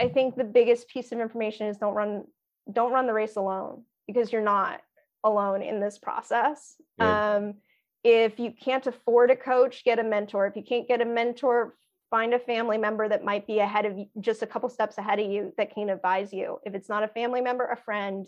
I 0.00 0.08
think 0.08 0.36
the 0.36 0.44
biggest 0.44 0.88
piece 0.88 1.10
of 1.12 1.18
information 1.18 1.66
is 1.66 1.76
don't 1.76 1.94
run 1.94 2.24
don't 2.72 2.92
run 2.92 3.06
the 3.06 3.12
race 3.12 3.36
alone 3.36 3.82
because 4.06 4.32
you're 4.32 4.42
not 4.42 4.80
alone 5.24 5.62
in 5.62 5.80
this 5.80 5.98
process. 5.98 6.76
Good. 6.98 7.06
Um, 7.06 7.54
if 8.04 8.38
you 8.38 8.52
can't 8.52 8.86
afford 8.86 9.30
a 9.30 9.36
coach, 9.36 9.84
get 9.84 9.98
a 9.98 10.04
mentor. 10.04 10.46
If 10.46 10.56
you 10.56 10.62
can't 10.62 10.86
get 10.86 11.00
a 11.02 11.04
mentor, 11.04 11.74
find 12.08 12.32
a 12.32 12.38
family 12.38 12.78
member 12.78 13.08
that 13.08 13.24
might 13.24 13.46
be 13.46 13.58
ahead 13.58 13.84
of 13.84 13.98
you, 13.98 14.06
just 14.20 14.42
a 14.42 14.46
couple 14.46 14.68
steps 14.68 14.96
ahead 14.98 15.18
of 15.18 15.28
you 15.30 15.52
that 15.58 15.74
can 15.74 15.90
advise 15.90 16.32
you. 16.32 16.58
If 16.64 16.74
it's 16.74 16.88
not 16.88 17.02
a 17.02 17.08
family 17.08 17.40
member, 17.40 17.66
a 17.66 17.76
friend, 17.76 18.26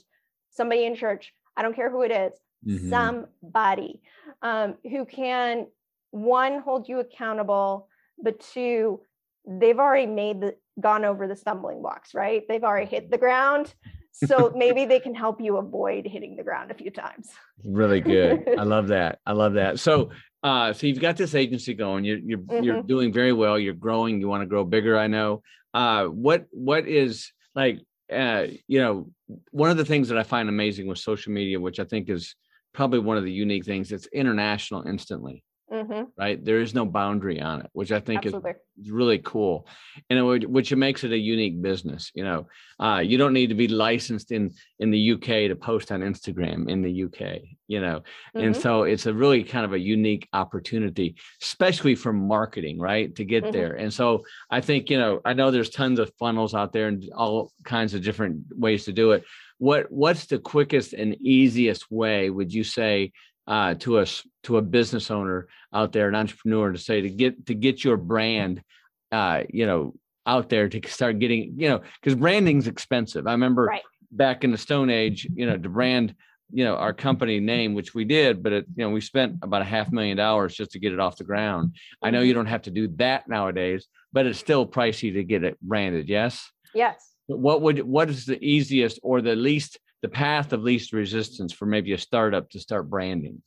somebody 0.51 0.85
in 0.85 0.95
church, 0.95 1.33
I 1.57 1.63
don't 1.63 1.75
care 1.75 1.91
who 1.91 2.03
it 2.03 2.11
is, 2.11 2.33
Mhm. 2.67 2.91
somebody 2.91 4.03
um, 4.43 4.77
who 4.91 5.05
can 5.07 5.69
one 6.11 6.61
hold 6.61 6.89
you 6.89 6.99
accountable 7.01 7.89
but 8.23 8.39
two 8.41 9.01
they've 9.47 9.79
already 9.79 10.07
made 10.07 10.41
the 10.41 10.57
gone 10.81 11.05
over 11.05 11.27
the 11.29 11.37
stumbling 11.37 11.83
blocks 11.83 12.15
right? 12.15 12.43
They've 12.49 12.65
already 12.65 12.87
hit 12.87 13.11
the 13.11 13.19
ground. 13.19 13.75
So 14.13 14.53
maybe 14.57 14.85
they 14.87 15.01
can 15.01 15.15
help 15.15 15.41
you 15.41 15.57
avoid 15.59 16.07
hitting 16.07 16.37
the 16.37 16.43
ground 16.43 16.71
a 16.71 16.75
few 16.75 16.91
times. 16.91 17.31
Really 17.65 18.01
good. 18.01 18.49
I 18.59 18.63
love 18.63 18.89
that. 18.89 19.19
I 19.27 19.33
love 19.33 19.55
that. 19.55 19.79
So 19.81 20.11
uh 20.43 20.73
so 20.73 20.87
you've 20.87 21.01
got 21.01 21.17
this 21.17 21.35
agency 21.35 21.75
going. 21.75 22.05
You're 22.05 22.19
you're, 22.19 22.41
you're 22.63 22.77
Mhm. 22.77 22.87
doing 22.87 23.13
very 23.13 23.33
well. 23.33 23.59
You're 23.59 23.75
growing. 23.75 24.21
You 24.21 24.29
want 24.29 24.43
to 24.43 24.47
grow 24.47 24.65
bigger 24.65 24.99
i 24.99 25.07
know. 25.07 25.43
Uh 25.75 26.07
what 26.07 26.47
what 26.51 26.89
is 26.89 27.33
like 27.55 27.81
uh 28.13 28.47
you 28.67 28.79
know 28.81 29.11
one 29.51 29.71
of 29.71 29.77
the 29.77 29.85
things 29.85 30.09
that 30.09 30.19
i 30.19 30.23
find 30.23 30.49
amazing 30.49 30.87
with 30.87 30.99
social 30.99 31.33
media 31.33 31.59
which 31.59 31.81
i 31.81 31.85
think 31.85 32.11
is 32.11 32.35
probably 32.75 32.99
one 32.99 33.17
of 33.17 33.25
the 33.25 33.33
unique 33.33 33.65
things 33.65 33.91
it's 33.93 34.07
international 34.07 34.83
instantly 34.87 35.43
hmm 35.73 36.03
right? 36.19 36.45
There 36.45 36.61
is 36.61 36.75
no 36.75 36.85
boundary 36.85 37.41
on 37.41 37.61
it 37.63 37.71
which 37.73 37.91
i 37.93 38.01
think 38.01 38.27
is 38.27 38.35
absolutely. 38.35 38.55
it's 38.79 38.91
really 38.91 39.19
cool. 39.19 39.67
And 40.09 40.19
it 40.19 40.23
would, 40.23 40.45
which 40.45 40.75
makes 40.75 41.05
it 41.05 41.13
a 41.13 41.19
unique 41.35 41.61
business 41.63 42.11
you 42.15 42.25
know? 42.25 42.47
Uh, 42.81 43.01
you 43.11 43.17
don't 43.19 43.33
need 43.33 43.49
to 43.49 43.55
be 43.55 43.69
licensed 43.69 44.33
in 44.33 44.51
in 44.83 44.91
the 44.91 45.13
uk 45.13 45.25
to 45.25 45.55
post 45.57 45.91
on 45.93 46.01
instagram 46.01 46.69
in 46.69 46.83
the 46.83 47.05
uk 47.05 47.21
you 47.69 47.81
know? 47.81 48.03
And 48.35 48.55
Mhm. 48.55 48.63
so 48.65 48.83
it's 48.93 49.07
a 49.07 49.15
really 49.15 49.43
kind 49.45 49.65
of 49.65 49.73
a 49.73 49.79
unique 49.97 50.29
opportunity 50.33 51.09
especially 51.43 51.95
for 51.95 52.13
marketing 52.13 52.77
right 52.79 53.09
to 53.17 53.25
get 53.25 53.45
Mhm. 53.45 53.53
there. 53.53 53.75
And 53.83 53.93
so 53.93 54.07
i 54.51 54.61
think 54.61 54.91
you 54.91 54.99
know 55.03 55.21
i 55.25 55.33
know 55.33 55.51
there's 55.51 55.71
tons 55.71 55.99
of 55.99 56.13
funnels 56.21 56.55
out 56.55 56.73
there 56.75 56.89
and 56.89 56.99
all 57.23 57.53
kinds 57.65 57.95
of 57.95 58.03
different 58.03 58.35
ways 58.65 58.85
to 58.85 58.93
do 58.93 59.07
it. 59.13 59.25
What 59.59 59.83
what's 60.03 60.27
the 60.27 60.39
quickest 60.55 60.93
and 61.01 61.11
easiest 61.41 61.83
way 61.91 62.31
would 62.37 62.53
you 62.59 62.65
say 62.65 63.13
uh, 63.47 63.75
to 63.75 63.99
us 63.99 64.27
to 64.45 64.57
a 64.57 64.63
business 64.63 65.11
owner 65.11 65.49
out 65.73 65.93
there 65.93 66.09
an 66.09 66.15
entrepreneur 66.15 66.73
to 66.73 66.79
say 66.79 67.01
to 67.01 67.11
get 67.11 67.47
to 67.47 67.55
get 67.55 67.83
your 67.85 67.97
brand 67.97 68.63
uh, 69.11 69.43
you 69.51 69.67
know 69.67 69.95
out 70.27 70.49
there 70.49 70.69
to 70.69 70.81
start 70.89 71.19
getting 71.19 71.55
you 71.57 71.69
know 71.69 71.81
because 72.01 72.15
branding's 72.15 72.67
expensive 72.69 73.27
i 73.27 73.33
remember 73.33 73.65
Right. 73.67 73.83
back 74.13 74.45
in 74.45 74.51
the 74.53 74.59
Stone 74.59 74.91
Age, 74.91 75.27
you 75.35 75.47
know, 75.47 75.57
to 75.57 75.69
brand, 75.69 76.15
you 76.53 76.65
know, 76.65 76.77
our 76.77 76.93
company 76.93 77.41
name, 77.41 77.73
which 77.75 77.95
we 77.95 78.05
did, 78.05 78.43
but 78.43 78.53
it, 78.53 78.67
you 78.77 78.85
know, 78.85 78.91
we 78.91 79.01
spent 79.01 79.37
about 79.43 79.63
a 79.63 79.65
half 79.65 79.91
million 79.91 80.17
dollars 80.19 80.55
just 80.55 80.73
to 80.73 80.79
get 80.79 80.93
it 80.93 81.01
off 81.01 81.17
the 81.17 81.25
ground. 81.25 81.75
I 82.03 82.11
know 82.11 82.21
you 82.21 82.35
don't 82.35 82.47
have 82.47 82.63
to 82.63 82.71
do 82.71 82.89
that 82.99 83.27
nowadays, 83.27 83.89
but 84.13 84.27
it's 84.27 84.39
still 84.39 84.67
pricey 84.67 85.13
to 85.15 85.25
get 85.25 85.45
it 85.45 85.59
branded. 85.63 86.09
Yes. 86.11 86.51
Yes. 86.75 87.15
What 87.27 87.63
would 87.63 87.79
what 87.81 88.11
is 88.11 88.27
the 88.27 88.39
easiest 88.45 89.01
or 89.03 89.23
the 89.23 89.35
least 89.35 89.79
the 90.03 90.09
path 90.09 90.53
of 90.53 90.63
least 90.63 90.93
resistance 90.93 91.53
for 91.53 91.67
maybe 91.67 91.93
a 91.93 91.99
startup 91.99 92.51
to 92.51 92.61
start 92.61 92.91
branding? 92.91 93.41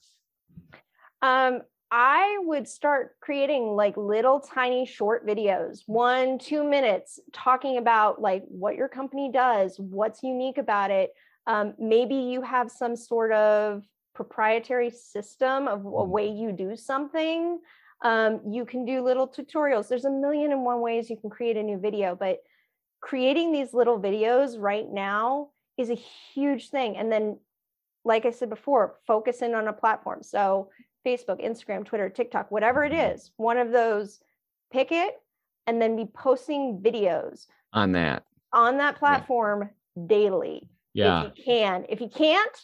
Um, 1.21 1.61
I 1.91 2.39
would 2.41 2.67
start 2.67 3.17
creating 3.21 3.75
like 3.75 3.95
little 3.95 4.39
tiny 4.39 4.85
short 4.85 5.25
videos, 5.25 5.83
one, 5.85 6.39
two 6.39 6.63
minutes, 6.63 7.19
talking 7.31 7.77
about 7.77 8.21
like 8.21 8.43
what 8.47 8.75
your 8.75 8.87
company 8.87 9.31
does, 9.31 9.77
what's 9.79 10.23
unique 10.23 10.57
about 10.57 10.91
it. 10.91 11.11
Um, 11.47 11.73
maybe 11.77 12.15
you 12.15 12.41
have 12.41 12.71
some 12.71 12.95
sort 12.95 13.31
of 13.31 13.83
proprietary 14.13 14.89
system 14.89 15.67
of 15.67 15.85
a 15.85 15.89
Mm. 15.89 16.07
way 16.09 16.27
you 16.29 16.51
do 16.51 16.75
something. 16.75 17.59
Um, 18.01 18.41
you 18.49 18.65
can 18.65 18.85
do 18.85 19.01
little 19.01 19.27
tutorials. 19.27 19.87
There's 19.87 20.05
a 20.05 20.09
million 20.09 20.51
and 20.51 20.65
one 20.65 20.81
ways 20.81 21.09
you 21.09 21.17
can 21.17 21.29
create 21.29 21.57
a 21.57 21.63
new 21.63 21.77
video, 21.77 22.15
but 22.15 22.39
creating 22.99 23.51
these 23.51 23.73
little 23.73 23.99
videos 23.99 24.59
right 24.59 24.89
now 24.89 25.49
is 25.77 25.89
a 25.89 25.95
huge 25.95 26.69
thing. 26.69 26.97
And 26.97 27.11
then, 27.11 27.37
like 28.03 28.25
I 28.25 28.31
said 28.31 28.49
before, 28.49 28.95
focus 29.07 29.41
in 29.41 29.53
on 29.53 29.67
a 29.67 29.73
platform. 29.73 30.23
So, 30.23 30.69
Facebook, 31.05 31.43
Instagram, 31.45 31.85
Twitter, 31.85 32.09
TikTok, 32.09 32.51
whatever 32.51 32.83
it 32.83 32.93
is, 32.93 33.31
one 33.37 33.57
of 33.57 33.71
those, 33.71 34.19
pick 34.71 34.91
it 34.91 35.15
and 35.67 35.81
then 35.81 35.95
be 35.95 36.05
posting 36.05 36.79
videos 36.79 37.47
On 37.73 37.91
that. 37.93 38.23
on 38.53 38.77
that 38.77 38.97
platform 38.97 39.69
daily. 40.07 40.69
Yeah. 40.93 41.25
If 41.25 41.37
you 41.37 41.43
can. 41.43 41.85
If 41.89 42.01
you 42.01 42.09
can't, 42.09 42.57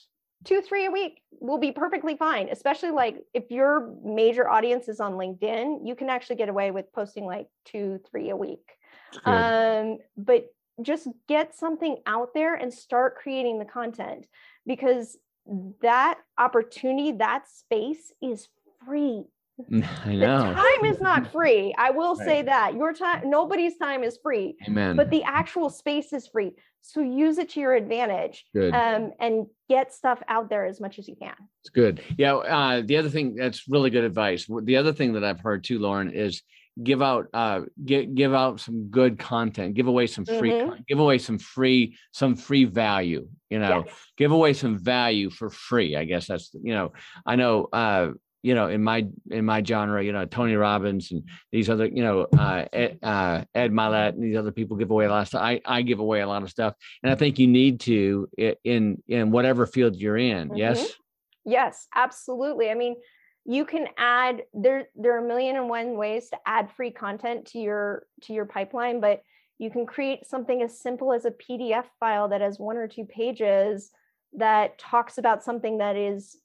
two, 0.45 0.61
three 0.61 0.85
a 0.85 0.91
week 0.91 1.21
will 1.39 1.57
be 1.57 1.71
perfectly 1.71 2.15
fine. 2.15 2.49
Especially 2.49 2.91
like 2.91 3.17
if 3.33 3.51
your 3.51 3.93
major 4.03 4.49
audience 4.49 4.87
is 4.87 4.99
on 4.99 5.13
LinkedIn, 5.13 5.85
you 5.85 5.95
can 5.95 6.09
actually 6.09 6.37
get 6.37 6.49
away 6.49 6.71
with 6.71 6.91
posting 6.93 7.25
like 7.25 7.47
two, 7.65 7.99
three 8.09 8.29
a 8.29 8.35
week. 8.35 8.71
Good. 9.23 9.31
Um, 9.31 9.97
but 10.17 10.45
just 10.85 11.07
get 11.27 11.55
something 11.55 11.97
out 12.05 12.33
there 12.33 12.55
and 12.55 12.73
start 12.73 13.15
creating 13.17 13.59
the 13.59 13.65
content 13.65 14.25
because 14.65 15.17
that 15.81 16.19
opportunity, 16.37 17.13
that 17.13 17.47
space 17.49 18.11
is 18.21 18.47
free. 18.85 19.23
I 19.73 19.75
The 20.05 20.13
know. 20.13 20.53
time 20.53 20.85
is 20.85 20.99
not 21.01 21.31
free. 21.31 21.73
I 21.77 21.91
will 21.91 22.15
say 22.15 22.41
that 22.43 22.73
your 22.75 22.93
time, 22.93 23.29
nobody's 23.29 23.77
time 23.77 24.03
is 24.03 24.17
free, 24.21 24.55
Amen. 24.67 24.95
but 24.95 25.09
the 25.09 25.23
actual 25.23 25.69
space 25.69 26.13
is 26.13 26.27
free. 26.27 26.51
So 26.83 27.01
use 27.01 27.37
it 27.37 27.49
to 27.49 27.59
your 27.59 27.75
advantage 27.75 28.43
um, 28.55 29.11
and 29.19 29.45
get 29.69 29.93
stuff 29.93 30.19
out 30.27 30.49
there 30.49 30.65
as 30.65 30.81
much 30.81 30.97
as 30.97 31.07
you 31.07 31.15
can. 31.15 31.35
It's 31.61 31.69
good. 31.69 32.01
Yeah. 32.17 32.37
Uh, 32.37 32.81
the 32.83 32.97
other 32.97 33.09
thing 33.09 33.35
that's 33.35 33.67
really 33.67 33.91
good 33.91 34.03
advice. 34.03 34.47
The 34.63 34.77
other 34.77 34.91
thing 34.91 35.13
that 35.13 35.23
I've 35.23 35.39
heard 35.41 35.63
too, 35.63 35.77
Lauren, 35.77 36.11
is 36.11 36.41
give 36.83 37.01
out 37.01 37.27
uh 37.33 37.61
give 37.83 38.15
give 38.15 38.33
out 38.33 38.59
some 38.59 38.85
good 38.89 39.19
content 39.19 39.73
give 39.73 39.87
away 39.87 40.07
some 40.07 40.23
free 40.25 40.53
Mhm. 40.53 40.69
con- 40.69 40.83
give 40.87 40.99
away 40.99 41.17
some 41.17 41.37
free 41.37 41.97
some 42.13 42.35
free 42.35 42.63
value 42.63 43.27
you 43.49 43.59
know 43.59 43.83
Yes. 43.85 43.95
give 44.17 44.31
away 44.31 44.53
some 44.53 44.77
value 44.77 45.29
for 45.29 45.49
free 45.49 45.97
i 45.97 46.05
guess 46.05 46.27
that's 46.27 46.51
you 46.53 46.73
know 46.73 46.93
i 47.25 47.35
know 47.35 47.65
uh 47.73 48.11
you 48.41 48.55
know 48.55 48.69
in 48.69 48.81
my 48.81 49.05
in 49.29 49.45
my 49.45 49.61
genre 49.61 50.01
you 50.01 50.13
know 50.13 50.23
tony 50.25 50.55
robbins 50.55 51.11
and 51.11 51.23
these 51.51 51.69
other 51.69 51.85
you 51.87 52.01
know 52.03 52.27
uh 52.37 52.65
ed, 52.71 52.97
uh, 53.03 53.43
ed 53.53 53.71
mylett 53.71 54.09
and 54.13 54.23
these 54.23 54.37
other 54.37 54.51
people 54.53 54.77
give 54.77 54.91
away 54.91 55.05
a 55.05 55.09
lot 55.09 55.21
of 55.23 55.27
stuff 55.27 55.41
i 55.43 55.59
i 55.65 55.81
give 55.81 55.99
away 55.99 56.21
a 56.21 56.27
lot 56.27 56.41
of 56.41 56.49
stuff 56.49 56.73
and 57.03 57.11
i 57.11 57.15
think 57.15 57.37
you 57.37 57.47
need 57.47 57.81
to 57.81 58.29
in 58.63 58.97
in 59.09 59.29
whatever 59.29 59.65
field 59.65 59.95
you're 59.97 60.17
in 60.17 60.55
yes 60.55 60.93
Yes, 61.43 61.87
absolutely. 61.95 62.69
I 62.69 62.75
mean, 62.75 62.95
you 63.45 63.65
can 63.65 63.87
add 63.97 64.43
there 64.53 64.87
there 64.95 65.15
are 65.15 65.25
a 65.25 65.27
million 65.27 65.55
and 65.55 65.69
one 65.69 65.97
ways 65.97 66.29
to 66.29 66.37
add 66.45 66.71
free 66.71 66.91
content 66.91 67.47
to 67.47 67.59
your 67.59 68.05
to 68.23 68.33
your 68.33 68.45
pipeline, 68.45 68.99
but 68.99 69.21
you 69.57 69.69
can 69.69 69.85
create 69.85 70.25
something 70.25 70.61
as 70.61 70.79
simple 70.79 71.13
as 71.13 71.25
a 71.25 71.31
PDF 71.31 71.85
file 71.99 72.29
that 72.29 72.41
has 72.41 72.59
one 72.59 72.77
or 72.77 72.87
two 72.87 73.05
pages 73.05 73.91
that 74.33 74.77
talks 74.79 75.17
about 75.17 75.43
something 75.43 75.79
that 75.79 75.95
is 75.95 76.37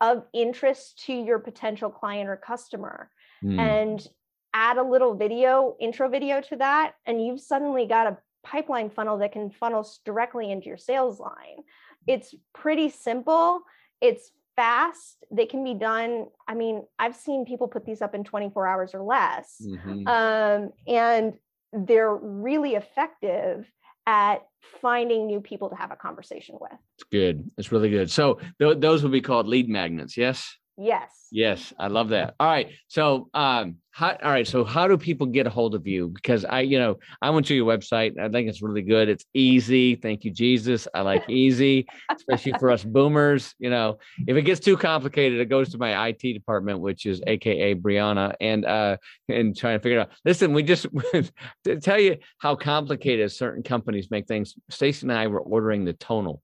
of 0.00 0.24
interest 0.32 1.02
to 1.06 1.12
your 1.12 1.38
potential 1.38 1.90
client 1.90 2.28
or 2.28 2.36
customer. 2.36 3.10
Hmm. 3.40 3.58
and 3.58 4.08
add 4.54 4.78
a 4.78 4.82
little 4.82 5.14
video 5.16 5.76
intro 5.80 6.08
video 6.08 6.40
to 6.40 6.56
that 6.56 6.94
and 7.06 7.22
you've 7.24 7.40
suddenly 7.40 7.86
got 7.86 8.06
a 8.06 8.16
pipeline 8.44 8.88
funnel 8.88 9.18
that 9.18 9.32
can 9.32 9.50
funnel 9.50 9.86
directly 10.04 10.50
into 10.50 10.68
your 10.68 10.76
sales 10.76 11.18
line. 11.18 11.64
It's 12.06 12.34
pretty 12.52 12.90
simple. 12.90 13.62
It's 14.00 14.30
fast 14.56 15.24
they 15.30 15.46
can 15.46 15.64
be 15.64 15.74
done 15.74 16.26
i 16.48 16.54
mean 16.54 16.82
i've 16.98 17.16
seen 17.16 17.44
people 17.44 17.66
put 17.68 17.84
these 17.84 18.00
up 18.02 18.14
in 18.14 18.22
24 18.24 18.66
hours 18.66 18.94
or 18.94 19.02
less 19.02 19.60
Mhm. 19.62 20.06
um, 20.08 20.70
and 20.86 21.34
they're 21.72 22.14
really 22.14 22.74
effective 22.76 23.68
at 24.06 24.46
finding 24.80 25.26
new 25.26 25.40
people 25.40 25.70
to 25.70 25.74
have 25.76 25.90
a 25.90 25.96
conversation 25.96 26.56
with 26.60 26.70
It's 26.98 27.04
good. 27.10 27.50
It's 27.58 27.72
really 27.72 27.90
good. 27.90 28.10
So 28.10 28.38
th- 28.60 28.78
those 28.78 29.02
would 29.02 29.12
be 29.12 29.20
called 29.22 29.46
lead 29.48 29.68
magnets. 29.68 30.16
Yes. 30.16 30.56
Yes 30.76 31.24
Yes, 31.36 31.74
I 31.80 31.88
love 31.88 32.10
that. 32.10 32.36
All 32.38 32.46
right. 32.46 32.68
So, 32.86 33.28
um, 33.34 33.78
how, 33.90 34.16
all 34.22 34.30
right. 34.30 34.46
So, 34.46 34.62
how 34.62 34.86
do 34.86 34.96
people 34.96 35.26
get 35.26 35.48
a 35.48 35.50
hold 35.50 35.74
of 35.74 35.84
you? 35.84 36.06
Because 36.06 36.44
I, 36.44 36.60
you 36.60 36.78
know, 36.78 37.00
I 37.20 37.30
went 37.30 37.46
to 37.46 37.56
your 37.56 37.66
website. 37.66 38.16
I 38.20 38.28
think 38.28 38.48
it's 38.48 38.62
really 38.62 38.82
good. 38.82 39.08
It's 39.08 39.24
easy. 39.34 39.96
Thank 39.96 40.22
you, 40.22 40.30
Jesus. 40.30 40.86
I 40.94 41.00
like 41.00 41.28
easy, 41.28 41.88
especially 42.08 42.52
for 42.60 42.70
us 42.70 42.84
boomers. 42.84 43.52
You 43.58 43.70
know, 43.70 43.98
if 44.28 44.36
it 44.36 44.42
gets 44.42 44.60
too 44.60 44.76
complicated, 44.76 45.40
it 45.40 45.46
goes 45.46 45.70
to 45.70 45.78
my 45.78 46.06
IT 46.06 46.20
department, 46.20 46.78
which 46.78 47.04
is 47.04 47.20
AKA 47.26 47.74
Brianna, 47.74 48.34
and 48.40 48.64
uh, 48.64 48.98
and 49.28 49.56
trying 49.56 49.76
to 49.76 49.82
figure 49.82 49.98
it 49.98 50.02
out. 50.02 50.10
Listen, 50.24 50.52
we 50.52 50.62
just 50.62 50.86
to 51.64 51.80
tell 51.80 51.98
you 51.98 52.18
how 52.38 52.54
complicated 52.54 53.32
certain 53.32 53.64
companies 53.64 54.08
make 54.08 54.28
things. 54.28 54.54
Stacy 54.70 55.04
and 55.04 55.12
I 55.12 55.26
were 55.26 55.40
ordering 55.40 55.84
the 55.84 55.94
tonal. 55.94 56.43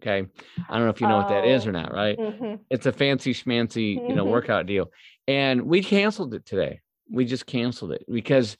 Okay, 0.00 0.26
I 0.68 0.74
don't 0.74 0.84
know 0.84 0.90
if 0.90 1.00
you 1.00 1.06
know 1.08 1.16
what 1.16 1.28
that 1.28 1.44
is 1.44 1.66
Oh. 1.66 1.70
or 1.70 1.72
not, 1.72 1.92
right? 1.92 2.18
Mhm. 2.18 2.60
it's 2.70 2.86
a 2.86 2.92
fancy 2.92 3.32
schmancy 3.32 4.06
you 4.06 4.14
know 4.14 4.24
Mhm. 4.24 4.30
workout 4.30 4.66
deal 4.66 4.90
and 5.26 5.62
we 5.62 5.82
canceled 5.82 6.34
it 6.34 6.44
today 6.44 6.80
we 7.10 7.24
just 7.24 7.46
canceled 7.46 7.92
it 7.92 8.04
because 8.10 8.58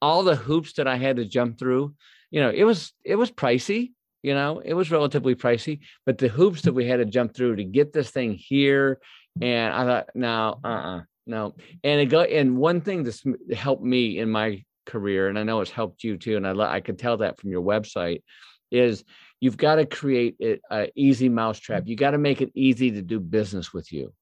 all 0.00 0.22
the 0.22 0.36
hoops 0.36 0.74
that 0.74 0.86
i 0.86 0.94
had 0.96 1.16
to 1.16 1.24
jump 1.24 1.58
through 1.58 1.92
you 2.30 2.40
know 2.40 2.50
it 2.50 2.62
was 2.62 2.92
it 3.04 3.16
was 3.16 3.32
pricey 3.32 3.92
you 4.22 4.32
know 4.32 4.60
it 4.64 4.74
was 4.74 4.92
relatively 4.92 5.34
pricey 5.34 5.80
but 6.06 6.18
the 6.18 6.28
hoops 6.28 6.62
that 6.62 6.72
we 6.72 6.86
had 6.86 6.98
to 6.98 7.04
jump 7.04 7.34
through 7.34 7.56
to 7.56 7.64
get 7.64 7.92
this 7.92 8.10
thing 8.10 8.32
here 8.34 9.00
and 9.42 9.74
i 9.74 9.84
thought 9.84 10.06
no 10.14 10.60
uh-uh 10.62 11.02
no 11.26 11.52
and 11.82 12.00
it 12.00 12.06
go 12.06 12.20
and 12.22 12.56
one 12.56 12.80
thing 12.80 13.02
that's 13.02 13.24
helped 13.52 13.82
me 13.82 14.18
in 14.20 14.30
my 14.30 14.62
career 14.86 15.28
and 15.28 15.36
i 15.36 15.42
know 15.42 15.60
it's 15.60 15.70
helped 15.72 16.04
you 16.04 16.16
too 16.16 16.36
and 16.36 16.46
i, 16.46 16.52
I 16.52 16.80
could 16.80 16.98
tell 16.98 17.16
that 17.16 17.40
from 17.40 17.50
your 17.50 17.62
website 17.62 18.22
is 18.70 19.02
you've 19.40 19.56
got 19.56 19.76
to 19.76 19.86
create 19.86 20.36
an 20.70 20.88
easy 20.94 21.28
mousetrap. 21.28 21.84
Mm. 21.84 21.88
You 21.88 21.96
got 21.96 22.12
to 22.12 22.18
make 22.18 22.40
it 22.40 22.50
easy 22.54 22.90
to 22.92 23.02
do 23.02 23.20
business 23.20 23.72
with 23.72 23.92
you. 23.92 24.12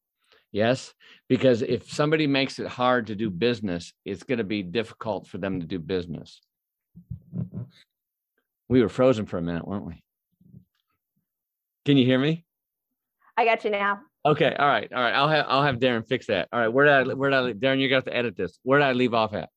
Yes, 0.53 0.95
because 1.29 1.61
if 1.63 1.91
somebody 1.91 2.27
makes 2.27 2.59
it 2.59 2.67
hard 2.67 3.09
to 3.09 3.15
do 3.15 3.29
business, 3.29 3.93
it's 4.05 4.23
going 4.23 4.39
to 4.39 4.45
be 4.45 4.63
difficult 4.63 5.27
for 5.27 5.39
them 5.39 5.61
to 5.61 5.67
do 5.67 5.79
business. 5.79 6.41
Mm-hmm. 7.37 7.63
We 8.69 8.81
were 8.81 8.89
frozen 8.89 9.27
for 9.27 9.39
a 9.39 9.43
minute, 9.43 9.67
weren't 9.67 9.87
we? 9.87 10.03
Can 11.85 11.97
you 11.97 12.07
hear 12.07 12.19
me? 12.19 12.45
i 13.37 13.45
got 13.45 13.65
you 13.65 13.71
now 13.71 14.01
Okay, 14.27 14.53
all 14.59 14.67
right, 14.67 14.93
all 14.93 15.01
right. 15.01 15.15
I'll 15.15 15.29
have 15.29 15.47
I'll 15.49 15.63
have 15.63 15.77
Darren 15.77 16.05
fix 16.05 16.27
that. 16.27 16.49
All 16.53 16.59
right, 16.59 16.67
where 16.67 16.85
did 16.85 17.13
I 17.13 17.15
where 17.15 17.31
did 17.31 17.37
I 17.37 17.53
Darren? 17.53 17.79
You're 17.79 17.89
gonna 17.89 18.03
to 18.03 18.17
edit 18.17 18.37
this. 18.37 18.59
Where 18.65 18.81
did 18.81 18.87
I 18.87 18.93
leave 18.93 19.15
off 19.15 19.35
at? 19.35 19.51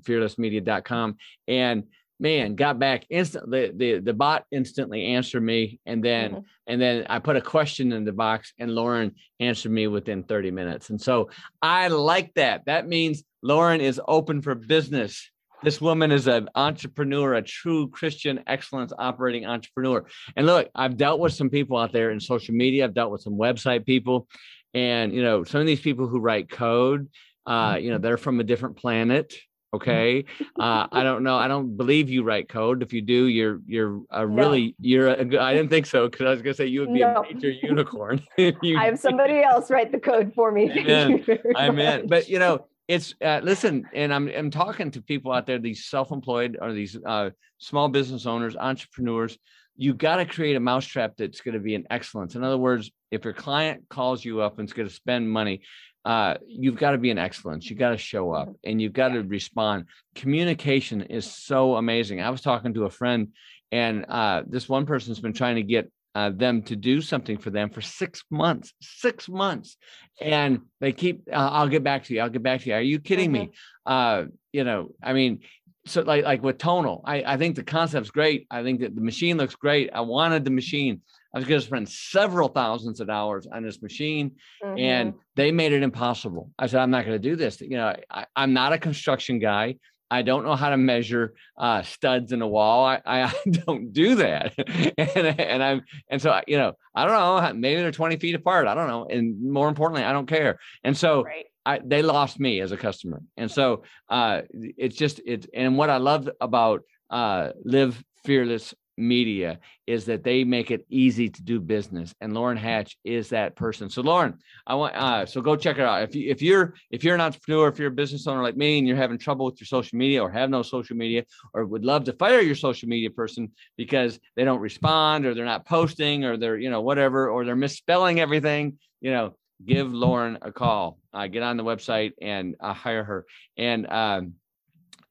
and 1.47 1.83
man 2.19 2.55
got 2.55 2.79
back 2.79 3.05
instantly 3.09 3.71
the, 3.75 3.99
the 3.99 4.13
bot 4.13 4.45
instantly 4.51 5.05
answered 5.07 5.41
me 5.43 5.79
and 5.85 6.03
then 6.03 6.31
Mhm. 6.31 6.43
and 6.67 6.81
then 6.81 7.05
i 7.09 7.19
put 7.19 7.35
a 7.35 7.41
question 7.41 7.91
in 7.91 8.05
the 8.05 8.13
box 8.13 8.53
and 8.57 8.73
lauren 8.73 9.13
answered 9.39 9.71
me 9.71 9.87
within 9.87 10.23
30 10.23 10.51
minutes. 10.51 10.89
And 10.89 11.01
so 11.01 11.29
i 11.61 11.87
like 11.89 12.33
that. 12.35 12.65
That 12.65 12.87
means 12.87 13.23
lauren 13.41 13.81
is 13.81 13.99
open 14.07 14.41
for 14.41 14.55
business. 14.55 15.29
This 15.63 15.81
woman 15.81 16.11
is 16.11 16.27
an 16.27 16.49
entrepreneur 16.55 17.33
a 17.33 17.41
true 17.41 17.89
christian 17.89 18.43
excellence 18.47 18.93
operating 18.97 19.45
entrepreneur. 19.45 20.05
And 20.35 20.45
look 20.45 20.69
i've 20.75 20.95
dealt 20.97 21.19
with 21.19 21.33
some 21.33 21.49
people 21.49 21.77
out 21.77 21.91
there 21.91 22.11
in 22.11 22.19
social 22.19 22.55
media. 22.55 22.85
I've 22.85 22.93
dealt 22.93 23.11
with 23.11 23.21
some 23.21 23.33
website 23.37 23.85
people. 23.85 24.27
And 24.73 25.13
you 25.13 25.21
know 25.23 25.43
some 25.43 25.61
of 25.61 25.67
these 25.67 25.81
people 25.81 26.07
who 26.07 26.19
write 26.19 26.49
code 26.49 27.09
uh, 27.45 27.77
you 27.79 27.91
know 27.91 27.97
they're 27.99 28.17
from 28.17 28.39
a 28.39 28.43
different 28.43 28.75
planet 28.77 29.35
okay 29.75 30.23
uh, 30.59 30.87
i 30.91 31.01
don't 31.03 31.23
know 31.23 31.37
i 31.37 31.47
don't 31.47 31.75
believe 31.77 32.09
you 32.09 32.23
write 32.23 32.47
code 32.49 32.81
if 32.81 32.91
you 32.93 33.01
do 33.01 33.27
you're 33.27 33.59
you're 33.67 34.01
a 34.11 34.25
really 34.25 34.75
you're 34.79 35.09
i 35.49 35.53
didn't 35.53 35.69
think 35.69 35.85
so 35.85 36.07
because 36.09 36.25
i 36.25 36.29
was 36.31 36.41
going 36.41 36.53
to 36.53 36.57
say 36.57 36.65
you 36.65 36.79
would 36.81 36.93
be 36.93 36.99
No. 36.99 37.23
a 37.23 37.33
major 37.33 37.49
unicorn 37.71 38.21
you 38.37 38.77
I 38.77 38.85
have 38.85 38.99
somebody 38.99 39.41
else 39.41 39.69
write 39.69 39.91
the 39.91 39.99
code 39.99 40.33
for 40.35 40.51
me. 40.51 40.67
Thank 40.69 40.87
Amen. 40.87 41.09
you 41.11 41.23
very 41.23 41.55
I'm 41.55 41.77
in, 41.79 42.01
much. 42.01 42.07
but 42.09 42.29
you 42.29 42.39
know, 42.39 42.67
it's 42.87 43.15
uh, 43.29 43.41
listen, 43.43 43.85
and 43.93 44.13
I'm 44.13 44.27
I'm 44.29 44.51
talking 44.51 44.91
to 44.91 45.01
people 45.01 45.31
out 45.31 45.45
there, 45.47 45.59
these 45.59 45.85
self-employed 45.85 46.57
or 46.61 46.71
these 46.71 46.93
uh, 47.13 47.29
small 47.57 47.87
business 47.89 48.25
owners, 48.25 48.55
entrepreneurs. 48.55 49.37
You 49.77 49.93
got 49.93 50.17
to 50.17 50.25
create 50.25 50.55
a 50.55 50.59
mousetrap 50.59 51.17
that's 51.17 51.41
going 51.41 51.53
to 51.53 51.59
be 51.59 51.75
an 51.75 51.85
excellence. 51.89 52.35
In 52.35 52.43
other 52.43 52.57
words, 52.57 52.91
if 53.11 53.23
your 53.23 53.33
client 53.33 53.83
calls 53.89 54.23
you 54.23 54.41
up 54.41 54.59
and 54.59 54.67
is 54.67 54.73
going 54.73 54.87
to 54.87 54.93
spend 54.93 55.29
money, 55.29 55.61
uh, 56.05 56.35
you've 56.47 56.77
got 56.77 56.91
to 56.91 56.97
be 56.97 57.11
an 57.11 57.17
excellence. 57.17 57.69
You 57.69 57.75
got 57.75 57.89
to 57.89 57.97
show 57.97 58.31
up 58.31 58.49
and 58.63 58.81
you've 58.81 58.93
got 58.93 59.09
to 59.09 59.21
respond. 59.21 59.85
Communication 60.13 61.01
is 61.01 61.29
so 61.29 61.75
amazing. 61.75 62.21
I 62.21 62.29
was 62.29 62.41
talking 62.41 62.73
to 62.75 62.85
a 62.85 62.89
friend, 62.89 63.29
and 63.71 64.05
uh, 64.07 64.43
this 64.47 64.69
one 64.69 64.85
person's 64.85 65.19
been 65.19 65.33
trying 65.33 65.55
to 65.55 65.63
get 65.63 65.91
uh, 66.13 66.29
them 66.29 66.61
to 66.61 66.75
do 66.75 67.01
something 67.01 67.37
for 67.37 67.49
them 67.49 67.69
for 67.69 67.81
six 67.81 68.23
months. 68.29 68.73
Six 68.81 69.27
months 69.27 69.77
and 70.21 70.61
they 70.79 70.91
keep 70.91 71.27
uh, 71.31 71.49
i'll 71.51 71.67
get 71.67 71.83
back 71.83 72.03
to 72.05 72.13
you 72.13 72.21
i'll 72.21 72.29
get 72.29 72.43
back 72.43 72.61
to 72.61 72.69
you 72.69 72.75
are 72.75 72.81
you 72.81 72.99
kidding 72.99 73.31
me 73.31 73.51
uh 73.85 74.23
you 74.53 74.63
know 74.63 74.89
i 75.03 75.13
mean 75.13 75.41
so 75.85 76.01
like 76.01 76.23
like 76.23 76.41
with 76.43 76.57
tonal 76.57 77.01
i 77.05 77.23
i 77.33 77.37
think 77.37 77.55
the 77.55 77.63
concept's 77.63 78.09
great 78.11 78.47
i 78.51 78.63
think 78.63 78.79
that 78.79 78.95
the 78.95 79.01
machine 79.01 79.37
looks 79.37 79.55
great 79.55 79.89
i 79.93 80.01
wanted 80.01 80.43
the 80.43 80.51
machine 80.51 81.01
i 81.33 81.37
was 81.37 81.47
going 81.47 81.59
to 81.61 81.65
spend 81.65 81.87
several 81.87 82.47
thousands 82.49 82.99
of 82.99 83.07
dollars 83.07 83.47
on 83.51 83.63
this 83.63 83.81
machine 83.81 84.31
and 84.77 85.13
Mhm. 85.13 85.19
they 85.35 85.51
made 85.51 85.73
it 85.73 85.83
impossible 85.83 86.51
i 86.59 86.67
said 86.67 86.81
i'm 86.81 86.91
not 86.91 87.05
going 87.05 87.19
to 87.21 87.29
do 87.29 87.35
this 87.35 87.61
you 87.61 87.77
know 87.77 87.95
I, 88.09 88.25
i'm 88.35 88.53
not 88.53 88.73
a 88.73 88.77
construction 88.77 89.39
guy 89.39 89.75
I 90.11 90.21
don't 90.21 90.43
know 90.45 90.55
how 90.55 90.69
to 90.69 90.77
measure 90.77 91.33
uh, 91.57 91.81
studs 91.81 92.31
in 92.31 92.43
a 92.43 92.47
wall. 92.47 92.85
I, 92.85 93.01
I 93.07 93.33
don't 93.65 93.91
do 93.91 94.13
that, 94.15 94.53
and, 94.99 95.39
and 95.41 95.63
I'm 95.63 95.81
and 96.09 96.21
so 96.21 96.39
you 96.47 96.59
know 96.59 96.73
I 96.93 97.05
don't 97.07 97.13
know. 97.43 97.53
Maybe 97.59 97.81
they're 97.81 97.91
20 97.91 98.17
feet 98.17 98.35
apart. 98.35 98.67
I 98.67 98.75
don't 98.75 98.87
know. 98.87 99.07
And 99.09 99.51
more 99.51 99.67
importantly, 99.67 100.03
I 100.03 100.13
don't 100.13 100.27
care. 100.27 100.59
And 100.83 100.95
so 100.95 101.23
right. 101.23 101.45
I, 101.65 101.79
they 101.83 102.01
lost 102.01 102.39
me 102.39 102.61
as 102.61 102.71
a 102.71 102.77
customer. 102.77 103.21
And 103.37 103.49
so 103.49 103.83
uh, 104.09 104.41
it's 104.51 104.95
just 104.95 105.19
it's 105.25 105.47
and 105.53 105.77
what 105.77 105.89
I 105.89 105.97
love 105.97 106.29
about 106.39 106.83
uh, 107.09 107.49
Live 107.63 108.01
Fearless 108.23 108.73
Media 108.97 109.59
is 109.87 110.05
that 110.05 110.23
they 110.23 110.45
make 110.45 110.71
it 110.71 110.85
easy 110.89 111.29
to 111.29 111.43
do 111.43 111.59
business. 111.59 112.13
And 112.21 112.33
Lauren 112.33 112.55
Hatch 112.55 112.97
is 113.03 113.29
that 113.29 113.55
person. 113.55 113.89
So 113.89 114.01
Lauren, 114.01 114.37
I 114.65 114.75
want 114.75 114.95
uh, 114.95 115.25
so 115.25 115.41
go 115.41 115.55
check 115.55 115.77
it 115.77 115.83
out. 115.83 116.03
If 116.03 116.15
you 116.15 116.29
if 116.29 116.41
you're 116.41 116.75
if 116.91 117.03
you're 117.03 117.15
an 117.15 117.21
entrepreneur, 117.21 117.67
if 117.67 117.79
you're 117.79 117.89
a 117.89 117.91
business 117.91 118.27
owner 118.27 118.43
like 118.43 118.55
me, 118.55 118.77
and 118.77 118.87
you're 118.87 118.95
having 118.95 119.17
trouble 119.17 119.45
with 119.45 119.59
your 119.59 119.65
social 119.65 119.97
media 119.97 120.21
or 120.21 120.29
have 120.29 120.49
no 120.49 120.61
social 120.61 120.95
media, 120.95 121.25
or 121.53 121.65
would 121.65 121.83
love 121.83 122.05
to 122.05 122.13
fire 122.13 122.41
your 122.41 122.55
social 122.55 122.87
media 122.87 123.09
person 123.09 123.51
because 123.75 124.19
they 124.35 124.45
don't 124.45 124.61
respond 124.61 125.25
or 125.25 125.33
they're 125.33 125.45
not 125.45 125.65
posting 125.65 126.23
or 126.23 126.37
they're 126.37 126.57
you 126.57 126.69
know 126.69 126.81
whatever 126.81 127.29
or 127.29 127.43
they're 127.43 127.55
misspelling 127.55 128.19
everything, 128.19 128.77
you 129.01 129.11
know 129.11 129.35
give 129.63 129.93
Lauren 129.93 130.37
a 130.41 130.51
call. 130.51 130.97
Uh, 131.13 131.27
get 131.27 131.43
on 131.43 131.57
the 131.57 131.63
website 131.63 132.13
and 132.21 132.55
uh, 132.59 132.73
hire 132.73 133.03
her. 133.03 133.25
And 133.57 133.89
um, 133.89 134.33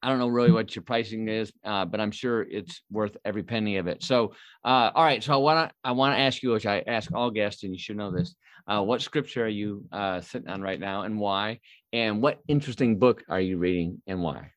I 0.01 0.09
don't 0.09 0.19
know 0.19 0.27
really 0.27 0.51
what 0.51 0.75
your 0.75 0.83
pricing 0.83 1.27
is, 1.27 1.51
uh, 1.63 1.85
but 1.85 1.99
I'm 1.99 2.11
sure 2.11 2.43
it's 2.43 2.83
worth 2.91 3.17
every 3.25 3.41
penny 3.41 3.77
of 3.77 3.87
it. 3.87 4.03
So, 4.03 4.33
uh, 4.63 4.91
all 4.93 5.03
right. 5.03 5.23
So 5.23 5.33
I 5.33 5.37
want 5.37 5.69
to 5.69 5.75
I 5.83 5.93
want 5.93 6.15
to 6.15 6.19
ask 6.19 6.43
you, 6.43 6.51
which 6.51 6.67
I 6.67 6.83
ask 6.85 7.11
all 7.13 7.31
guests, 7.31 7.63
and 7.63 7.73
you 7.73 7.79
should 7.79 7.97
know 7.97 8.11
this. 8.11 8.35
Uh, 8.67 8.81
what 8.83 9.01
scripture 9.01 9.45
are 9.45 9.47
you 9.47 9.85
uh, 9.91 10.21
sitting 10.21 10.49
on 10.49 10.61
right 10.61 10.79
now, 10.79 11.03
and 11.03 11.19
why? 11.19 11.59
And 11.91 12.21
what 12.21 12.39
interesting 12.47 12.99
book 12.99 13.23
are 13.29 13.41
you 13.41 13.57
reading, 13.57 14.01
and 14.05 14.21
why? 14.21 14.51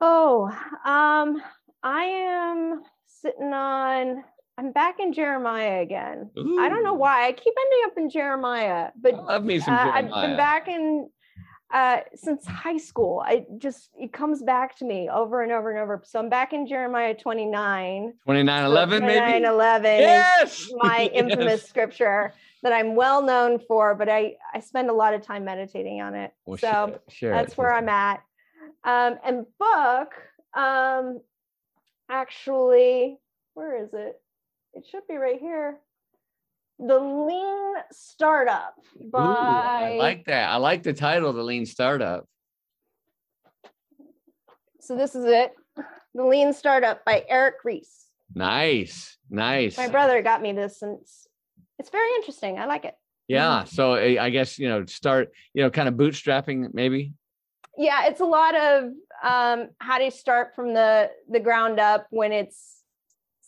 Oh, 0.00 0.46
um, 0.84 1.42
I 1.82 2.04
am 2.04 2.82
sitting 3.06 3.52
on. 3.52 4.22
I'm 4.62 4.70
back 4.70 5.00
in 5.00 5.12
Jeremiah 5.12 5.80
again. 5.80 6.30
I 6.36 6.68
don't 6.68 6.84
know 6.84 6.94
why. 6.94 7.26
I 7.26 7.32
keep 7.32 7.52
ending 7.64 7.78
up 7.86 7.98
in 7.98 8.08
Jeremiah, 8.08 8.90
but 9.00 9.14
I 9.14 9.18
love 9.18 9.44
me 9.44 9.58
some 9.58 9.74
uh, 9.74 9.90
I've 9.92 10.04
been 10.04 10.36
back 10.36 10.68
in 10.68 11.10
uh, 11.74 11.98
since 12.14 12.46
high 12.46 12.76
school. 12.76 13.24
I 13.26 13.44
just 13.58 13.90
it 13.98 14.12
comes 14.12 14.40
back 14.40 14.78
to 14.78 14.84
me 14.84 15.08
over 15.12 15.42
and 15.42 15.50
over 15.50 15.70
and 15.72 15.80
over. 15.80 16.00
So 16.04 16.20
I'm 16.20 16.28
back 16.28 16.52
in 16.52 16.68
Jeremiah 16.68 17.12
29. 17.12 18.12
29 18.24 18.64
11 18.64 19.04
maybe 19.04 19.18
29 19.18 19.44
11 19.52 19.98
yes 19.98 20.70
my 20.76 21.02
Yes. 21.02 21.10
infamous 21.12 21.68
scripture 21.68 22.32
that 22.62 22.72
I'm 22.72 22.94
well 22.94 23.20
known 23.20 23.58
for, 23.66 23.96
but 23.96 24.08
I 24.08 24.36
I 24.54 24.60
spend 24.60 24.90
a 24.90 24.94
lot 24.94 25.12
of 25.12 25.22
time 25.22 25.44
meditating 25.44 26.00
on 26.00 26.14
it. 26.14 26.32
Well, 26.46 26.58
so 26.58 26.66
share 26.68 26.88
it, 26.94 27.02
share 27.08 27.32
that's 27.32 27.52
it, 27.54 27.58
where. 27.58 27.72
I'm 27.72 27.88
at. 27.88 28.22
Um, 28.84 29.18
and 29.24 29.44
book, 29.58 30.12
um, 30.54 31.20
actually, 32.08 33.18
where 33.54 33.82
is 33.82 33.90
it? 33.92 34.21
It 34.74 34.86
should 34.90 35.06
be 35.08 35.16
right 35.16 35.38
here. 35.38 35.78
The 36.78 36.98
Lean 36.98 37.74
Startup 37.92 38.74
by 39.12 39.18
Ooh, 39.22 39.24
I 39.24 39.96
like 39.98 40.24
that. 40.26 40.50
I 40.50 40.56
like 40.56 40.82
the 40.82 40.92
title, 40.92 41.32
The 41.32 41.42
Lean 41.42 41.66
Startup. 41.66 42.26
so 44.80 44.96
this 44.96 45.14
is 45.14 45.24
it. 45.24 45.52
The 46.14 46.24
Lean 46.24 46.52
Startup 46.52 47.04
by 47.04 47.24
Eric 47.28 47.56
Ries. 47.64 48.06
Nice, 48.34 49.16
nice. 49.30 49.76
My 49.76 49.88
brother 49.88 50.22
got 50.22 50.42
me 50.42 50.52
this 50.52 50.82
and 50.82 50.98
it's, 51.00 51.28
it's 51.78 51.90
very 51.90 52.08
interesting. 52.16 52.58
I 52.58 52.66
like 52.66 52.84
it. 52.84 52.94
Yeah. 53.28 53.64
So 53.64 53.92
I 53.94 54.24
I 54.24 54.30
guess, 54.30 54.58
you 54.58 54.68
know, 54.68 54.84
start, 54.86 55.32
you 55.54 55.62
know, 55.62 55.70
kind 55.70 55.88
of 55.88 55.94
bootstrapping 55.94 56.74
maybe. 56.74 57.14
Yeah, 57.78 58.06
it's 58.06 58.20
a 58.20 58.26
lot 58.26 58.54
of 58.54 58.84
um, 59.22 59.68
how 59.78 59.98
to 59.98 60.10
start 60.10 60.54
from 60.54 60.74
the 60.74 61.10
the 61.30 61.40
ground 61.40 61.80
up 61.80 62.06
when 62.10 62.32
it's 62.32 62.82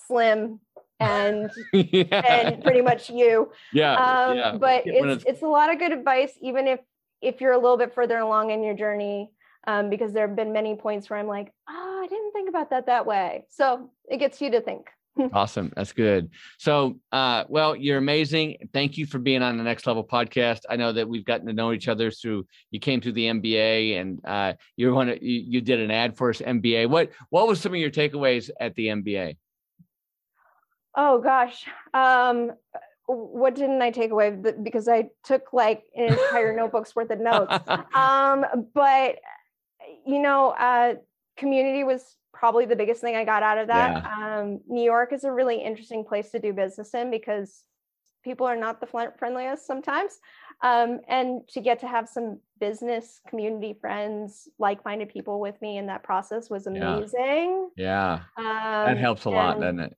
slim 0.06 0.60
and 1.04 1.50
yeah. 1.72 2.20
and 2.20 2.62
pretty 2.62 2.80
much 2.80 3.10
you. 3.10 3.50
yeah. 3.72 3.94
um, 3.94 4.36
yeah. 4.36 4.56
but 4.56 4.84
When 4.86 5.10
it's 5.10 5.24
it's 5.24 5.42
a 5.42 5.46
lot 5.46 5.72
of 5.72 5.78
good 5.78 5.92
advice 5.92 6.32
even 6.40 6.66
if 6.66 6.80
if 7.20 7.40
you're 7.40 7.52
a 7.52 7.58
little 7.58 7.78
bit 7.78 7.94
further 7.94 8.18
along 8.18 8.50
in 8.50 8.62
your 8.62 8.74
journey 8.74 9.30
um, 9.66 9.88
because 9.88 10.12
there 10.12 10.26
have 10.26 10.36
been 10.36 10.52
many 10.52 10.76
points 10.76 11.08
where 11.08 11.18
i'm 11.18 11.26
like 11.26 11.52
oh 11.68 12.00
i 12.04 12.06
didn't 12.06 12.32
think 12.32 12.48
about 12.48 12.70
that 12.70 12.86
that 12.86 13.06
way 13.06 13.44
so 13.48 13.90
it 14.10 14.18
gets 14.18 14.40
you 14.40 14.50
to 14.50 14.60
think 14.60 14.88
awesome. 15.32 15.72
That's 15.76 15.92
good. 15.92 16.30
So, 16.58 16.98
uh, 17.12 17.44
well, 17.48 17.76
you're 17.76 17.98
amazing. 17.98 18.56
Thank 18.72 18.98
you 18.98 19.06
for 19.06 19.18
being 19.18 19.42
on 19.42 19.56
the 19.56 19.64
Next 19.64 19.86
Level 19.86 20.04
podcast. 20.04 20.60
I 20.68 20.76
know 20.76 20.92
that 20.92 21.08
we've 21.08 21.24
gotten 21.24 21.46
to 21.46 21.52
know 21.52 21.72
each 21.72 21.88
other 21.88 22.10
through 22.10 22.46
you 22.70 22.80
came 22.80 23.00
through 23.00 23.12
the 23.12 23.26
MBA 23.26 24.00
and 24.00 24.20
uh, 24.24 24.54
you're 24.76 24.92
one 24.92 25.08
of, 25.08 25.22
you, 25.22 25.44
you 25.46 25.60
did 25.60 25.80
an 25.80 25.90
ad 25.90 26.16
for 26.16 26.30
us 26.30 26.40
MBA. 26.40 26.88
What 26.88 27.10
what 27.30 27.46
was 27.46 27.60
some 27.60 27.72
of 27.72 27.78
your 27.78 27.90
takeaways 27.90 28.50
at 28.58 28.74
the 28.74 28.88
MBA? 28.88 29.36
Oh 30.96 31.20
gosh. 31.20 31.66
Um, 31.92 32.52
what 33.06 33.54
didn't 33.54 33.82
I 33.82 33.90
take 33.90 34.10
away? 34.10 34.30
Because 34.30 34.88
I 34.88 35.10
took 35.24 35.52
like 35.52 35.84
an 35.94 36.12
entire 36.12 36.56
notebook's 36.56 36.96
worth 36.96 37.10
of 37.10 37.20
notes. 37.20 37.52
Um, 37.94 38.46
but 38.74 39.16
you 40.06 40.20
know, 40.20 40.50
uh, 40.50 40.94
community 41.36 41.84
was 41.84 42.16
probably 42.32 42.66
the 42.66 42.76
biggest 42.76 43.00
thing 43.00 43.16
I 43.16 43.24
got 43.24 43.42
out 43.42 43.58
of 43.58 43.68
that. 43.68 44.02
Yeah. 44.02 44.40
Um, 44.40 44.60
New 44.68 44.82
York 44.82 45.12
is 45.12 45.24
a 45.24 45.32
really 45.32 45.62
interesting 45.62 46.04
place 46.04 46.30
to 46.30 46.38
do 46.38 46.52
business 46.52 46.94
in 46.94 47.10
because 47.10 47.64
people 48.22 48.46
are 48.46 48.56
not 48.56 48.80
the 48.80 49.12
friendliest 49.18 49.66
sometimes. 49.66 50.18
Um, 50.62 51.00
and 51.08 51.46
to 51.48 51.60
get 51.60 51.80
to 51.80 51.88
have 51.88 52.08
some 52.08 52.38
business 52.58 53.20
community 53.28 53.76
friends, 53.78 54.48
like-minded 54.58 55.10
people 55.10 55.40
with 55.40 55.60
me 55.60 55.76
in 55.78 55.86
that 55.86 56.02
process 56.02 56.48
was 56.48 56.66
amazing. 56.66 57.70
Yeah, 57.76 58.20
yeah. 58.38 58.84
Um, 58.86 58.94
that 58.94 58.98
helps 58.98 59.24
a 59.26 59.30
lot, 59.30 59.60
doesn't 59.60 59.80
it? 59.80 59.96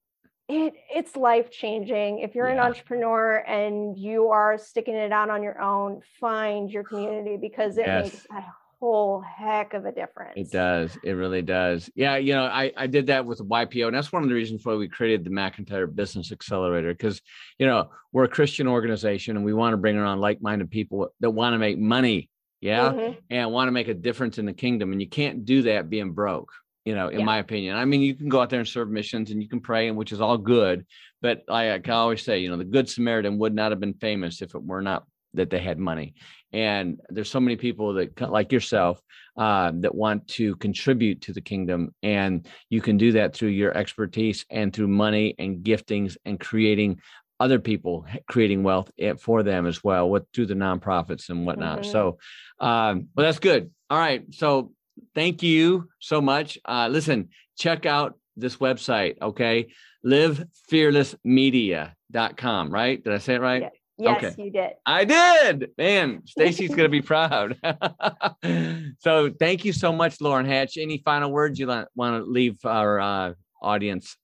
It 0.49 0.75
it's 0.95 1.17
life 1.17 1.51
changing. 1.51 2.21
If 2.21 2.35
you're 2.35 2.49
yeah. 2.49 2.55
an 2.55 2.61
entrepreneur 2.61 3.39
and 3.39 3.99
you 3.99 4.29
are 4.29 4.59
sticking 4.59 4.95
it 4.95 5.11
out 5.13 5.29
on 5.29 5.43
your 5.43 5.61
own, 5.61 6.01
find 6.21 6.71
your 6.71 6.85
community 6.85 7.37
because 7.37 7.79
it 7.79 7.87
yes. 7.87 8.05
makes 8.05 8.27
a 8.31 8.45
whole 8.81 9.21
heck 9.21 9.75
of 9.75 9.85
a 9.87 9.93
difference. 9.93 10.35
It 10.37 10.51
does. 10.51 10.97
It 11.03 11.13
really 11.13 11.43
does. 11.43 11.91
Yeah. 11.95 12.17
You 12.17 12.35
know, 12.35 12.45
I, 12.45 12.73
I 12.77 12.87
did 12.87 13.07
that 13.07 13.25
with 13.25 13.41
YPO, 13.41 13.87
and 13.87 13.97
that's 13.97 14.13
one 14.13 14.23
of 14.23 14.29
the 14.29 14.35
reasons 14.35 14.65
why 14.65 14.75
we 14.75 14.89
created 14.89 15.25
the 15.25 15.31
McIntyre 15.31 15.93
Business 15.93 16.33
Accelerator 16.33 16.93
because, 16.93 17.21
you 17.59 17.67
know, 17.67 17.91
we're 18.13 18.25
a 18.25 18.29
Christian 18.29 18.69
organization 18.69 19.37
and 19.37 19.45
we 19.45 19.55
want 19.55 19.73
to 19.73 19.79
bring 19.79 19.97
around 19.97 20.21
like 20.21 20.43
minded 20.43 20.71
people 20.71 21.09
that 21.21 21.31
want 21.31 21.55
to 21.55 21.59
make 21.59 21.79
money. 21.79 22.31
Yeah. 22.61 22.91
Mm-hmm. 22.91 23.13
And 23.31 23.53
want 23.53 23.69
to 23.69 23.73
make 23.73 23.89
a 23.89 23.95
difference 23.95 24.39
in 24.39 24.47
the 24.47 24.53
kingdom. 24.53 24.93
And 24.93 25.01
you 25.01 25.09
can't 25.09 25.45
do 25.45 25.63
that 25.63 25.91
being 25.91 26.13
broke. 26.13 26.53
You 26.87 26.95
know, 26.95 27.09
in 27.09 27.21
yeah. 27.21 27.25
my 27.27 27.39
opinion, 27.39 27.77
I 27.77 27.85
mean, 27.85 28.01
you 28.01 28.15
can 28.15 28.29
go 28.29 28.41
out 28.41 28.49
there 28.49 28.61
and 28.61 28.69
serve 28.69 28.89
missions 28.89 29.31
and 29.31 29.43
you 29.43 29.49
can 29.49 29.61
pray, 29.61 29.89
and 29.89 29.97
which 29.97 30.13
is 30.13 30.21
all 30.21 30.39
good. 30.39 30.87
But 31.21 31.43
like 31.49 31.89
I 31.89 31.93
always 31.93 32.23
say, 32.23 32.39
you 32.39 32.49
know, 32.49 32.57
the 32.57 32.65
Good 32.65 32.89
Samaritan 32.89 33.39
would 33.39 33.55
not 33.55 33.73
have 33.73 33.81
been 33.81 33.95
famous 33.95 34.41
if 34.41 34.55
it 34.55 34.63
were 34.63 34.81
not 34.81 35.05
that 35.35 35.51
they 35.51 35.59
had 35.59 35.79
money 35.79 36.15
and 36.53 37.01
there's 37.11 37.31
so 37.31 37.41
many 37.41 37.57
people 37.57 37.93
that 37.95 38.19
like 38.31 38.53
yourself 38.53 39.01
uh, 39.37 39.73
that 39.75 39.95
want 39.95 40.27
to 40.27 40.57
contribute 40.57 41.21
to 41.21 41.33
the 41.33 41.41
kingdom 41.41 41.95
and 42.03 42.49
you 42.71 42.81
can 42.81 42.97
do 42.97 43.13
that 43.13 43.35
through 43.35 43.51
your 43.51 43.77
expertise 43.77 44.47
and 44.51 44.73
through 44.73 44.89
money 44.89 45.35
and 45.39 45.65
giftings 45.65 46.17
and 46.25 46.41
creating 46.41 46.99
other 47.39 47.59
people 47.59 48.07
creating 48.29 48.63
wealth 48.63 48.91
eh, 48.99 49.13
for 49.21 49.43
them 49.43 49.67
as 49.67 49.85
well 49.85 50.09
with 50.09 50.25
through 50.33 50.47
the 50.47 50.55
nonprofits 50.55 51.29
and 51.29 51.45
whatnot 51.45 51.81
mm-hmm. 51.81 51.91
so 51.91 52.19
um, 52.61 53.09
well 53.15 53.27
that's 53.27 53.39
good 53.39 53.71
all 53.91 53.99
right 53.99 54.25
so 54.33 54.73
thank 55.15 55.43
you 55.43 55.89
so 56.01 56.21
much 56.21 56.59
uh, 56.67 56.89
listen 56.91 57.29
check 57.57 57.87
out 57.87 58.19
this 58.37 58.57
website 58.57 59.15
okay 59.23 59.69
livefearlessmedia.com 60.05 62.71
right 62.71 63.05
did 63.05 63.13
i 63.13 63.19
say 63.19 63.35
it 63.35 63.41
right 63.41 63.63
yeah. 63.63 63.69
Yes, 63.99 64.25
okay. 64.25 64.45
you 64.45 64.51
did. 64.51 64.73
I 64.85 65.05
did. 65.05 65.71
Man, 65.79 66.21
Stacy's 66.27 66.69
going 66.69 66.83
to 66.83 66.91
be 66.91 67.01
proud. 67.03 67.57
so 68.99 69.31
thank 69.41 69.65
you 69.65 69.73
so 69.73 69.91
much, 69.91 70.21
Lauren 70.21 70.45
Hatch. 70.45 70.77
Any 70.77 70.99
final 70.99 71.33
words 71.33 71.59
you 71.59 71.67
want 71.67 72.23
to 72.23 72.31
leave 72.31 72.59
our 72.65 73.01
uh, 73.01 73.33
audience? 73.63 74.19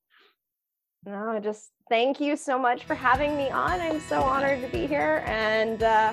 No, 1.06 1.40
just 1.42 1.70
thank 1.88 2.20
you 2.20 2.36
so 2.36 2.58
much 2.58 2.84
for 2.84 2.94
having 2.94 3.34
me 3.36 3.50
on. 3.50 3.80
I'm 3.80 4.00
so 4.00 4.20
honored 4.20 4.60
to 4.60 4.68
be 4.68 4.86
here. 4.86 5.24
And 5.26 5.82
uh, 5.82 6.12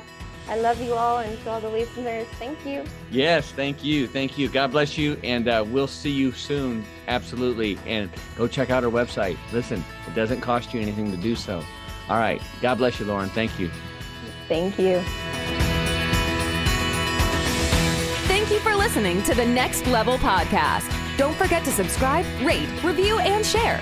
I 0.50 0.56
love 0.58 0.82
you 0.82 0.93
all. 0.95 1.20
And 1.20 1.39
to 1.43 1.50
all 1.52 1.62
the 1.62 1.70
listeners, 1.70 2.28
thank 2.39 2.66
you. 2.66 2.84
Yes, 3.12 3.52
thank 3.52 3.84
you. 3.84 4.08
Thank 4.08 4.38
you. 4.38 4.50
God 4.50 4.72
bless 4.72 4.97
you. 4.97 5.18
And 5.24 5.47
uh, 5.47 5.64
we'll 5.68 5.88
see 5.88 6.10
you 6.10 6.32
soon. 6.32 6.84
Absolutely. 7.08 7.78
And 7.86 8.10
go 8.36 8.47
check 8.47 8.72
out 8.72 8.84
our 8.84 8.89
website. 8.89 9.38
Listen, 9.54 9.84
it 10.08 10.16
doesn't 10.16 10.41
cost 10.41 10.74
you 10.74 10.82
anything 10.82 11.12
to 11.12 11.18
do 11.18 11.36
so. 11.36 11.64
All 12.10 12.18
right. 12.18 12.41
God 12.62 12.80
bless 12.80 13.00
you, 13.00 13.06
Lauren. 13.06 13.30
Thank 13.30 13.60
you. 13.60 13.70
Thank 14.47 14.80
you. 14.80 15.02
Thank 18.28 18.50
you 18.50 18.60
for 18.60 18.76
listening 18.76 19.22
to 19.24 19.36
the 19.36 19.45
Next 19.45 19.86
Level 19.86 20.18
Podcast. 20.18 20.91
Don't 21.18 21.36
forget 21.36 21.64
to 21.66 21.72
subscribe, 21.72 22.26
rate, 22.41 22.70
review, 22.84 23.20
and 23.20 23.45
share. 23.45 23.78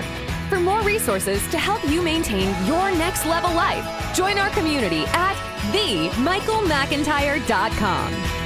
For 0.50 0.60
more 0.60 0.82
resources 0.82 1.46
to 1.48 1.58
help 1.58 1.82
you 1.88 2.02
maintain 2.02 2.54
your 2.66 2.90
next 2.90 3.24
level 3.24 3.52
life, 3.54 4.14
join 4.14 4.38
our 4.38 4.50
community 4.50 5.04
at 5.08 5.36
themichaelmcintyre.com. 5.72 8.37